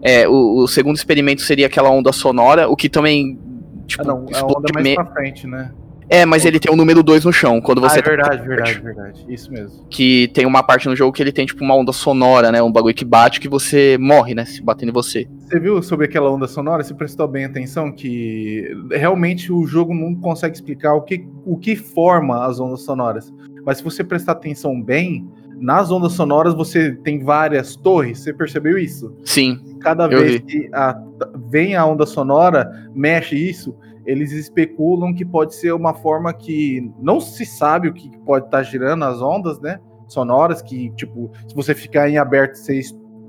É, 0.02 0.28
o, 0.28 0.58
o, 0.58 0.68
segundo 0.68 0.96
experimento 0.96 1.42
seria 1.42 1.66
aquela 1.66 1.90
onda 1.90 2.12
sonora, 2.12 2.68
o 2.68 2.76
que 2.76 2.88
também. 2.88 3.38
Tipo, 3.86 4.02
ah, 4.02 4.06
não, 4.06 4.26
a 4.32 4.44
onda 4.44 4.68
mais 4.74 4.94
pra 4.94 5.06
frente, 5.06 5.46
né? 5.46 5.72
É, 6.09 6.24
mas 6.24 6.44
ele 6.44 6.59
tem 6.59 6.72
o 6.72 6.76
número 6.76 7.02
2 7.02 7.24
no 7.24 7.32
chão. 7.32 7.61
Quando 7.61 7.80
você. 7.80 7.96
Ah, 7.96 8.00
é 8.00 8.02
verdade, 8.02 8.38
tá... 8.38 8.44
verdade, 8.44 8.80
verdade. 8.80 9.24
Isso 9.28 9.50
mesmo. 9.50 9.86
Que 9.88 10.28
tem 10.34 10.46
uma 10.46 10.62
parte 10.62 10.88
no 10.88 10.96
jogo 10.96 11.12
que 11.12 11.22
ele 11.22 11.32
tem, 11.32 11.46
tipo, 11.46 11.64
uma 11.64 11.74
onda 11.74 11.92
sonora, 11.92 12.52
né? 12.52 12.62
Um 12.62 12.70
bagulho 12.72 12.94
que 12.94 13.05
bate 13.05 13.40
que 13.40 13.48
você 13.48 13.96
morre, 13.98 14.34
né? 14.34 14.44
Se 14.44 14.62
batendo 14.62 14.90
em 14.90 14.92
você. 14.92 15.26
Você 15.38 15.59
viu 15.59 15.82
sobre 15.82 16.07
aquela 16.07 16.30
onda 16.30 16.46
sonora? 16.46 16.82
Você 16.82 16.94
prestou 16.94 17.26
bem 17.26 17.44
atenção 17.44 17.90
que 17.92 18.70
realmente 18.90 19.52
o 19.52 19.66
jogo 19.66 19.94
não 19.94 20.14
consegue 20.14 20.55
explicar 20.55 20.94
o 20.94 21.02
que, 21.02 21.26
o 21.44 21.57
que 21.57 21.76
forma 21.76 22.44
as 22.46 22.61
ondas 22.61 22.82
sonoras. 22.82 23.32
Mas 23.64 23.78
se 23.78 23.84
você 23.84 24.05
prestar 24.05 24.32
atenção 24.32 24.80
bem, 24.80 25.26
nas 25.59 25.90
ondas 25.90 26.12
sonoras 26.12 26.55
você 26.55 26.92
tem 26.92 27.22
várias 27.22 27.76
torres. 27.76 28.18
Você 28.20 28.32
percebeu 28.32 28.76
isso? 28.76 29.14
Sim. 29.24 29.59
Cada 29.80 30.07
vez 30.07 30.32
vi. 30.32 30.40
que 30.40 30.70
a- 30.72 31.00
vem 31.48 31.74
a 31.74 31.86
onda 31.86 32.05
sonora, 32.07 32.70
mexe 32.94 33.36
isso, 33.36 33.74
eles 34.07 34.32
especulam 34.32 35.14
que 35.14 35.24
pode 35.24 35.55
ser 35.55 35.72
uma 35.72 35.94
forma 35.94 36.32
que 36.32 36.90
não 37.00 37.20
se 37.20 37.44
sabe 37.46 37.88
o 37.88 37.92
que 37.94 38.11
pode 38.24 38.46
estar 38.46 38.62
girando 38.62 39.05
as 39.05 39.20
ondas, 39.22 39.61
né? 39.61 39.78
Sonoras, 40.07 40.61
que, 40.61 40.90
tipo, 40.90 41.30
se 41.48 41.55
você 41.55 41.74
ficar 41.74 42.09
em 42.11 42.18
aberto, 42.18 42.57
ser 42.57 42.78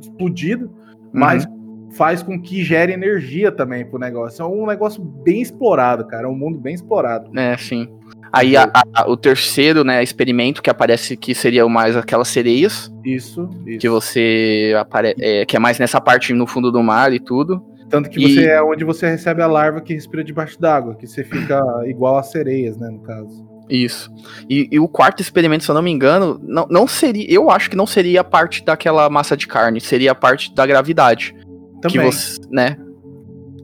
explodido, 0.01 0.69
mas 1.13 1.45
faz 1.93 2.21
com 2.21 2.39
que 2.41 2.63
gere 2.63 2.91
energia 2.91 3.51
também 3.51 3.86
pro 3.86 3.97
negócio. 3.97 4.41
É 4.43 4.45
um 4.45 4.65
negócio 4.65 5.01
bem 5.01 5.41
explorado, 5.41 6.05
cara. 6.05 6.26
É 6.28 6.30
um 6.30 6.36
mundo 6.36 6.59
bem 6.59 6.76
explorado. 6.76 7.32
É, 7.39 7.55
sim. 7.57 7.88
Aí 8.34 8.57
a- 8.57 8.69
a- 8.93 9.09
o 9.09 9.15
terceiro, 9.15 9.86
né, 9.86 10.03
experimento 10.03 10.61
que 10.61 10.69
aparece 10.69 11.15
que 11.15 11.34
seria 11.34 11.65
mais 11.69 11.95
aquelas 11.95 12.28
sereias, 12.28 12.91
Isso, 13.05 13.49
isso. 13.65 13.80
que 13.80 13.88
você 13.88 14.76
apare 14.78 15.15
é, 15.21 15.45
que 15.45 15.55
é 15.55 15.59
mais 15.59 15.80
nessa 15.80 16.01
parte 16.01 16.34
no 16.34 16.45
fundo 16.45 16.69
do 16.69 16.84
mar 16.84 17.13
e 17.13 17.19
tudo. 17.19 17.63
Tanto 17.89 18.09
que 18.09 18.19
E- 18.19 18.33
você 18.33 18.45
é 18.47 18.61
onde 18.63 18.83
você 18.83 19.07
recebe 19.07 19.41
a 19.41 19.47
larva 19.47 19.79
que 19.81 19.93
respira 19.93 20.23
debaixo 20.23 20.59
d'água, 20.59 20.95
que 20.95 21.05
você 21.07 21.23
fica 21.23 21.59
igual 21.86 22.17
às 22.17 22.31
sereias, 22.31 22.77
né, 22.77 22.89
no 22.89 22.99
caso. 23.01 23.45
Isso. 23.69 24.11
E, 24.49 24.67
e 24.71 24.79
o 24.79 24.88
quarto 24.88 25.21
experimento, 25.21 25.63
se 25.63 25.71
eu 25.71 25.75
não 25.75 25.81
me 25.81 25.89
engano, 25.91 26.39
não, 26.43 26.67
não 26.69 26.88
seria. 26.88 27.25
Eu 27.31 27.49
acho 27.49 27.69
que 27.69 27.75
não 27.75 27.88
seria 27.88 28.21
a 28.21 28.23
parte 28.23 28.63
daquela 28.63 29.09
massa 29.09 29.36
de 29.36 29.47
carne, 29.47 29.81
seria 29.81 30.11
a 30.11 30.15
parte 30.15 30.53
da 30.53 30.65
gravidade. 30.67 31.33
Que 31.81 31.93
Também. 31.93 32.11
você. 32.11 32.39
né? 32.51 32.77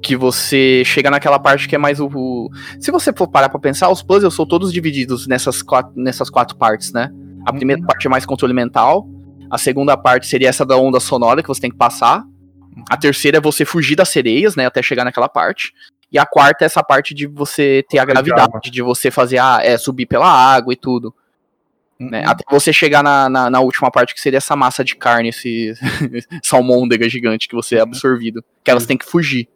Que 0.02 0.16
você 0.16 0.82
chega 0.86 1.12
naquela 1.12 1.38
parte 1.38 1.68
que 1.68 1.76
é 1.76 1.78
mais 1.78 2.00
o. 2.00 2.08
o- 2.08 2.50
Se 2.80 2.90
você 2.92 3.14
for 3.14 3.28
parar 3.28 3.50
pra 3.50 3.60
pensar, 3.60 3.90
os 3.92 4.02
puzzles 4.02 4.34
são 4.34 4.46
todos 4.46 4.74
divididos 4.74 5.28
nessas 5.28 5.62
quatro, 5.62 5.92
nessas 5.96 6.30
quatro 6.32 6.56
partes, 6.58 6.92
né? 6.92 7.12
A 7.46 7.54
primeira 7.54 7.80
Uhum. 7.82 7.88
parte 7.88 8.08
é 8.08 8.10
mais 8.10 8.26
controle 8.26 8.54
mental. 8.54 9.08
A 9.52 9.58
segunda 9.60 9.96
parte 9.96 10.26
seria 10.26 10.50
essa 10.50 10.66
da 10.66 10.76
onda 10.78 11.00
sonora 11.00 11.44
que 11.44 11.48
você 11.48 11.62
tem 11.62 11.70
que 11.70 11.78
passar. 11.78 12.24
A 12.90 12.98
terceira 12.98 13.38
é 13.38 13.42
você 13.42 13.66
fugir 13.66 13.96
das 13.96 14.10
sereias, 14.10 14.56
né? 14.56 14.66
Até 14.66 14.82
chegar 14.82 15.04
naquela 15.04 15.30
parte. 15.30 15.74
E 16.12 16.20
a 16.20 16.26
quarta 16.26 16.66
é 16.66 16.68
essa 16.68 16.84
parte 16.84 17.14
de 17.14 17.26
você 17.26 17.86
ter 17.90 17.98
a 17.98 18.06
gravidade, 18.06 18.70
de 18.70 18.82
você 18.82 19.10
fazer 19.10 19.38
a, 19.38 19.60
é, 19.64 19.78
subir 19.78 20.06
pela 20.06 20.28
água 20.28 20.74
e 20.74 20.76
tudo. 20.76 21.14
né? 21.98 22.22
Uhum. 22.22 22.30
Até 22.30 22.44
você 22.50 22.74
chegar 22.74 23.02
na, 23.02 23.30
na, 23.30 23.50
na 23.50 23.60
última 23.62 23.90
parte, 23.90 24.14
que 24.14 24.20
seria 24.20 24.38
essa 24.38 24.56
massa 24.56 24.84
de 24.84 24.96
carne, 24.96 25.30
esse 25.30 25.74
salmôndega 26.44 27.08
gigante 27.08 27.48
que 27.48 27.56
você 27.56 27.78
é 27.78 27.82
absorvido. 27.82 28.44
Que 28.64 28.70
elas 28.70 28.86
têm 28.86 28.98
que 28.98 29.06
fugir. 29.06 29.48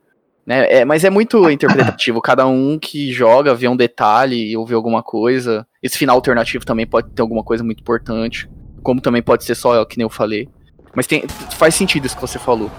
Né? 0.46 0.66
É, 0.72 0.86
mas 0.86 1.04
é 1.04 1.10
muito 1.10 1.48
interpretativo. 1.52 2.22
Cada 2.22 2.48
um 2.48 2.80
que 2.80 3.12
joga 3.12 3.54
vê 3.54 3.68
um 3.68 3.76
detalhe 3.76 4.56
ou 4.56 4.66
vê 4.66 4.76
alguma 4.76 5.04
coisa. 5.04 5.68
Esse 5.84 5.98
final 5.98 6.16
alternativo 6.16 6.66
também 6.66 6.88
pode 6.88 7.10
ter 7.12 7.22
alguma 7.22 7.44
coisa 7.44 7.64
muito 7.66 7.82
importante. 7.82 8.50
Como 8.82 9.02
também 9.02 9.22
pode 9.22 9.44
ser 9.44 9.56
só, 9.56 9.84
que 9.84 9.98
nem 9.98 10.06
eu 10.06 10.10
falei. 10.10 10.48
Mas 10.96 11.06
tem, 11.06 11.26
faz 11.58 11.76
sentido 11.76 12.06
isso 12.06 12.16
que 12.16 12.22
você 12.22 12.40
falou. 12.40 12.72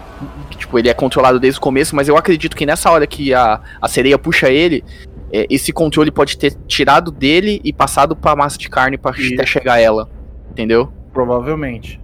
Que, 0.51 0.57
tipo, 0.59 0.79
ele 0.79 0.89
é 0.89 0.95
controlado 0.95 1.39
desde 1.39 1.59
o 1.59 1.63
começo, 1.63 1.95
mas 1.95 2.09
eu 2.09 2.17
acredito 2.17 2.57
que 2.57 2.65
nessa 2.65 2.91
hora 2.91 3.07
que 3.07 3.35
a, 3.35 3.61
a 3.81 3.89
sereia 3.89 4.19
puxa 4.19 4.49
ele, 4.49 4.83
é, 5.33 5.47
esse 5.51 5.73
controle 5.73 6.11
pode 6.11 6.39
ter 6.39 6.55
tirado 6.67 7.11
dele 7.11 7.61
e 7.63 7.73
passado 7.73 8.17
pra 8.17 8.35
massa 8.35 8.57
de 8.57 8.71
carne 8.71 8.97
pra 8.97 9.11
até 9.11 9.45
chegar 9.45 9.75
a 9.75 9.81
ela. 9.81 10.09
Entendeu? 10.51 10.91
Provavelmente. 11.13 12.01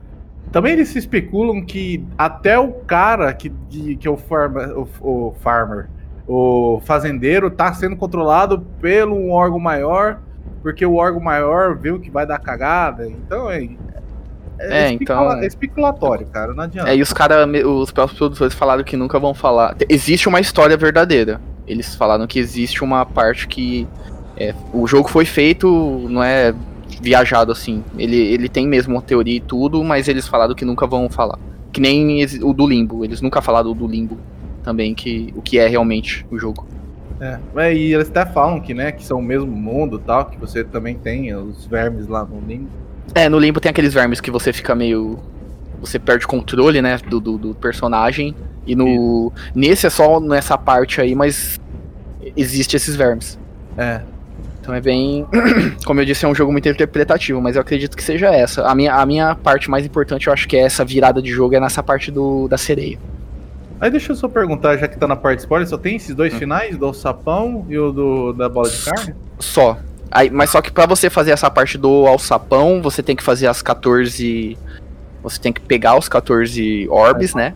Também 0.51 0.75
eles 0.75 0.89
se 0.89 0.99
especulam 0.99 1.65
que 1.65 2.05
até 2.19 2.59
o 2.59 2.73
cara 2.73 3.33
que, 3.33 3.51
que, 3.71 3.97
que 3.97 4.07
é 4.07 4.11
o, 4.11 4.19
farmer, 4.19 4.79
o, 4.79 4.89
o 5.01 5.35
farmer, 5.41 5.89
o 6.27 6.79
fazendeiro, 6.85 7.51
tá 7.51 7.73
sendo 7.73 7.97
controlado 7.97 8.61
pelo 8.81 9.15
um 9.17 9.31
órgão 9.31 9.59
maior, 9.59 10.21
porque 10.63 10.85
o 10.85 10.97
órgão 10.97 11.23
maior 11.23 11.79
viu 11.79 11.99
que 11.99 12.11
vai 12.11 12.27
dar 12.27 12.39
cagada. 12.39 13.07
Então 13.07 13.51
é. 13.51 13.67
É, 14.59 14.93
especula- 14.93 15.25
então- 15.33 15.43
é 15.43 15.47
especulatório, 15.47 16.27
cara. 16.27 16.55
Não 16.55 16.65
adianta. 16.65 16.91
É, 16.91 16.97
e 16.97 17.03
os 17.03 17.13
caras, 17.13 17.49
os 17.65 17.91
próprios 17.91 18.19
produtores 18.19 18.55
falaram 18.55 18.85
que 18.85 18.97
nunca 18.97 19.19
vão 19.19 19.35
falar. 19.35 19.77
Existe 19.89 20.29
uma 20.29 20.41
história 20.41 20.77
verdadeira. 20.77 21.41
Eles 21.67 21.95
falaram 21.95 22.27
que 22.27 22.39
existe 22.39 22.83
uma 22.85 23.05
parte 23.07 23.47
que. 23.49 23.87
é, 24.37 24.55
o 24.73 24.87
jogo 24.87 25.09
foi 25.09 25.25
feito, 25.25 26.07
não 26.09 26.23
é 26.23 26.55
viajado 27.01 27.51
assim. 27.53 27.83
Ele, 27.99 28.17
ele 28.17 28.49
tem 28.49 28.67
mesmo 28.67 28.95
uma 28.95 29.03
teoria 29.03 29.37
e 29.37 29.41
tudo, 29.41 29.83
mas 29.83 30.09
eles 30.09 30.29
falaram 30.29 30.55
que 30.55 30.65
nunca 30.65 30.87
vão 30.87 31.09
falar. 31.09 31.39
Que 31.73 31.81
nem 31.81 32.25
o 32.43 32.53
do 32.53 32.67
Limbo. 32.67 33.05
Eles 33.05 33.21
nunca 33.21 33.41
falaram 33.41 33.73
do 33.75 33.87
Limbo 33.87 34.19
também, 34.63 34.95
que 34.95 35.33
o 35.37 35.43
que 35.43 35.59
é 35.59 35.67
realmente 35.67 36.27
o 36.31 36.39
jogo. 36.39 36.67
É, 37.21 37.39
é, 37.57 37.75
e 37.75 37.95
eles 37.95 38.09
até 38.09 38.27
falam 38.27 38.61
que, 38.61 38.75
né, 38.75 38.91
que 38.91 39.05
são 39.05 39.19
o 39.21 39.23
mesmo 39.23 39.47
mundo 39.51 39.99
tal, 39.99 40.25
que 40.27 40.37
você 40.37 40.65
também 40.65 40.97
tem 40.97 41.33
os 41.35 41.65
vermes 41.67 42.09
lá 42.09 42.25
no 42.25 42.41
limbo. 42.41 42.69
É, 43.15 43.29
no 43.29 43.39
Limbo 43.39 43.61
tem 43.61 43.71
aqueles 43.71 43.93
vermes 43.93 44.21
que 44.21 44.31
você 44.31 44.53
fica 44.53 44.75
meio. 44.75 45.19
Você 45.81 45.99
perde 45.99 46.25
o 46.25 46.29
controle, 46.29 46.81
né, 46.81 46.99
do, 47.09 47.21
do, 47.21 47.39
do 47.39 47.55
personagem. 47.55 48.35
E 48.67 48.75
no. 48.75 49.33
Nesse 49.55 49.87
é 49.87 49.91
só 49.91 50.21
nessa 50.21 50.57
parte 50.57 51.01
aí, 51.01 51.15
mas 51.15 51.61
existe 52.37 52.77
esses 52.77 52.95
vermes. 52.95 53.39
É. 53.77 54.01
Então 54.61 54.73
é 54.73 54.81
bem. 54.81 55.27
Como 55.85 56.01
eu 56.01 56.05
disse, 56.05 56.25
é 56.25 56.29
um 56.29 56.35
jogo 56.35 56.53
muito 56.53 56.69
interpretativo, 56.69 57.41
mas 57.43 57.57
eu 57.57 57.63
acredito 57.63 57.97
que 57.97 58.03
seja 58.03 58.29
essa. 58.29 58.65
A 58.65 58.75
minha, 58.75 58.95
a 58.95 59.05
minha 59.05 59.35
parte 59.35 59.69
mais 59.69 59.85
importante, 59.85 60.29
eu 60.29 60.33
acho 60.33 60.47
que 60.47 60.57
é 60.57 60.61
essa 60.61 60.85
virada 60.85 61.21
de 61.21 61.31
jogo, 61.31 61.57
é 61.57 61.61
nessa 61.61 61.83
parte 61.83 62.11
do, 62.13 62.47
da 62.47 62.57
sereia. 62.57 62.99
Aí 63.81 63.91
deixa 63.91 64.13
eu 64.13 64.17
só 64.17 64.29
perguntar, 64.29 64.77
já 64.77 64.87
que 64.87 64.97
tá 64.97 65.09
na 65.09 65.17
parte 65.17 65.39
de 65.39 65.43
spoiler, 65.43 65.67
só 65.69 65.77
tem 65.77 65.97
esses 65.97 66.11
Hum. 66.11 66.15
dois 66.15 66.33
finais, 66.35 66.79
do 66.79 66.93
sapão 66.95 67.67
e 67.69 67.77
o 67.77 67.91
do, 67.91 68.33
da 68.33 68.49
bola 68.49 68.71
de 68.71 68.79
carne? 68.85 69.15
Só. 69.41 69.77
Aí, 70.15 70.31
mas 70.31 70.51
só 70.51 70.61
que 70.61 70.71
pra 70.71 70.85
você 70.85 71.09
fazer 71.09 71.31
essa 71.31 71.51
parte 71.51 71.79
do 71.79 72.07
alçapão, 72.07 72.83
você 72.83 73.03
tem 73.03 73.17
que 73.17 73.23
fazer 73.23 73.47
as 73.47 73.63
14. 73.63 74.59
Você 75.23 75.41
tem 75.41 75.53
que 75.53 75.61
pegar 75.61 75.97
os 75.97 76.09
14 76.09 76.87
orbes, 76.91 77.35
né? 77.35 77.55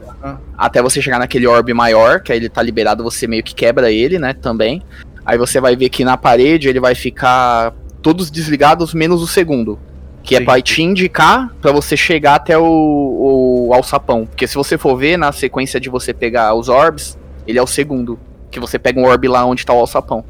Até 0.56 0.80
você 0.80 1.02
chegar 1.02 1.18
naquele 1.18 1.46
orbe 1.46 1.74
maior, 1.74 2.20
que 2.20 2.32
aí 2.32 2.38
ele 2.38 2.48
tá 2.48 2.62
liberado, 2.62 3.04
você 3.04 3.26
meio 3.26 3.42
que 3.42 3.54
quebra 3.54 3.90
ele, 3.92 4.18
né? 4.18 4.32
Também. 4.32 4.82
Aí 5.24 5.36
você 5.36 5.60
vai 5.60 5.76
ver 5.76 5.90
que 5.90 6.04
na 6.04 6.16
parede 6.16 6.68
ele 6.68 6.80
vai 6.80 6.94
ficar 6.94 7.74
todos 8.00 8.30
desligados, 8.30 8.94
menos 8.94 9.20
o 9.20 9.26
segundo. 9.26 9.78
Que 10.22 10.36
é 10.36 10.38
Sim. 10.38 10.44
pra 10.44 10.60
te 10.62 10.82
indicar 10.82 11.52
pra 11.60 11.72
você 11.72 11.96
chegar 11.96 12.36
até 12.36 12.56
o, 12.56 13.66
o 13.68 13.74
alçapão. 13.74 14.24
Porque 14.24 14.46
se 14.46 14.54
você 14.54 14.78
for 14.78 14.96
ver 14.96 15.18
na 15.18 15.30
sequência 15.30 15.78
de 15.78 15.90
você 15.90 16.14
pegar 16.14 16.54
os 16.54 16.68
orbes, 16.68 17.18
ele 17.46 17.58
é 17.58 17.62
o 17.62 17.66
segundo. 17.66 18.18
Que 18.50 18.58
você 18.58 18.78
pega 18.78 18.98
um 18.98 19.04
orbe 19.04 19.28
lá 19.28 19.44
onde 19.44 19.66
tá 19.66 19.74
o 19.74 19.78
alçapão. 19.78 20.24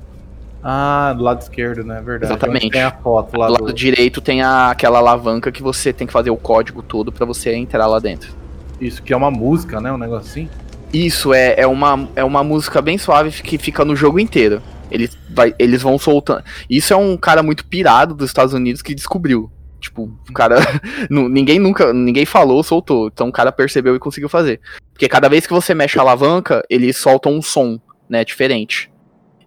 Ah, 0.62 1.12
do 1.16 1.22
lado 1.22 1.40
esquerdo, 1.40 1.84
né? 1.84 2.00
Verdade. 2.04 2.32
Exatamente. 2.32 2.64
Onde 2.66 2.72
Tem 2.72 2.82
a 2.82 2.90
foto 2.90 3.38
lá 3.38 3.46
do 3.48 3.54
do... 3.54 3.64
lado 3.64 3.72
direito 3.74 4.20
tem 4.20 4.42
a- 4.42 4.70
aquela 4.70 4.98
alavanca 4.98 5.52
que 5.52 5.62
você 5.62 5.92
tem 5.92 6.06
que 6.06 6.12
fazer 6.12 6.30
o 6.30 6.36
código 6.36 6.82
todo 6.82 7.12
pra 7.12 7.24
você 7.24 7.54
entrar 7.54 7.86
lá 7.86 7.98
dentro. 7.98 8.34
Isso, 8.80 9.02
que 9.02 9.12
é 9.12 9.16
uma 9.16 9.30
música, 9.30 9.80
né? 9.80 9.92
Um 9.92 9.98
negócio 9.98 10.28
assim. 10.30 10.48
Isso 10.92 11.32
é, 11.32 11.54
é, 11.58 11.66
uma, 11.66 12.08
é 12.16 12.24
uma 12.24 12.42
música 12.42 12.80
bem 12.82 12.98
suave 12.98 13.30
que 13.42 13.58
fica 13.58 13.84
no 13.84 13.94
jogo 13.94 14.18
inteiro. 14.18 14.60
Eles, 14.90 15.16
vai, 15.30 15.54
eles 15.58 15.82
vão 15.82 15.98
soltando. 15.98 16.42
Isso 16.70 16.92
é 16.92 16.96
um 16.96 17.16
cara 17.16 17.42
muito 17.42 17.64
pirado 17.66 18.14
dos 18.14 18.28
Estados 18.30 18.54
Unidos 18.54 18.82
que 18.82 18.94
descobriu. 18.94 19.50
Tipo, 19.80 20.10
o 20.28 20.32
cara. 20.32 20.56
ninguém 21.10 21.58
nunca. 21.58 21.92
Ninguém 21.92 22.24
falou, 22.24 22.62
soltou. 22.62 23.08
Então 23.08 23.28
o 23.28 23.32
cara 23.32 23.52
percebeu 23.52 23.94
e 23.94 23.98
conseguiu 23.98 24.28
fazer. 24.28 24.60
Porque 24.92 25.08
cada 25.08 25.28
vez 25.28 25.46
que 25.46 25.52
você 25.52 25.74
mexe 25.74 25.98
a 25.98 26.02
alavanca, 26.02 26.62
ele 26.70 26.92
solta 26.92 27.28
um 27.28 27.42
som, 27.42 27.78
né? 28.08 28.24
Diferente. 28.24 28.90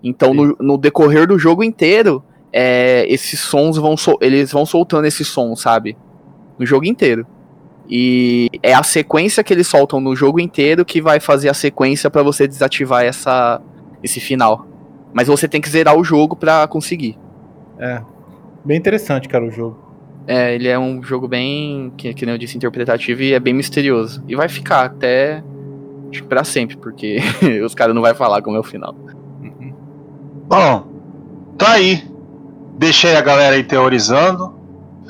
Então 0.04 0.34
no, 0.34 0.56
no 0.60 0.78
decorrer 0.78 1.28
do 1.28 1.38
jogo 1.38 1.64
inteiro, 1.64 2.24
é, 2.54 3.06
esses 3.12 3.40
sons 3.40 3.78
vão. 3.78 3.96
sol- 3.98 4.18
Eles 4.22 4.52
vão 4.52 4.66
soltando 4.66 5.06
esse 5.06 5.26
som, 5.26 5.56
sabe? 5.56 5.98
No 6.58 6.66
jogo 6.66 6.86
inteiro. 6.86 7.26
E 7.90 8.50
é 8.62 8.74
a 8.74 8.84
sequência 8.84 9.44
que 9.44 9.52
eles 9.54 9.68
soltam 9.68 10.00
no 10.00 10.16
jogo 10.16 10.40
inteiro 10.40 10.86
que 10.86 11.02
vai 11.02 11.20
fazer 11.20 11.50
a 11.50 11.54
sequência 11.54 12.10
pra 12.10 12.22
você 12.22 12.48
desativar 12.48 13.04
essa, 13.04 13.60
esse 14.04 14.20
final. 14.20 14.68
Mas 15.12 15.28
você 15.28 15.48
tem 15.48 15.60
que 15.60 15.70
zerar 15.70 15.98
o 15.98 16.04
jogo 16.04 16.36
pra 16.36 16.68
conseguir. 16.68 17.18
É. 17.80 18.00
Bem 18.64 18.78
interessante, 18.78 19.28
cara, 19.28 19.44
o 19.46 19.50
jogo. 19.50 19.90
É, 20.28 20.54
ele 20.54 20.68
é 20.68 20.78
um 20.78 21.02
jogo 21.02 21.28
bem, 21.28 21.92
que, 21.98 22.14
que 22.14 22.26
nem 22.26 22.36
eu 22.36 22.38
disse, 22.38 22.56
interpretativo 22.56 23.24
e 23.24 23.34
é 23.34 23.40
bem 23.40 23.54
misterioso. 23.56 24.24
E 24.28 24.36
vai 24.36 24.48
ficar 24.48 24.86
até, 24.86 25.44
pra 26.28 26.44
sempre, 26.44 26.78
porque 26.78 27.18
os 27.66 27.74
caras 27.74 27.96
não 27.96 28.02
vai 28.04 28.14
falar 28.14 28.44
como 28.44 28.56
é 28.56 28.60
o 28.60 28.64
final. 28.64 28.96
Bom, 30.50 30.88
tá 31.58 31.74
aí. 31.74 32.04
Deixei 32.78 33.16
a 33.16 33.22
galera 33.22 33.56
aí 33.56 33.64
teorizando, 33.64 34.54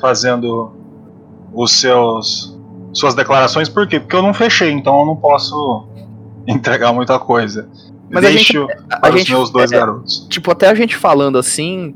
fazendo 0.00 0.72
os 1.52 1.72
seus 1.72 2.56
suas 2.92 3.14
declarações, 3.14 3.68
por 3.68 3.86
quê? 3.86 4.00
Porque 4.00 4.16
eu 4.16 4.22
não 4.22 4.34
fechei, 4.34 4.70
então 4.72 4.98
eu 5.00 5.06
não 5.06 5.16
posso 5.16 5.86
entregar 6.46 6.92
muita 6.92 7.18
coisa. 7.18 7.68
Mas 8.10 8.24
a 8.24 8.28
Deixo 8.28 8.66
A 8.90 8.98
para 8.98 9.14
os 9.14 9.20
gente- 9.20 9.30
meus 9.32 9.50
dois 9.50 9.70
é, 9.70 9.76
garotos. 9.78 10.26
Tipo, 10.28 10.50
até 10.50 10.68
a 10.68 10.74
gente 10.74 10.96
falando 10.96 11.38
assim, 11.38 11.94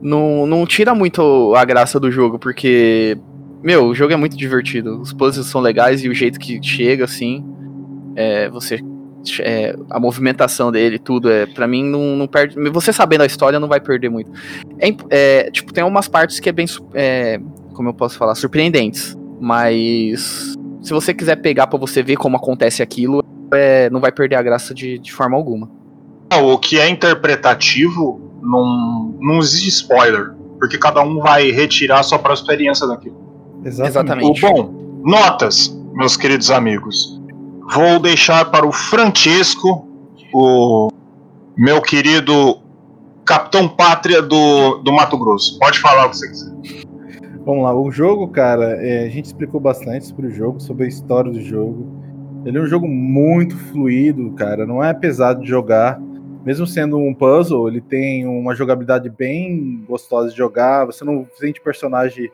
não, 0.00 0.44
não 0.44 0.66
tira 0.66 0.92
muito 0.94 1.54
a 1.56 1.64
graça 1.64 2.00
do 2.00 2.10
jogo, 2.10 2.36
porque, 2.40 3.16
meu, 3.62 3.86
o 3.86 3.94
jogo 3.94 4.12
é 4.12 4.16
muito 4.16 4.36
divertido. 4.36 5.00
Os 5.00 5.12
puzzles 5.12 5.46
são 5.46 5.60
legais 5.60 6.02
e 6.02 6.08
o 6.08 6.14
jeito 6.14 6.40
que 6.40 6.60
chega, 6.60 7.04
assim, 7.04 7.44
é, 8.16 8.50
você 8.50 8.80
é, 9.40 9.76
a 9.90 10.00
movimentação 10.00 10.70
dele, 10.72 10.98
tudo, 10.98 11.30
é, 11.30 11.46
para 11.46 11.66
mim 11.66 11.84
não, 11.84 12.16
não, 12.16 12.26
perde. 12.26 12.56
Você 12.70 12.92
sabendo 12.92 13.22
a 13.22 13.26
história 13.26 13.60
não 13.60 13.68
vai 13.68 13.80
perder 13.80 14.08
muito. 14.08 14.30
É, 14.78 14.94
é 15.10 15.50
tipo, 15.50 15.72
tem 15.72 15.84
umas 15.84 16.08
partes 16.08 16.40
que 16.40 16.48
é 16.48 16.52
bem. 16.52 16.66
É, 16.94 17.40
como 17.74 17.88
eu 17.88 17.94
posso 17.94 18.16
falar? 18.16 18.34
Surpreendentes. 18.34 19.16
Mas. 19.40 20.54
Se 20.82 20.92
você 20.92 21.14
quiser 21.14 21.36
pegar 21.36 21.68
para 21.68 21.78
você 21.78 22.02
ver 22.02 22.16
como 22.16 22.36
acontece 22.36 22.82
aquilo, 22.82 23.22
é, 23.52 23.88
não 23.90 24.00
vai 24.00 24.10
perder 24.10 24.34
a 24.34 24.42
graça 24.42 24.74
de, 24.74 24.98
de 24.98 25.12
forma 25.12 25.36
alguma. 25.36 25.70
O 26.42 26.58
que 26.58 26.78
é 26.78 26.88
interpretativo 26.88 28.20
não, 28.42 29.14
não 29.20 29.38
existe 29.38 29.68
spoiler. 29.68 30.34
Porque 30.58 30.78
cada 30.78 31.02
um 31.02 31.18
vai 31.18 31.50
retirar 31.50 32.00
a 32.00 32.02
sua 32.02 32.18
própria 32.18 32.40
experiência 32.40 32.86
daquilo. 32.86 33.16
Exatamente. 33.64 34.46
O 34.46 34.52
bom, 34.52 35.02
notas, 35.04 35.76
meus 35.92 36.16
queridos 36.16 36.50
amigos. 36.50 37.11
Vou 37.74 37.98
deixar 37.98 38.50
para 38.50 38.66
o 38.66 38.70
Francesco, 38.72 39.88
o 40.34 40.90
meu 41.56 41.80
querido 41.80 42.60
Capitão 43.24 43.66
Pátria 43.66 44.20
do, 44.20 44.78
do 44.78 44.92
Mato 44.92 45.16
Grosso. 45.16 45.58
Pode 45.58 45.78
falar 45.78 46.04
o 46.06 46.10
que 46.10 46.18
você 46.18 46.28
quiser. 46.28 46.52
Vamos 47.46 47.64
lá, 47.64 47.74
o 47.74 47.90
jogo, 47.90 48.28
cara, 48.28 48.76
é, 48.76 49.06
a 49.06 49.08
gente 49.08 49.24
explicou 49.24 49.58
bastante 49.58 50.04
sobre 50.06 50.26
o 50.26 50.30
jogo, 50.30 50.60
sobre 50.60 50.84
a 50.84 50.88
história 50.88 51.32
do 51.32 51.40
jogo. 51.40 51.86
Ele 52.44 52.58
é 52.58 52.60
um 52.60 52.66
jogo 52.66 52.86
muito 52.86 53.56
fluido, 53.56 54.32
cara, 54.32 54.66
não 54.66 54.84
é 54.84 54.92
pesado 54.92 55.40
de 55.40 55.48
jogar. 55.48 55.98
Mesmo 56.44 56.66
sendo 56.66 56.98
um 56.98 57.14
puzzle, 57.14 57.68
ele 57.68 57.80
tem 57.80 58.26
uma 58.26 58.54
jogabilidade 58.54 59.08
bem 59.08 59.82
gostosa 59.88 60.28
de 60.30 60.36
jogar. 60.36 60.84
Você 60.84 61.04
não 61.04 61.26
sente 61.36 61.58
personagem 61.58 62.30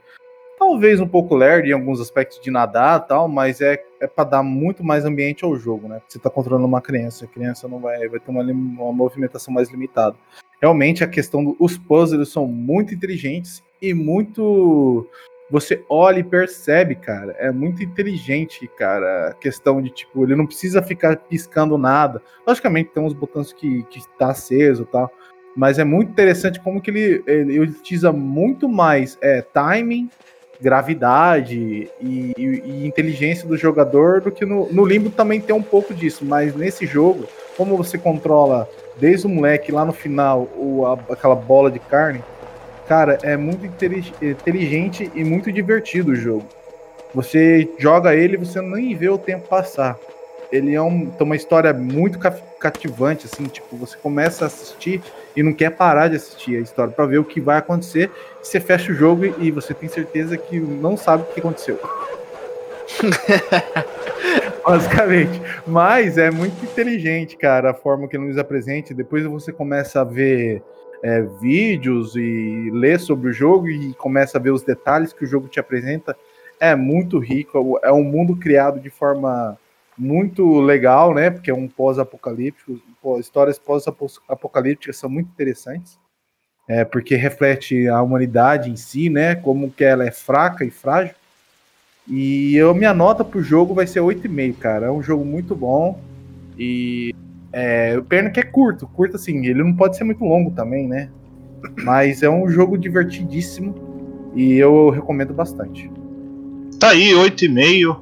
talvez 0.58 1.00
um 1.00 1.06
pouco 1.06 1.34
lerdo 1.34 1.68
em 1.68 1.72
alguns 1.72 2.00
aspectos 2.00 2.40
de 2.40 2.50
nadar 2.50 3.06
tal, 3.06 3.28
mas 3.28 3.60
é, 3.60 3.82
é 4.00 4.06
para 4.06 4.24
dar 4.24 4.42
muito 4.42 4.84
mais 4.84 5.04
ambiente 5.04 5.44
ao 5.44 5.56
jogo, 5.56 5.88
né? 5.88 6.02
Você 6.08 6.18
tá 6.18 6.28
controlando 6.28 6.66
uma 6.66 6.80
criança, 6.80 7.24
a 7.24 7.28
criança 7.28 7.68
não 7.68 7.78
vai, 7.78 8.08
vai 8.08 8.18
ter 8.18 8.30
uma, 8.30 8.42
uma 8.42 8.92
movimentação 8.92 9.54
mais 9.54 9.70
limitada. 9.70 10.16
Realmente 10.60 11.04
a 11.04 11.08
questão 11.08 11.44
dos 11.44 11.78
puzzles 11.78 12.30
são 12.30 12.46
muito 12.46 12.92
inteligentes 12.92 13.62
e 13.80 13.94
muito 13.94 15.06
você 15.50 15.82
olha 15.88 16.18
e 16.18 16.24
percebe, 16.24 16.94
cara, 16.94 17.34
é 17.38 17.50
muito 17.50 17.82
inteligente, 17.82 18.68
cara, 18.76 19.28
a 19.28 19.34
questão 19.34 19.80
de, 19.80 19.88
tipo, 19.88 20.22
ele 20.22 20.36
não 20.36 20.46
precisa 20.46 20.82
ficar 20.82 21.16
piscando 21.16 21.78
nada. 21.78 22.20
Logicamente 22.46 22.90
tem 22.90 23.02
uns 23.02 23.14
botões 23.14 23.52
que, 23.52 23.82
que 23.84 24.00
tá 24.18 24.30
aceso 24.30 24.82
e 24.82 24.86
tal, 24.86 25.10
mas 25.56 25.78
é 25.78 25.84
muito 25.84 26.10
interessante 26.10 26.60
como 26.60 26.82
que 26.82 26.90
ele, 26.90 27.22
ele 27.26 27.60
utiliza 27.60 28.12
muito 28.12 28.68
mais 28.68 29.16
é, 29.22 29.40
timing 29.40 30.10
gravidade 30.60 31.88
e, 32.00 32.34
e, 32.36 32.62
e, 32.64 32.86
inteligência 32.86 33.46
do 33.46 33.56
jogador 33.56 34.20
do 34.20 34.30
que 34.30 34.44
no, 34.44 34.72
no 34.72 34.84
Limbo 34.84 35.10
também 35.10 35.40
tem 35.40 35.54
um 35.54 35.62
pouco 35.62 35.94
disso, 35.94 36.24
mas 36.24 36.54
nesse 36.54 36.84
jogo, 36.84 37.26
como 37.56 37.76
você 37.76 37.96
controla 37.96 38.68
desde 38.96 39.26
o 39.26 39.30
moleque 39.30 39.70
lá 39.70 39.84
no 39.84 39.92
final 39.92 40.48
o, 40.56 40.84
a, 40.84 40.98
aquela 41.12 41.36
bola 41.36 41.70
de 41.70 41.78
carne, 41.78 42.22
cara, 42.88 43.18
é 43.22 43.36
muito 43.36 43.64
inteligente 43.66 45.10
e 45.14 45.22
muito 45.22 45.52
divertido 45.52 46.12
o 46.12 46.16
jogo. 46.16 46.46
Você 47.14 47.68
joga 47.78 48.14
ele 48.14 48.34
e 48.34 48.38
você 48.38 48.60
nem 48.60 48.94
vê 48.94 49.08
o 49.08 49.18
tempo 49.18 49.48
passar. 49.48 49.96
Ele 50.50 50.74
é 50.74 50.80
um, 50.80 51.06
tem 51.06 51.24
uma 51.24 51.36
história 51.36 51.72
muito 51.72 52.18
cativante, 52.58 53.26
assim, 53.26 53.44
tipo, 53.44 53.76
você 53.76 53.96
começa 53.96 54.44
a 54.44 54.46
assistir 54.46 55.02
e 55.36 55.42
não 55.42 55.52
quer 55.52 55.70
parar 55.70 56.08
de 56.08 56.16
assistir 56.16 56.56
a 56.56 56.60
história 56.60 56.92
para 56.92 57.06
ver 57.06 57.18
o 57.18 57.24
que 57.24 57.40
vai 57.40 57.58
acontecer. 57.58 58.10
Você 58.42 58.58
fecha 58.58 58.90
o 58.90 58.94
jogo 58.94 59.26
e 59.38 59.50
você 59.50 59.74
tem 59.74 59.88
certeza 59.88 60.36
que 60.36 60.58
não 60.58 60.96
sabe 60.96 61.24
o 61.24 61.26
que 61.26 61.40
aconteceu. 61.40 61.78
Basicamente. 64.66 65.40
Mas 65.66 66.18
é 66.18 66.30
muito 66.30 66.64
inteligente, 66.64 67.36
cara, 67.36 67.70
a 67.70 67.74
forma 67.74 68.08
que 68.08 68.16
ele 68.16 68.26
nos 68.26 68.38
apresenta. 68.38 68.94
Depois 68.94 69.24
você 69.24 69.52
começa 69.52 70.00
a 70.00 70.04
ver 70.04 70.62
é, 71.02 71.22
vídeos 71.40 72.16
e 72.16 72.70
ler 72.72 72.98
sobre 72.98 73.30
o 73.30 73.32
jogo 73.32 73.68
e 73.68 73.94
começa 73.94 74.38
a 74.38 74.40
ver 74.40 74.50
os 74.50 74.62
detalhes 74.62 75.12
que 75.12 75.24
o 75.24 75.26
jogo 75.26 75.48
te 75.48 75.60
apresenta. 75.60 76.16
É 76.60 76.74
muito 76.74 77.18
rico, 77.18 77.78
é 77.82 77.92
um 77.92 78.02
mundo 78.02 78.34
criado 78.34 78.80
de 78.80 78.90
forma 78.90 79.56
muito 79.98 80.60
legal, 80.60 81.12
né? 81.12 81.30
Porque 81.30 81.50
é 81.50 81.54
um 81.54 81.66
pós-apocalíptico, 81.66 82.80
histórias 83.18 83.58
pós-apocalípticas 83.58 84.96
são 84.96 85.10
muito 85.10 85.28
interessantes, 85.28 85.98
é, 86.68 86.84
porque 86.84 87.16
reflete 87.16 87.88
a 87.88 88.00
humanidade 88.00 88.70
em 88.70 88.76
si, 88.76 89.10
né? 89.10 89.34
Como 89.34 89.70
que 89.70 89.82
ela 89.82 90.04
é 90.04 90.10
fraca 90.10 90.64
e 90.64 90.70
frágil. 90.70 91.14
E 92.06 92.56
eu 92.56 92.74
minha 92.74 92.94
nota 92.94 93.24
pro 93.24 93.42
jogo 93.42 93.74
vai 93.74 93.86
ser 93.86 94.00
8,5, 94.00 94.56
cara. 94.58 94.86
É 94.86 94.90
um 94.90 95.02
jogo 95.02 95.24
muito 95.24 95.54
bom. 95.54 96.00
E 96.56 97.14
é, 97.52 97.96
o 97.98 98.04
perno 98.04 98.30
que 98.30 98.40
é 98.40 98.44
curto, 98.44 98.86
curto 98.86 99.16
assim, 99.16 99.44
ele 99.46 99.62
não 99.62 99.74
pode 99.74 99.96
ser 99.96 100.04
muito 100.04 100.24
longo 100.24 100.50
também, 100.52 100.86
né? 100.86 101.10
Mas 101.82 102.22
é 102.22 102.30
um 102.30 102.48
jogo 102.48 102.78
divertidíssimo 102.78 103.74
e 104.34 104.56
eu 104.56 104.90
recomendo 104.90 105.34
bastante. 105.34 105.90
Tá 106.78 106.90
aí, 106.90 107.12
8,5 107.12 108.00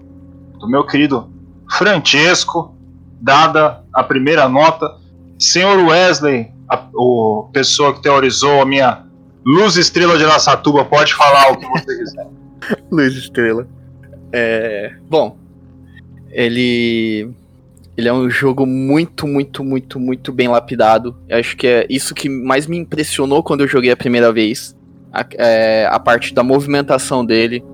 do 0.59 0.69
meu 0.69 0.85
querido 0.85 1.36
Francesco, 1.71 2.75
dada 3.21 3.83
a 3.93 4.03
primeira 4.03 4.49
nota. 4.49 4.97
Senhor 5.39 5.79
Wesley, 5.87 6.53
a, 6.69 6.87
o 6.95 7.49
pessoa 7.53 7.95
que 7.95 8.03
teorizou 8.03 8.63
a 8.63 8.67
minha 8.67 9.05
luz 9.45 9.77
estrela 9.77 10.17
de 10.19 10.25
Laçatuba, 10.25 10.85
pode 10.85 11.15
falar 11.15 11.53
o 11.53 11.59
que 11.59 11.67
você 11.67 11.97
quiser. 11.97 12.27
luz 12.91 13.15
estrela. 13.15 13.69
É, 14.33 14.95
bom, 15.09 15.37
ele 16.31 17.31
ele 17.97 18.09
é 18.09 18.13
um 18.13 18.29
jogo 18.29 18.67
muito, 18.67 19.27
muito, 19.27 19.65
muito, 19.65 19.99
muito 19.99 20.33
bem 20.33 20.49
lapidado. 20.49 21.17
Eu 21.29 21.39
acho 21.39 21.57
que 21.57 21.67
é 21.67 21.87
isso 21.89 22.15
que 22.15 22.29
mais 22.29 22.67
me 22.67 22.77
impressionou 22.77 23.43
quando 23.43 23.63
eu 23.63 23.69
joguei 23.69 23.91
a 23.91 23.97
primeira 23.97 24.31
vez. 24.31 24.77
A, 25.11 25.25
é, 25.39 25.89
a 25.91 25.99
parte 25.99 26.35
da 26.35 26.43
movimentação 26.43 27.25
dele. 27.25 27.65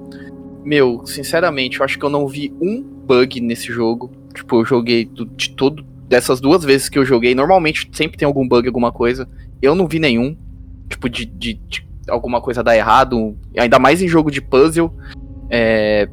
Meu, 0.64 1.04
sinceramente, 1.06 1.78
eu 1.78 1.84
acho 1.84 1.98
que 1.98 2.04
eu 2.04 2.10
não 2.10 2.26
vi 2.26 2.52
um 2.60 2.82
bug 2.82 3.40
nesse 3.40 3.72
jogo. 3.72 4.12
Tipo, 4.34 4.60
eu 4.60 4.64
joguei 4.64 5.04
do, 5.04 5.26
de 5.26 5.50
todo. 5.50 5.84
Dessas 6.08 6.40
duas 6.40 6.62
vezes 6.62 6.88
que 6.88 6.98
eu 6.98 7.04
joguei, 7.04 7.34
normalmente 7.34 7.88
sempre 7.92 8.18
tem 8.18 8.26
algum 8.26 8.46
bug, 8.46 8.66
alguma 8.66 8.92
coisa. 8.92 9.28
Eu 9.60 9.74
não 9.74 9.86
vi 9.86 9.98
nenhum. 9.98 10.36
Tipo, 10.88 11.08
de, 11.08 11.24
de, 11.24 11.54
de 11.54 11.86
alguma 12.08 12.40
coisa 12.40 12.62
dar 12.62 12.76
errado. 12.76 13.36
Ainda 13.56 13.78
mais 13.78 14.02
em 14.02 14.08
jogo 14.08 14.30
de 14.30 14.40
puzzle. 14.40 14.94
É, 15.50 16.08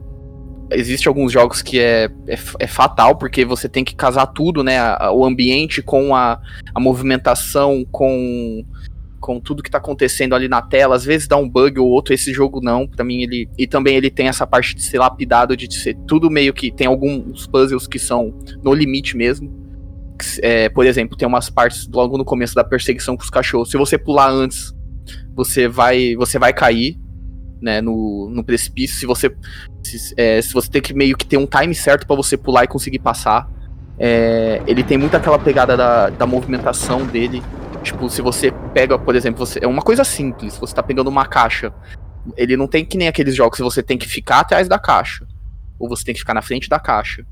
existe 0.72 1.08
alguns 1.08 1.32
jogos 1.32 1.62
que 1.62 1.80
é, 1.80 2.10
é, 2.28 2.38
é, 2.60 2.68
fatal, 2.68 3.16
porque 3.16 3.44
você 3.46 3.68
tem 3.68 3.84
que 3.84 3.96
casar 3.96 4.28
tudo, 4.28 4.64
né? 4.64 4.80
o 5.12 5.26
ambiente 5.26 5.82
com 5.82 6.16
a, 6.16 6.40
a 6.74 6.80
movimentação, 6.80 7.86
com 7.92 8.64
com 9.20 9.40
tudo 9.40 9.62
que 9.62 9.70
tá 9.70 9.78
acontecendo 9.78 10.34
ali 10.34 10.48
na 10.48 10.62
tela, 10.62 10.96
às 10.96 11.04
vezes 11.04 11.28
dá 11.28 11.38
um 11.38 11.48
bug 11.48 11.80
ou 11.80 11.88
outro, 11.88 12.14
esse 12.14 12.34
jogo 12.34 12.62
não, 12.62 12.88
para 12.88 13.04
mim 13.04 13.22
ele 13.22 13.50
e 13.58 13.68
também 13.68 13.96
ele 13.96 14.10
tem 14.10 14.28
essa 14.28 14.48
parte 14.48 14.76
de 14.76 14.82
ser 14.82 15.00
lapidado, 15.00 15.56
de 15.56 15.74
ser 15.74 15.96
tudo 16.08 16.30
meio 16.30 16.54
que 16.54 16.72
tem 16.72 16.88
alguns 16.88 17.46
puzzles 17.48 17.88
que 17.88 18.00
são 18.00 18.34
no 18.64 18.74
limite 18.74 19.16
mesmo. 19.16 19.58
É, 20.42 20.68
por 20.70 20.86
exemplo, 20.86 21.18
tem 21.18 21.28
umas 21.28 21.50
partes 21.50 21.88
logo 21.88 22.18
no 22.18 22.26
começo 22.26 22.54
da 22.54 22.64
perseguição 22.64 23.16
com 23.16 23.24
os 23.24 23.30
cachorros. 23.30 23.72
Se 23.72 23.78
você 23.78 23.98
pular 23.98 24.30
antes, 24.30 24.74
você 25.34 25.68
vai 25.68 26.16
você 26.16 26.38
vai 26.38 26.52
cair, 26.52 26.98
né, 27.62 27.82
no, 27.82 28.30
no 28.30 28.44
precipício. 28.44 28.98
Se 28.98 29.06
você 29.06 29.34
se, 29.84 30.14
é, 30.18 30.42
se 30.42 30.54
você 30.54 30.70
tem 30.70 30.82
que 30.82 30.94
meio 30.94 31.16
que 31.16 31.26
ter 31.26 31.38
um 31.38 31.46
time 31.46 31.74
certo 31.74 32.06
para 32.06 32.16
você 32.16 32.38
pular 32.38 32.64
e 32.64 32.68
conseguir 32.68 33.00
passar. 33.00 33.50
É, 34.02 34.62
ele 34.66 34.82
tem 34.82 34.98
muito 34.98 35.18
aquela 35.18 35.38
pegada 35.38 35.76
da, 35.76 36.10
da 36.10 36.26
movimentação 36.26 37.06
dele 37.06 37.44
Tipo, 37.82 38.10
se 38.10 38.22
você 38.22 38.52
pega, 38.74 38.98
por 38.98 39.16
exemplo, 39.16 39.46
você, 39.46 39.60
é 39.62 39.68
uma 39.68 39.82
coisa 39.82 40.04
simples, 40.04 40.58
você 40.58 40.74
tá 40.74 40.84
pegando 40.84 41.08
uma 41.08 41.26
caixa. 41.26 41.74
Ele 42.36 42.58
não 42.58 42.68
tem 42.68 42.86
que 42.86 42.98
nem 42.98 43.08
aqueles 43.08 43.36
jogos 43.36 43.58
que 43.58 43.64
você 43.64 43.82
tem 43.82 43.98
que 43.98 44.08
ficar 44.08 44.42
atrás 44.42 44.68
da 44.68 44.78
caixa. 44.78 45.26
Ou 45.80 45.88
você 45.88 46.04
tem 46.04 46.14
que 46.14 46.20
ficar 46.20 46.34
na 46.34 46.42
frente 46.42 46.70
da 46.70 46.80
caixa. 46.80 47.26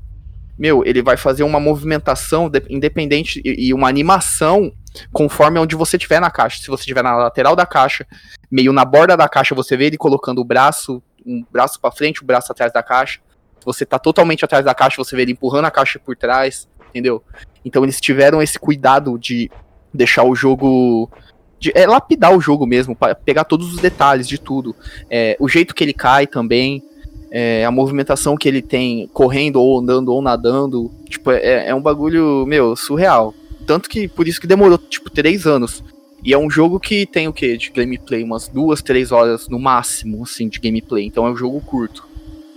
Meu, 0.58 0.82
ele 0.84 1.02
vai 1.02 1.16
fazer 1.16 1.44
uma 1.44 1.60
movimentação 1.60 2.50
independente 2.68 3.40
e, 3.44 3.68
e 3.68 3.74
uma 3.74 3.88
animação 3.88 4.72
conforme 5.12 5.60
onde 5.60 5.76
você 5.76 5.96
estiver 5.96 6.20
na 6.20 6.30
caixa. 6.30 6.60
Se 6.60 6.66
você 6.66 6.82
estiver 6.82 7.02
na 7.02 7.14
lateral 7.14 7.54
da 7.54 7.64
caixa, 7.64 8.06
meio 8.50 8.72
na 8.72 8.84
borda 8.84 9.16
da 9.16 9.28
caixa, 9.28 9.54
você 9.54 9.76
vê 9.76 9.86
ele 9.86 9.96
colocando 9.96 10.40
o 10.40 10.44
braço, 10.44 11.00
um 11.24 11.44
braço 11.50 11.80
para 11.80 11.92
frente, 11.92 12.20
o 12.20 12.24
um 12.24 12.26
braço 12.26 12.50
atrás 12.50 12.72
da 12.72 12.82
caixa. 12.82 13.20
Se 13.60 13.64
você 13.64 13.86
tá 13.86 13.98
totalmente 13.98 14.44
atrás 14.44 14.64
da 14.64 14.74
caixa, 14.74 14.96
você 14.96 15.14
vê 15.14 15.22
ele 15.22 15.32
empurrando 15.32 15.66
a 15.66 15.70
caixa 15.70 15.98
por 15.98 16.16
trás, 16.16 16.68
entendeu? 16.88 17.22
Então 17.64 17.84
eles 17.84 18.00
tiveram 18.00 18.42
esse 18.42 18.58
cuidado 18.58 19.16
de 19.16 19.50
deixar 19.92 20.24
o 20.24 20.34
jogo. 20.34 21.10
De, 21.58 21.72
é 21.74 21.86
lapidar 21.86 22.36
o 22.36 22.40
jogo 22.40 22.66
mesmo, 22.66 22.94
para 22.94 23.14
pegar 23.14 23.44
todos 23.44 23.74
os 23.74 23.80
detalhes 23.80 24.28
de 24.28 24.38
tudo. 24.38 24.74
É, 25.10 25.36
o 25.40 25.48
jeito 25.48 25.74
que 25.74 25.82
ele 25.82 25.92
cai 25.92 26.26
também, 26.26 26.82
é, 27.30 27.64
a 27.64 27.70
movimentação 27.70 28.36
que 28.36 28.48
ele 28.48 28.62
tem 28.62 29.08
correndo 29.12 29.56
ou 29.56 29.78
andando 29.78 30.12
ou 30.12 30.22
nadando. 30.22 30.90
Tipo, 31.08 31.32
é, 31.32 31.68
é 31.68 31.74
um 31.74 31.82
bagulho, 31.82 32.44
meu, 32.46 32.76
surreal. 32.76 33.34
Tanto 33.66 33.88
que 33.88 34.08
por 34.08 34.26
isso 34.26 34.40
que 34.40 34.46
demorou, 34.46 34.78
tipo, 34.78 35.10
três 35.10 35.46
anos. 35.46 35.82
E 36.24 36.32
é 36.32 36.38
um 36.38 36.50
jogo 36.50 36.80
que 36.80 37.06
tem 37.06 37.28
o 37.28 37.32
que 37.32 37.56
de 37.56 37.70
gameplay? 37.70 38.22
Umas 38.22 38.48
duas, 38.48 38.82
três 38.82 39.12
horas 39.12 39.48
no 39.48 39.58
máximo, 39.58 40.22
assim, 40.22 40.48
de 40.48 40.58
gameplay. 40.58 41.06
Então 41.06 41.26
é 41.26 41.30
um 41.30 41.36
jogo 41.36 41.60
curto. 41.60 42.06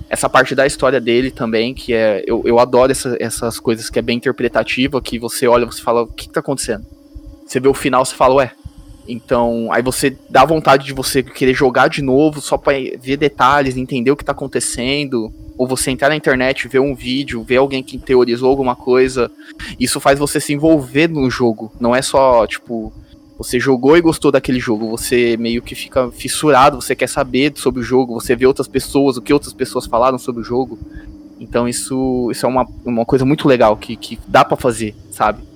essa 0.10 0.30
parte 0.30 0.54
da 0.56 0.66
história 0.66 1.00
dele 1.00 1.32
também, 1.32 1.74
que 1.74 1.94
é. 1.94 2.24
Eu, 2.26 2.42
eu 2.46 2.60
adoro 2.60 2.92
essa, 2.92 3.16
essas 3.20 3.60
coisas 3.60 3.90
que 3.90 4.00
é 4.00 4.02
bem 4.02 4.18
interpretativa, 4.18 5.02
que 5.02 5.20
você 5.20 5.48
olha 5.48 5.66
você 5.66 5.82
fala, 5.82 6.04
o 6.04 6.08
que, 6.08 6.28
que 6.28 6.34
tá 6.34 6.40
acontecendo? 6.40 6.86
Você 7.52 7.60
vê 7.60 7.68
o 7.68 7.74
final, 7.74 8.06
você 8.06 8.16
fala, 8.16 8.36
ué. 8.36 8.52
Então, 9.06 9.68
aí 9.74 9.84
você 9.84 10.18
dá 10.30 10.46
vontade 10.46 10.86
de 10.86 10.94
você 10.94 11.22
querer 11.22 11.54
jogar 11.54 11.90
de 11.90 12.02
novo 12.02 12.40
só 12.40 12.58
pra 12.58 12.72
ver 12.98 13.18
detalhes, 13.18 13.76
entender 13.76 14.10
o 14.10 14.16
que 14.16 14.24
tá 14.24 14.32
acontecendo. 14.32 15.30
Ou 15.58 15.68
você 15.68 15.92
entrar 15.92 16.08
na 16.08 16.16
internet, 16.16 16.70
ver 16.70 16.80
um 16.80 16.96
vídeo, 16.96 17.44
ver 17.44 17.58
alguém 17.58 17.84
que 17.84 17.98
teorizou 17.98 18.50
alguma 18.50 18.74
coisa. 18.74 19.30
Isso 19.78 20.00
faz 20.00 20.18
você 20.18 20.40
se 20.40 20.54
envolver 20.54 21.10
no 21.10 21.30
jogo. 21.30 21.70
Não 21.78 21.94
é 21.94 22.02
só, 22.02 22.48
tipo, 22.48 22.94
você 23.38 23.60
jogou 23.60 23.98
e 23.98 24.02
gostou 24.02 24.32
daquele 24.32 24.60
jogo, 24.60 24.88
você 24.88 25.36
meio 25.36 25.62
que 25.62 25.76
fica 25.76 26.10
fissurado, 26.10 26.82
você 26.82 26.96
quer 26.96 27.10
saber 27.10 27.52
sobre 27.58 27.82
o 27.82 27.84
jogo, 27.84 28.14
você 28.14 28.34
vê 28.34 28.46
outras 28.46 28.68
pessoas, 28.70 29.18
o 29.18 29.22
que 29.22 29.34
outras 29.34 29.52
pessoas 29.52 29.86
falaram 29.86 30.18
sobre 30.18 30.42
o 30.42 30.46
jogo. 30.46 30.80
Então 31.38 31.68
isso, 31.68 32.30
isso 32.32 32.46
é 32.46 32.50
uma, 32.50 32.66
uma 32.86 33.06
coisa 33.06 33.26
muito 33.26 33.46
legal 33.46 33.76
que, 33.76 33.98
que 33.98 34.18
dá 34.26 34.46
para 34.46 34.56
fazer, 34.56 34.96
sabe? 35.12 35.51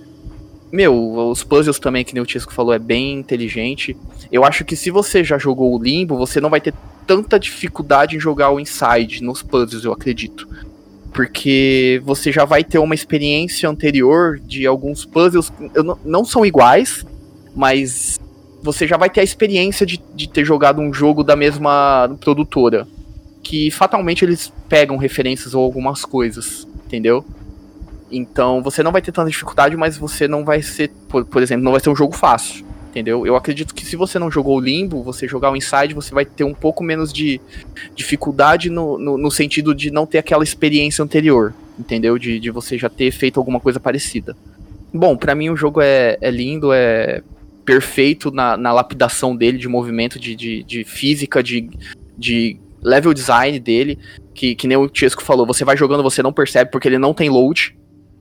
Meu, 0.72 1.30
os 1.30 1.44
puzzles 1.44 1.80
também, 1.80 2.04
que 2.04 2.20
o 2.20 2.26
Tisco 2.26 2.54
falou, 2.54 2.74
é 2.74 2.80
bem 2.80 3.14
inteligente. 3.14 3.96
Eu 4.32 4.44
acho 4.44 4.66
que 4.66 4.76
se 4.76 4.90
você 4.90 5.24
já 5.24 5.38
jogou 5.38 5.74
o 5.74 5.82
Limbo, 5.82 6.18
você 6.18 6.42
não 6.42 6.50
vai 6.50 6.60
ter 6.60 6.74
tanta 7.06 7.40
dificuldade 7.40 8.16
em 8.16 8.20
jogar 8.20 8.52
o 8.52 8.60
Inside 8.60 9.24
nos 9.24 9.42
puzzles, 9.42 9.84
eu 9.84 9.94
acredito. 9.94 10.48
Porque 11.14 12.02
você 12.04 12.32
já 12.32 12.44
vai 12.44 12.64
ter 12.64 12.80
uma 12.80 12.96
experiência 12.96 13.70
anterior 13.70 14.40
de 14.40 14.66
alguns 14.66 15.06
puzzles. 15.06 15.52
Não, 15.76 15.98
não 16.04 16.26
são 16.26 16.46
iguais, 16.46 17.06
mas 17.56 18.20
você 18.62 18.86
já 18.86 18.98
vai 18.98 19.10
ter 19.10 19.22
a 19.22 19.24
experiência 19.24 19.86
de, 19.86 20.02
de 20.14 20.28
ter 20.28 20.44
jogado 20.44 20.82
um 20.82 20.94
jogo 20.94 21.24
da 21.24 21.36
mesma 21.36 22.14
produtora. 22.20 22.86
Que 23.42 23.70
fatalmente 23.72 24.26
eles 24.26 24.52
pegam 24.68 24.98
referências 24.98 25.54
ou 25.54 25.64
algumas 25.64 26.04
coisas, 26.04 26.68
entendeu? 26.86 27.24
Então 28.12 28.62
você 28.62 28.84
não 28.84 28.92
vai 28.92 29.02
ter 29.02 29.12
tanta 29.12 29.30
dificuldade, 29.30 29.76
mas 29.76 29.98
você 29.98 30.28
não 30.28 30.46
vai 30.46 30.62
ser, 30.62 30.90
por, 31.10 31.26
por 31.26 31.42
exemplo, 31.42 31.64
não 31.64 31.72
vai 31.72 31.82
ser 31.82 31.90
um 31.90 31.96
jogo 31.96 32.16
fácil, 32.16 32.66
entendeu? 32.90 33.26
Eu 33.26 33.36
acredito 33.36 33.74
que 33.74 33.86
se 33.86 33.96
você 33.96 34.20
não 34.20 34.30
jogou 34.30 34.58
o 34.58 34.60
Limbo, 34.60 35.04
você 35.04 35.28
jogar 35.28 35.52
o 35.52 35.56
Inside, 35.56 35.94
você 35.94 36.14
vai 36.14 36.26
ter 36.26 36.44
um 36.44 36.54
pouco 36.54 36.84
menos 36.84 37.12
de 37.12 37.42
dificuldade 37.96 38.70
no, 38.70 38.98
no, 38.98 39.18
no 39.18 39.32
sentido 39.32 39.74
de 39.74 39.92
não 39.92 40.06
ter 40.06 40.20
aquela 40.20 40.44
experiência 40.44 41.04
anterior, 41.04 41.54
entendeu? 41.80 42.18
De, 42.18 42.40
de 42.40 42.52
você 42.52 42.78
já 42.78 42.90
ter 42.90 43.12
feito 43.12 43.40
alguma 43.40 43.60
coisa 43.60 43.80
parecida. 43.80 44.36
Bom, 44.94 45.18
para 45.18 45.36
mim 45.36 45.50
o 45.50 45.58
jogo 45.58 45.82
é, 45.82 46.18
é 46.22 46.32
lindo, 46.32 46.72
é 46.72 47.22
perfeito 47.66 48.32
na, 48.32 48.56
na 48.56 48.72
lapidação 48.72 49.36
dele, 49.36 49.58
de 49.58 49.68
movimento, 49.68 50.20
de, 50.20 50.36
de, 50.36 50.64
de 50.64 50.84
física, 50.84 51.42
de, 51.42 51.68
de 52.16 52.58
level 52.82 53.14
design 53.14 53.60
dele, 53.60 53.98
que, 54.34 54.54
que 54.54 54.68
nem 54.68 54.78
o 54.78 54.90
Chesco 54.94 55.24
falou, 55.24 55.46
você 55.46 55.66
vai 55.66 55.76
jogando, 55.76 56.04
você 56.04 56.22
não 56.22 56.32
percebe 56.32 56.70
porque 56.70 56.88
ele 56.88 57.00
não 57.00 57.14
tem 57.14 57.30
load, 57.30 57.76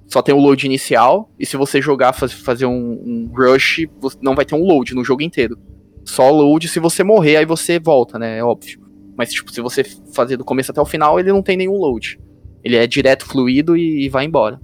só 0.06 0.22
tem 0.22 0.34
o 0.34 0.38
load 0.38 0.66
inicial, 0.66 1.30
e 1.38 1.46
se 1.46 1.56
você 1.56 1.80
jogar, 1.80 2.12
faz, 2.12 2.32
fazer 2.32 2.66
um, 2.66 2.72
um 2.72 3.32
rush, 3.34 3.86
não 4.20 4.34
vai 4.34 4.44
ter 4.44 4.54
um 4.54 4.64
load 4.64 4.94
no 4.94 5.04
jogo 5.04 5.22
inteiro. 5.22 5.58
Só 6.04 6.30
load 6.30 6.68
se 6.68 6.78
você 6.78 7.02
morrer, 7.02 7.36
aí 7.36 7.46
você 7.46 7.78
volta, 7.78 8.18
né? 8.18 8.38
É 8.38 8.44
óbvio. 8.44 8.80
Mas, 9.16 9.32
tipo, 9.32 9.52
se 9.52 9.60
você 9.60 9.84
fazer 10.14 10.36
do 10.36 10.44
começo 10.44 10.70
até 10.70 10.80
o 10.80 10.86
final, 10.86 11.18
ele 11.18 11.32
não 11.32 11.42
tem 11.42 11.56
nenhum 11.56 11.78
load. 11.78 12.18
Ele 12.62 12.76
é 12.76 12.86
direto 12.86 13.26
fluido 13.26 13.76
e, 13.76 14.04
e 14.04 14.08
vai 14.08 14.24
embora. 14.24 14.60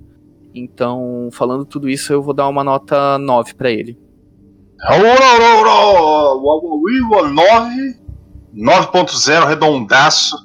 Então, 0.54 1.28
falando 1.32 1.64
tudo 1.64 1.88
isso, 1.88 2.12
eu 2.12 2.22
vou 2.22 2.34
dar 2.34 2.48
uma 2.48 2.64
nota 2.64 3.18
9 3.18 3.54
para 3.54 3.70
ele. 3.70 3.98
9, 7.28 7.96
9.0, 8.54 9.46
redondaço. 9.46 10.36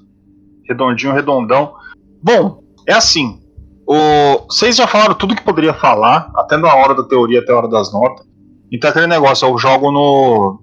Redondinho, 0.67 1.13
redondão. 1.13 1.73
Bom, 2.21 2.63
é 2.87 2.93
assim. 2.93 3.39
O, 3.87 4.45
vocês 4.49 4.75
já 4.75 4.87
falaram 4.87 5.13
tudo 5.13 5.35
que 5.35 5.43
poderia 5.43 5.73
falar, 5.73 6.31
até 6.35 6.57
na 6.57 6.73
hora 6.73 6.95
da 6.95 7.03
teoria, 7.03 7.39
até 7.39 7.51
a 7.51 7.57
hora 7.57 7.69
das 7.69 7.93
notas. 7.93 8.25
Então 8.71 8.89
aquele 8.89 9.07
negócio, 9.07 9.47
eu 9.47 9.57
jogo 9.57 9.91
no, 9.91 10.59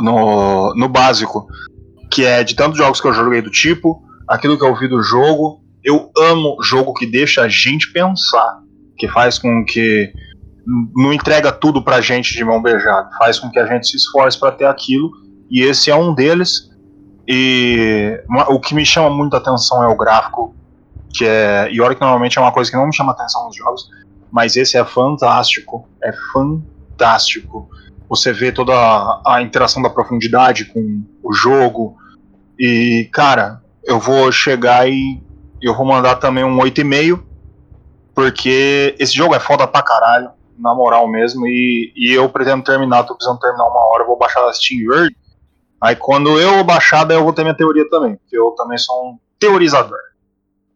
no, 0.00 0.74
no 0.74 0.88
básico, 0.88 1.46
que 2.10 2.24
é 2.24 2.42
de 2.42 2.56
tantos 2.56 2.78
jogos 2.78 3.00
que 3.00 3.06
eu 3.06 3.14
joguei 3.14 3.40
do 3.40 3.50
tipo, 3.50 4.02
aquilo 4.26 4.58
que 4.58 4.64
eu 4.64 4.74
vi 4.74 4.88
do 4.88 5.02
jogo. 5.02 5.62
Eu 5.84 6.10
amo 6.18 6.56
jogo 6.62 6.92
que 6.92 7.06
deixa 7.06 7.42
a 7.42 7.48
gente 7.48 7.92
pensar, 7.92 8.58
que 8.96 9.06
faz 9.08 9.38
com 9.38 9.64
que 9.64 10.12
não 10.94 11.12
entrega 11.12 11.52
tudo 11.52 11.82
pra 11.82 12.00
gente 12.00 12.34
de 12.34 12.44
mão 12.44 12.60
beijada, 12.60 13.08
faz 13.18 13.38
com 13.38 13.48
que 13.50 13.58
a 13.58 13.66
gente 13.66 13.86
se 13.86 13.96
esforce 13.96 14.38
para 14.38 14.52
ter 14.52 14.66
aquilo, 14.66 15.10
e 15.50 15.62
esse 15.62 15.90
é 15.90 15.96
um 15.96 16.12
deles. 16.12 16.68
E 17.26 18.20
o 18.48 18.58
que 18.58 18.74
me 18.74 18.84
chama 18.84 19.08
muita 19.10 19.36
atenção 19.36 19.82
é 19.82 19.86
o 19.86 19.96
gráfico 19.96 20.54
que 21.12 21.24
é. 21.24 21.68
E 21.70 21.80
olha 21.80 21.94
que 21.94 22.00
normalmente 22.00 22.38
é 22.38 22.40
uma 22.40 22.52
coisa 22.52 22.70
que 22.70 22.76
não 22.76 22.86
me 22.86 22.94
chama 22.94 23.12
atenção 23.12 23.46
nos 23.46 23.56
jogos, 23.56 23.88
mas 24.30 24.56
esse 24.56 24.76
é 24.76 24.84
fantástico. 24.84 25.88
É 26.02 26.12
fantástico. 26.32 27.68
Você 28.08 28.32
vê 28.32 28.50
toda 28.50 28.72
a, 28.74 29.34
a 29.36 29.42
interação 29.42 29.82
da 29.82 29.90
profundidade 29.90 30.66
com 30.66 31.02
o 31.22 31.32
jogo. 31.32 31.96
E, 32.58 33.08
cara, 33.12 33.62
eu 33.84 33.98
vou 34.00 34.32
chegar 34.32 34.88
e 34.88 35.22
eu 35.60 35.74
vou 35.74 35.86
mandar 35.86 36.16
também 36.16 36.44
um 36.44 36.56
8,5. 36.58 37.22
Porque 38.14 38.96
esse 38.98 39.14
jogo 39.14 39.34
é 39.34 39.38
foda 39.38 39.66
pra 39.66 39.82
caralho, 39.82 40.30
na 40.58 40.74
moral 40.74 41.06
mesmo. 41.06 41.46
E, 41.46 41.92
e 41.94 42.12
eu 42.12 42.28
pretendo 42.28 42.64
terminar, 42.64 43.04
tô 43.04 43.14
precisando 43.14 43.38
terminar 43.38 43.66
uma 43.66 43.86
hora, 43.86 44.04
vou 44.04 44.18
baixar 44.18 44.44
a 44.44 44.52
Steam 44.52 44.88
World. 44.88 45.16
Aí 45.80 45.94
quando 45.94 46.40
eu 46.40 46.64
baixar, 46.64 47.04
daí 47.04 47.16
eu 47.16 47.22
vou 47.22 47.32
ter 47.32 47.42
minha 47.42 47.56
teoria 47.56 47.88
também. 47.88 48.16
Porque 48.16 48.36
eu 48.36 48.50
também 48.56 48.76
sou 48.78 49.10
um 49.10 49.18
teorizador. 49.38 50.07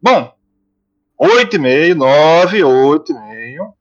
Bom, 0.02 0.32
8,5, 1.20 1.94
9, 1.94 2.60
8,5. 2.60 3.72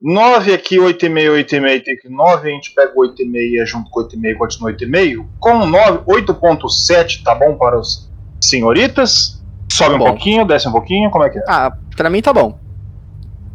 9 0.00 0.54
aqui, 0.54 0.76
8,5, 0.76 1.44
8,5, 1.44 1.84
tem 1.84 1.96
que 1.96 2.08
9, 2.08 2.48
a 2.48 2.52
gente 2.52 2.72
pega 2.72 2.94
8,5 2.94 3.34
e 3.34 3.60
é 3.60 3.66
junto 3.66 3.90
com 3.90 4.00
8,5 4.00 4.36
continua 4.36 4.72
8,5. 4.72 5.26
Com 5.40 5.66
9, 5.66 5.98
8,7 6.06 7.22
tá 7.24 7.34
bom 7.34 7.56
para 7.56 7.78
os 7.78 8.08
senhoritas? 8.40 9.42
Sobe 9.72 9.96
um 9.96 9.98
pouquinho, 9.98 10.44
desce 10.44 10.68
um 10.68 10.72
pouquinho, 10.72 11.10
como 11.10 11.24
é 11.24 11.30
que 11.30 11.38
é? 11.38 11.44
Ah, 11.48 11.72
pra 11.96 12.08
mim 12.08 12.22
tá 12.22 12.32
bom. 12.32 12.58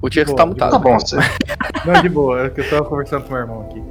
O 0.01 0.09
dia 0.09 0.25
que 0.25 0.35
tá 0.35 0.45
mutado. 0.45 0.71
Tá 0.71 0.79
bom, 0.79 0.99
você. 0.99 1.15
Não, 1.85 2.01
de 2.01 2.09
boa, 2.09 2.45
é 2.45 2.49
que 2.49 2.59
eu 2.59 2.69
tava 2.69 2.83
conversando 2.83 3.23
com 3.23 3.31
meu 3.31 3.41
irmão 3.41 3.61
aqui. 3.61 3.81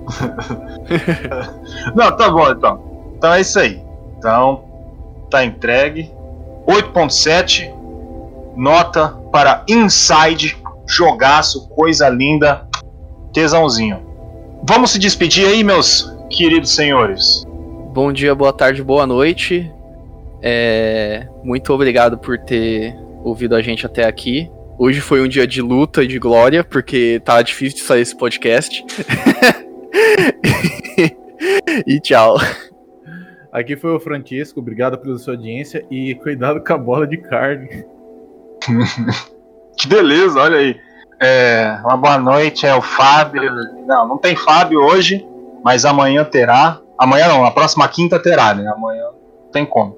Não, 1.96 2.14
tá 2.14 2.30
bom 2.30 2.50
então. 2.50 3.14
Então 3.16 3.32
é 3.32 3.40
isso 3.40 3.58
aí. 3.58 3.82
Então, 4.18 4.62
tá 5.30 5.42
entregue. 5.42 6.10
8.7, 6.66 7.72
nota 8.56 9.08
para 9.30 9.64
Inside, 9.68 10.56
jogaço, 10.86 11.68
coisa 11.70 12.08
linda, 12.08 12.66
tesãozinho. 13.32 14.00
Vamos 14.68 14.90
se 14.90 14.98
despedir 14.98 15.46
aí, 15.46 15.64
meus 15.64 16.10
queridos 16.30 16.74
senhores. 16.74 17.44
Bom 17.92 18.12
dia, 18.12 18.34
boa 18.34 18.52
tarde, 18.52 18.82
boa 18.82 19.06
noite. 19.06 19.70
É... 20.40 21.26
Muito 21.42 21.72
obrigado 21.72 22.18
por 22.18 22.38
ter 22.38 22.96
ouvido 23.22 23.54
a 23.54 23.62
gente 23.62 23.86
até 23.86 24.06
aqui. 24.06 24.50
Hoje 24.78 25.00
foi 25.00 25.22
um 25.22 25.28
dia 25.28 25.46
de 25.46 25.60
luta 25.60 26.02
e 26.02 26.06
de 26.06 26.18
glória, 26.18 26.64
porque 26.64 27.20
tá 27.24 27.40
difícil 27.42 27.78
de 27.78 27.84
sair 27.84 28.02
esse 28.02 28.16
podcast. 28.16 28.84
e 31.86 32.00
tchau. 32.00 32.36
Aqui 33.52 33.76
foi 33.76 33.94
o 33.94 34.00
Francisco, 34.00 34.60
obrigado 34.60 34.98
pela 34.98 35.18
sua 35.18 35.34
audiência 35.34 35.84
e 35.90 36.14
cuidado 36.14 36.62
com 36.64 36.72
a 36.72 36.78
bola 36.78 37.06
de 37.06 37.18
carne. 37.18 37.84
que 39.78 39.86
beleza, 39.86 40.40
olha 40.40 40.58
aí. 40.58 40.76
É, 41.20 41.78
uma 41.84 41.96
boa 41.96 42.18
noite, 42.18 42.66
é 42.66 42.74
o 42.74 42.82
Fábio. 42.82 43.42
Não, 43.86 44.08
não 44.08 44.18
tem 44.18 44.34
Fábio 44.34 44.80
hoje, 44.80 45.24
mas 45.64 45.84
amanhã 45.84 46.24
terá. 46.24 46.80
Amanhã 46.98 47.28
não, 47.28 47.42
na 47.42 47.50
próxima 47.50 47.86
quinta 47.88 48.20
terá, 48.20 48.54
né? 48.54 48.66
Amanhã 48.68 49.04
tem 49.52 49.64
como. 49.64 49.96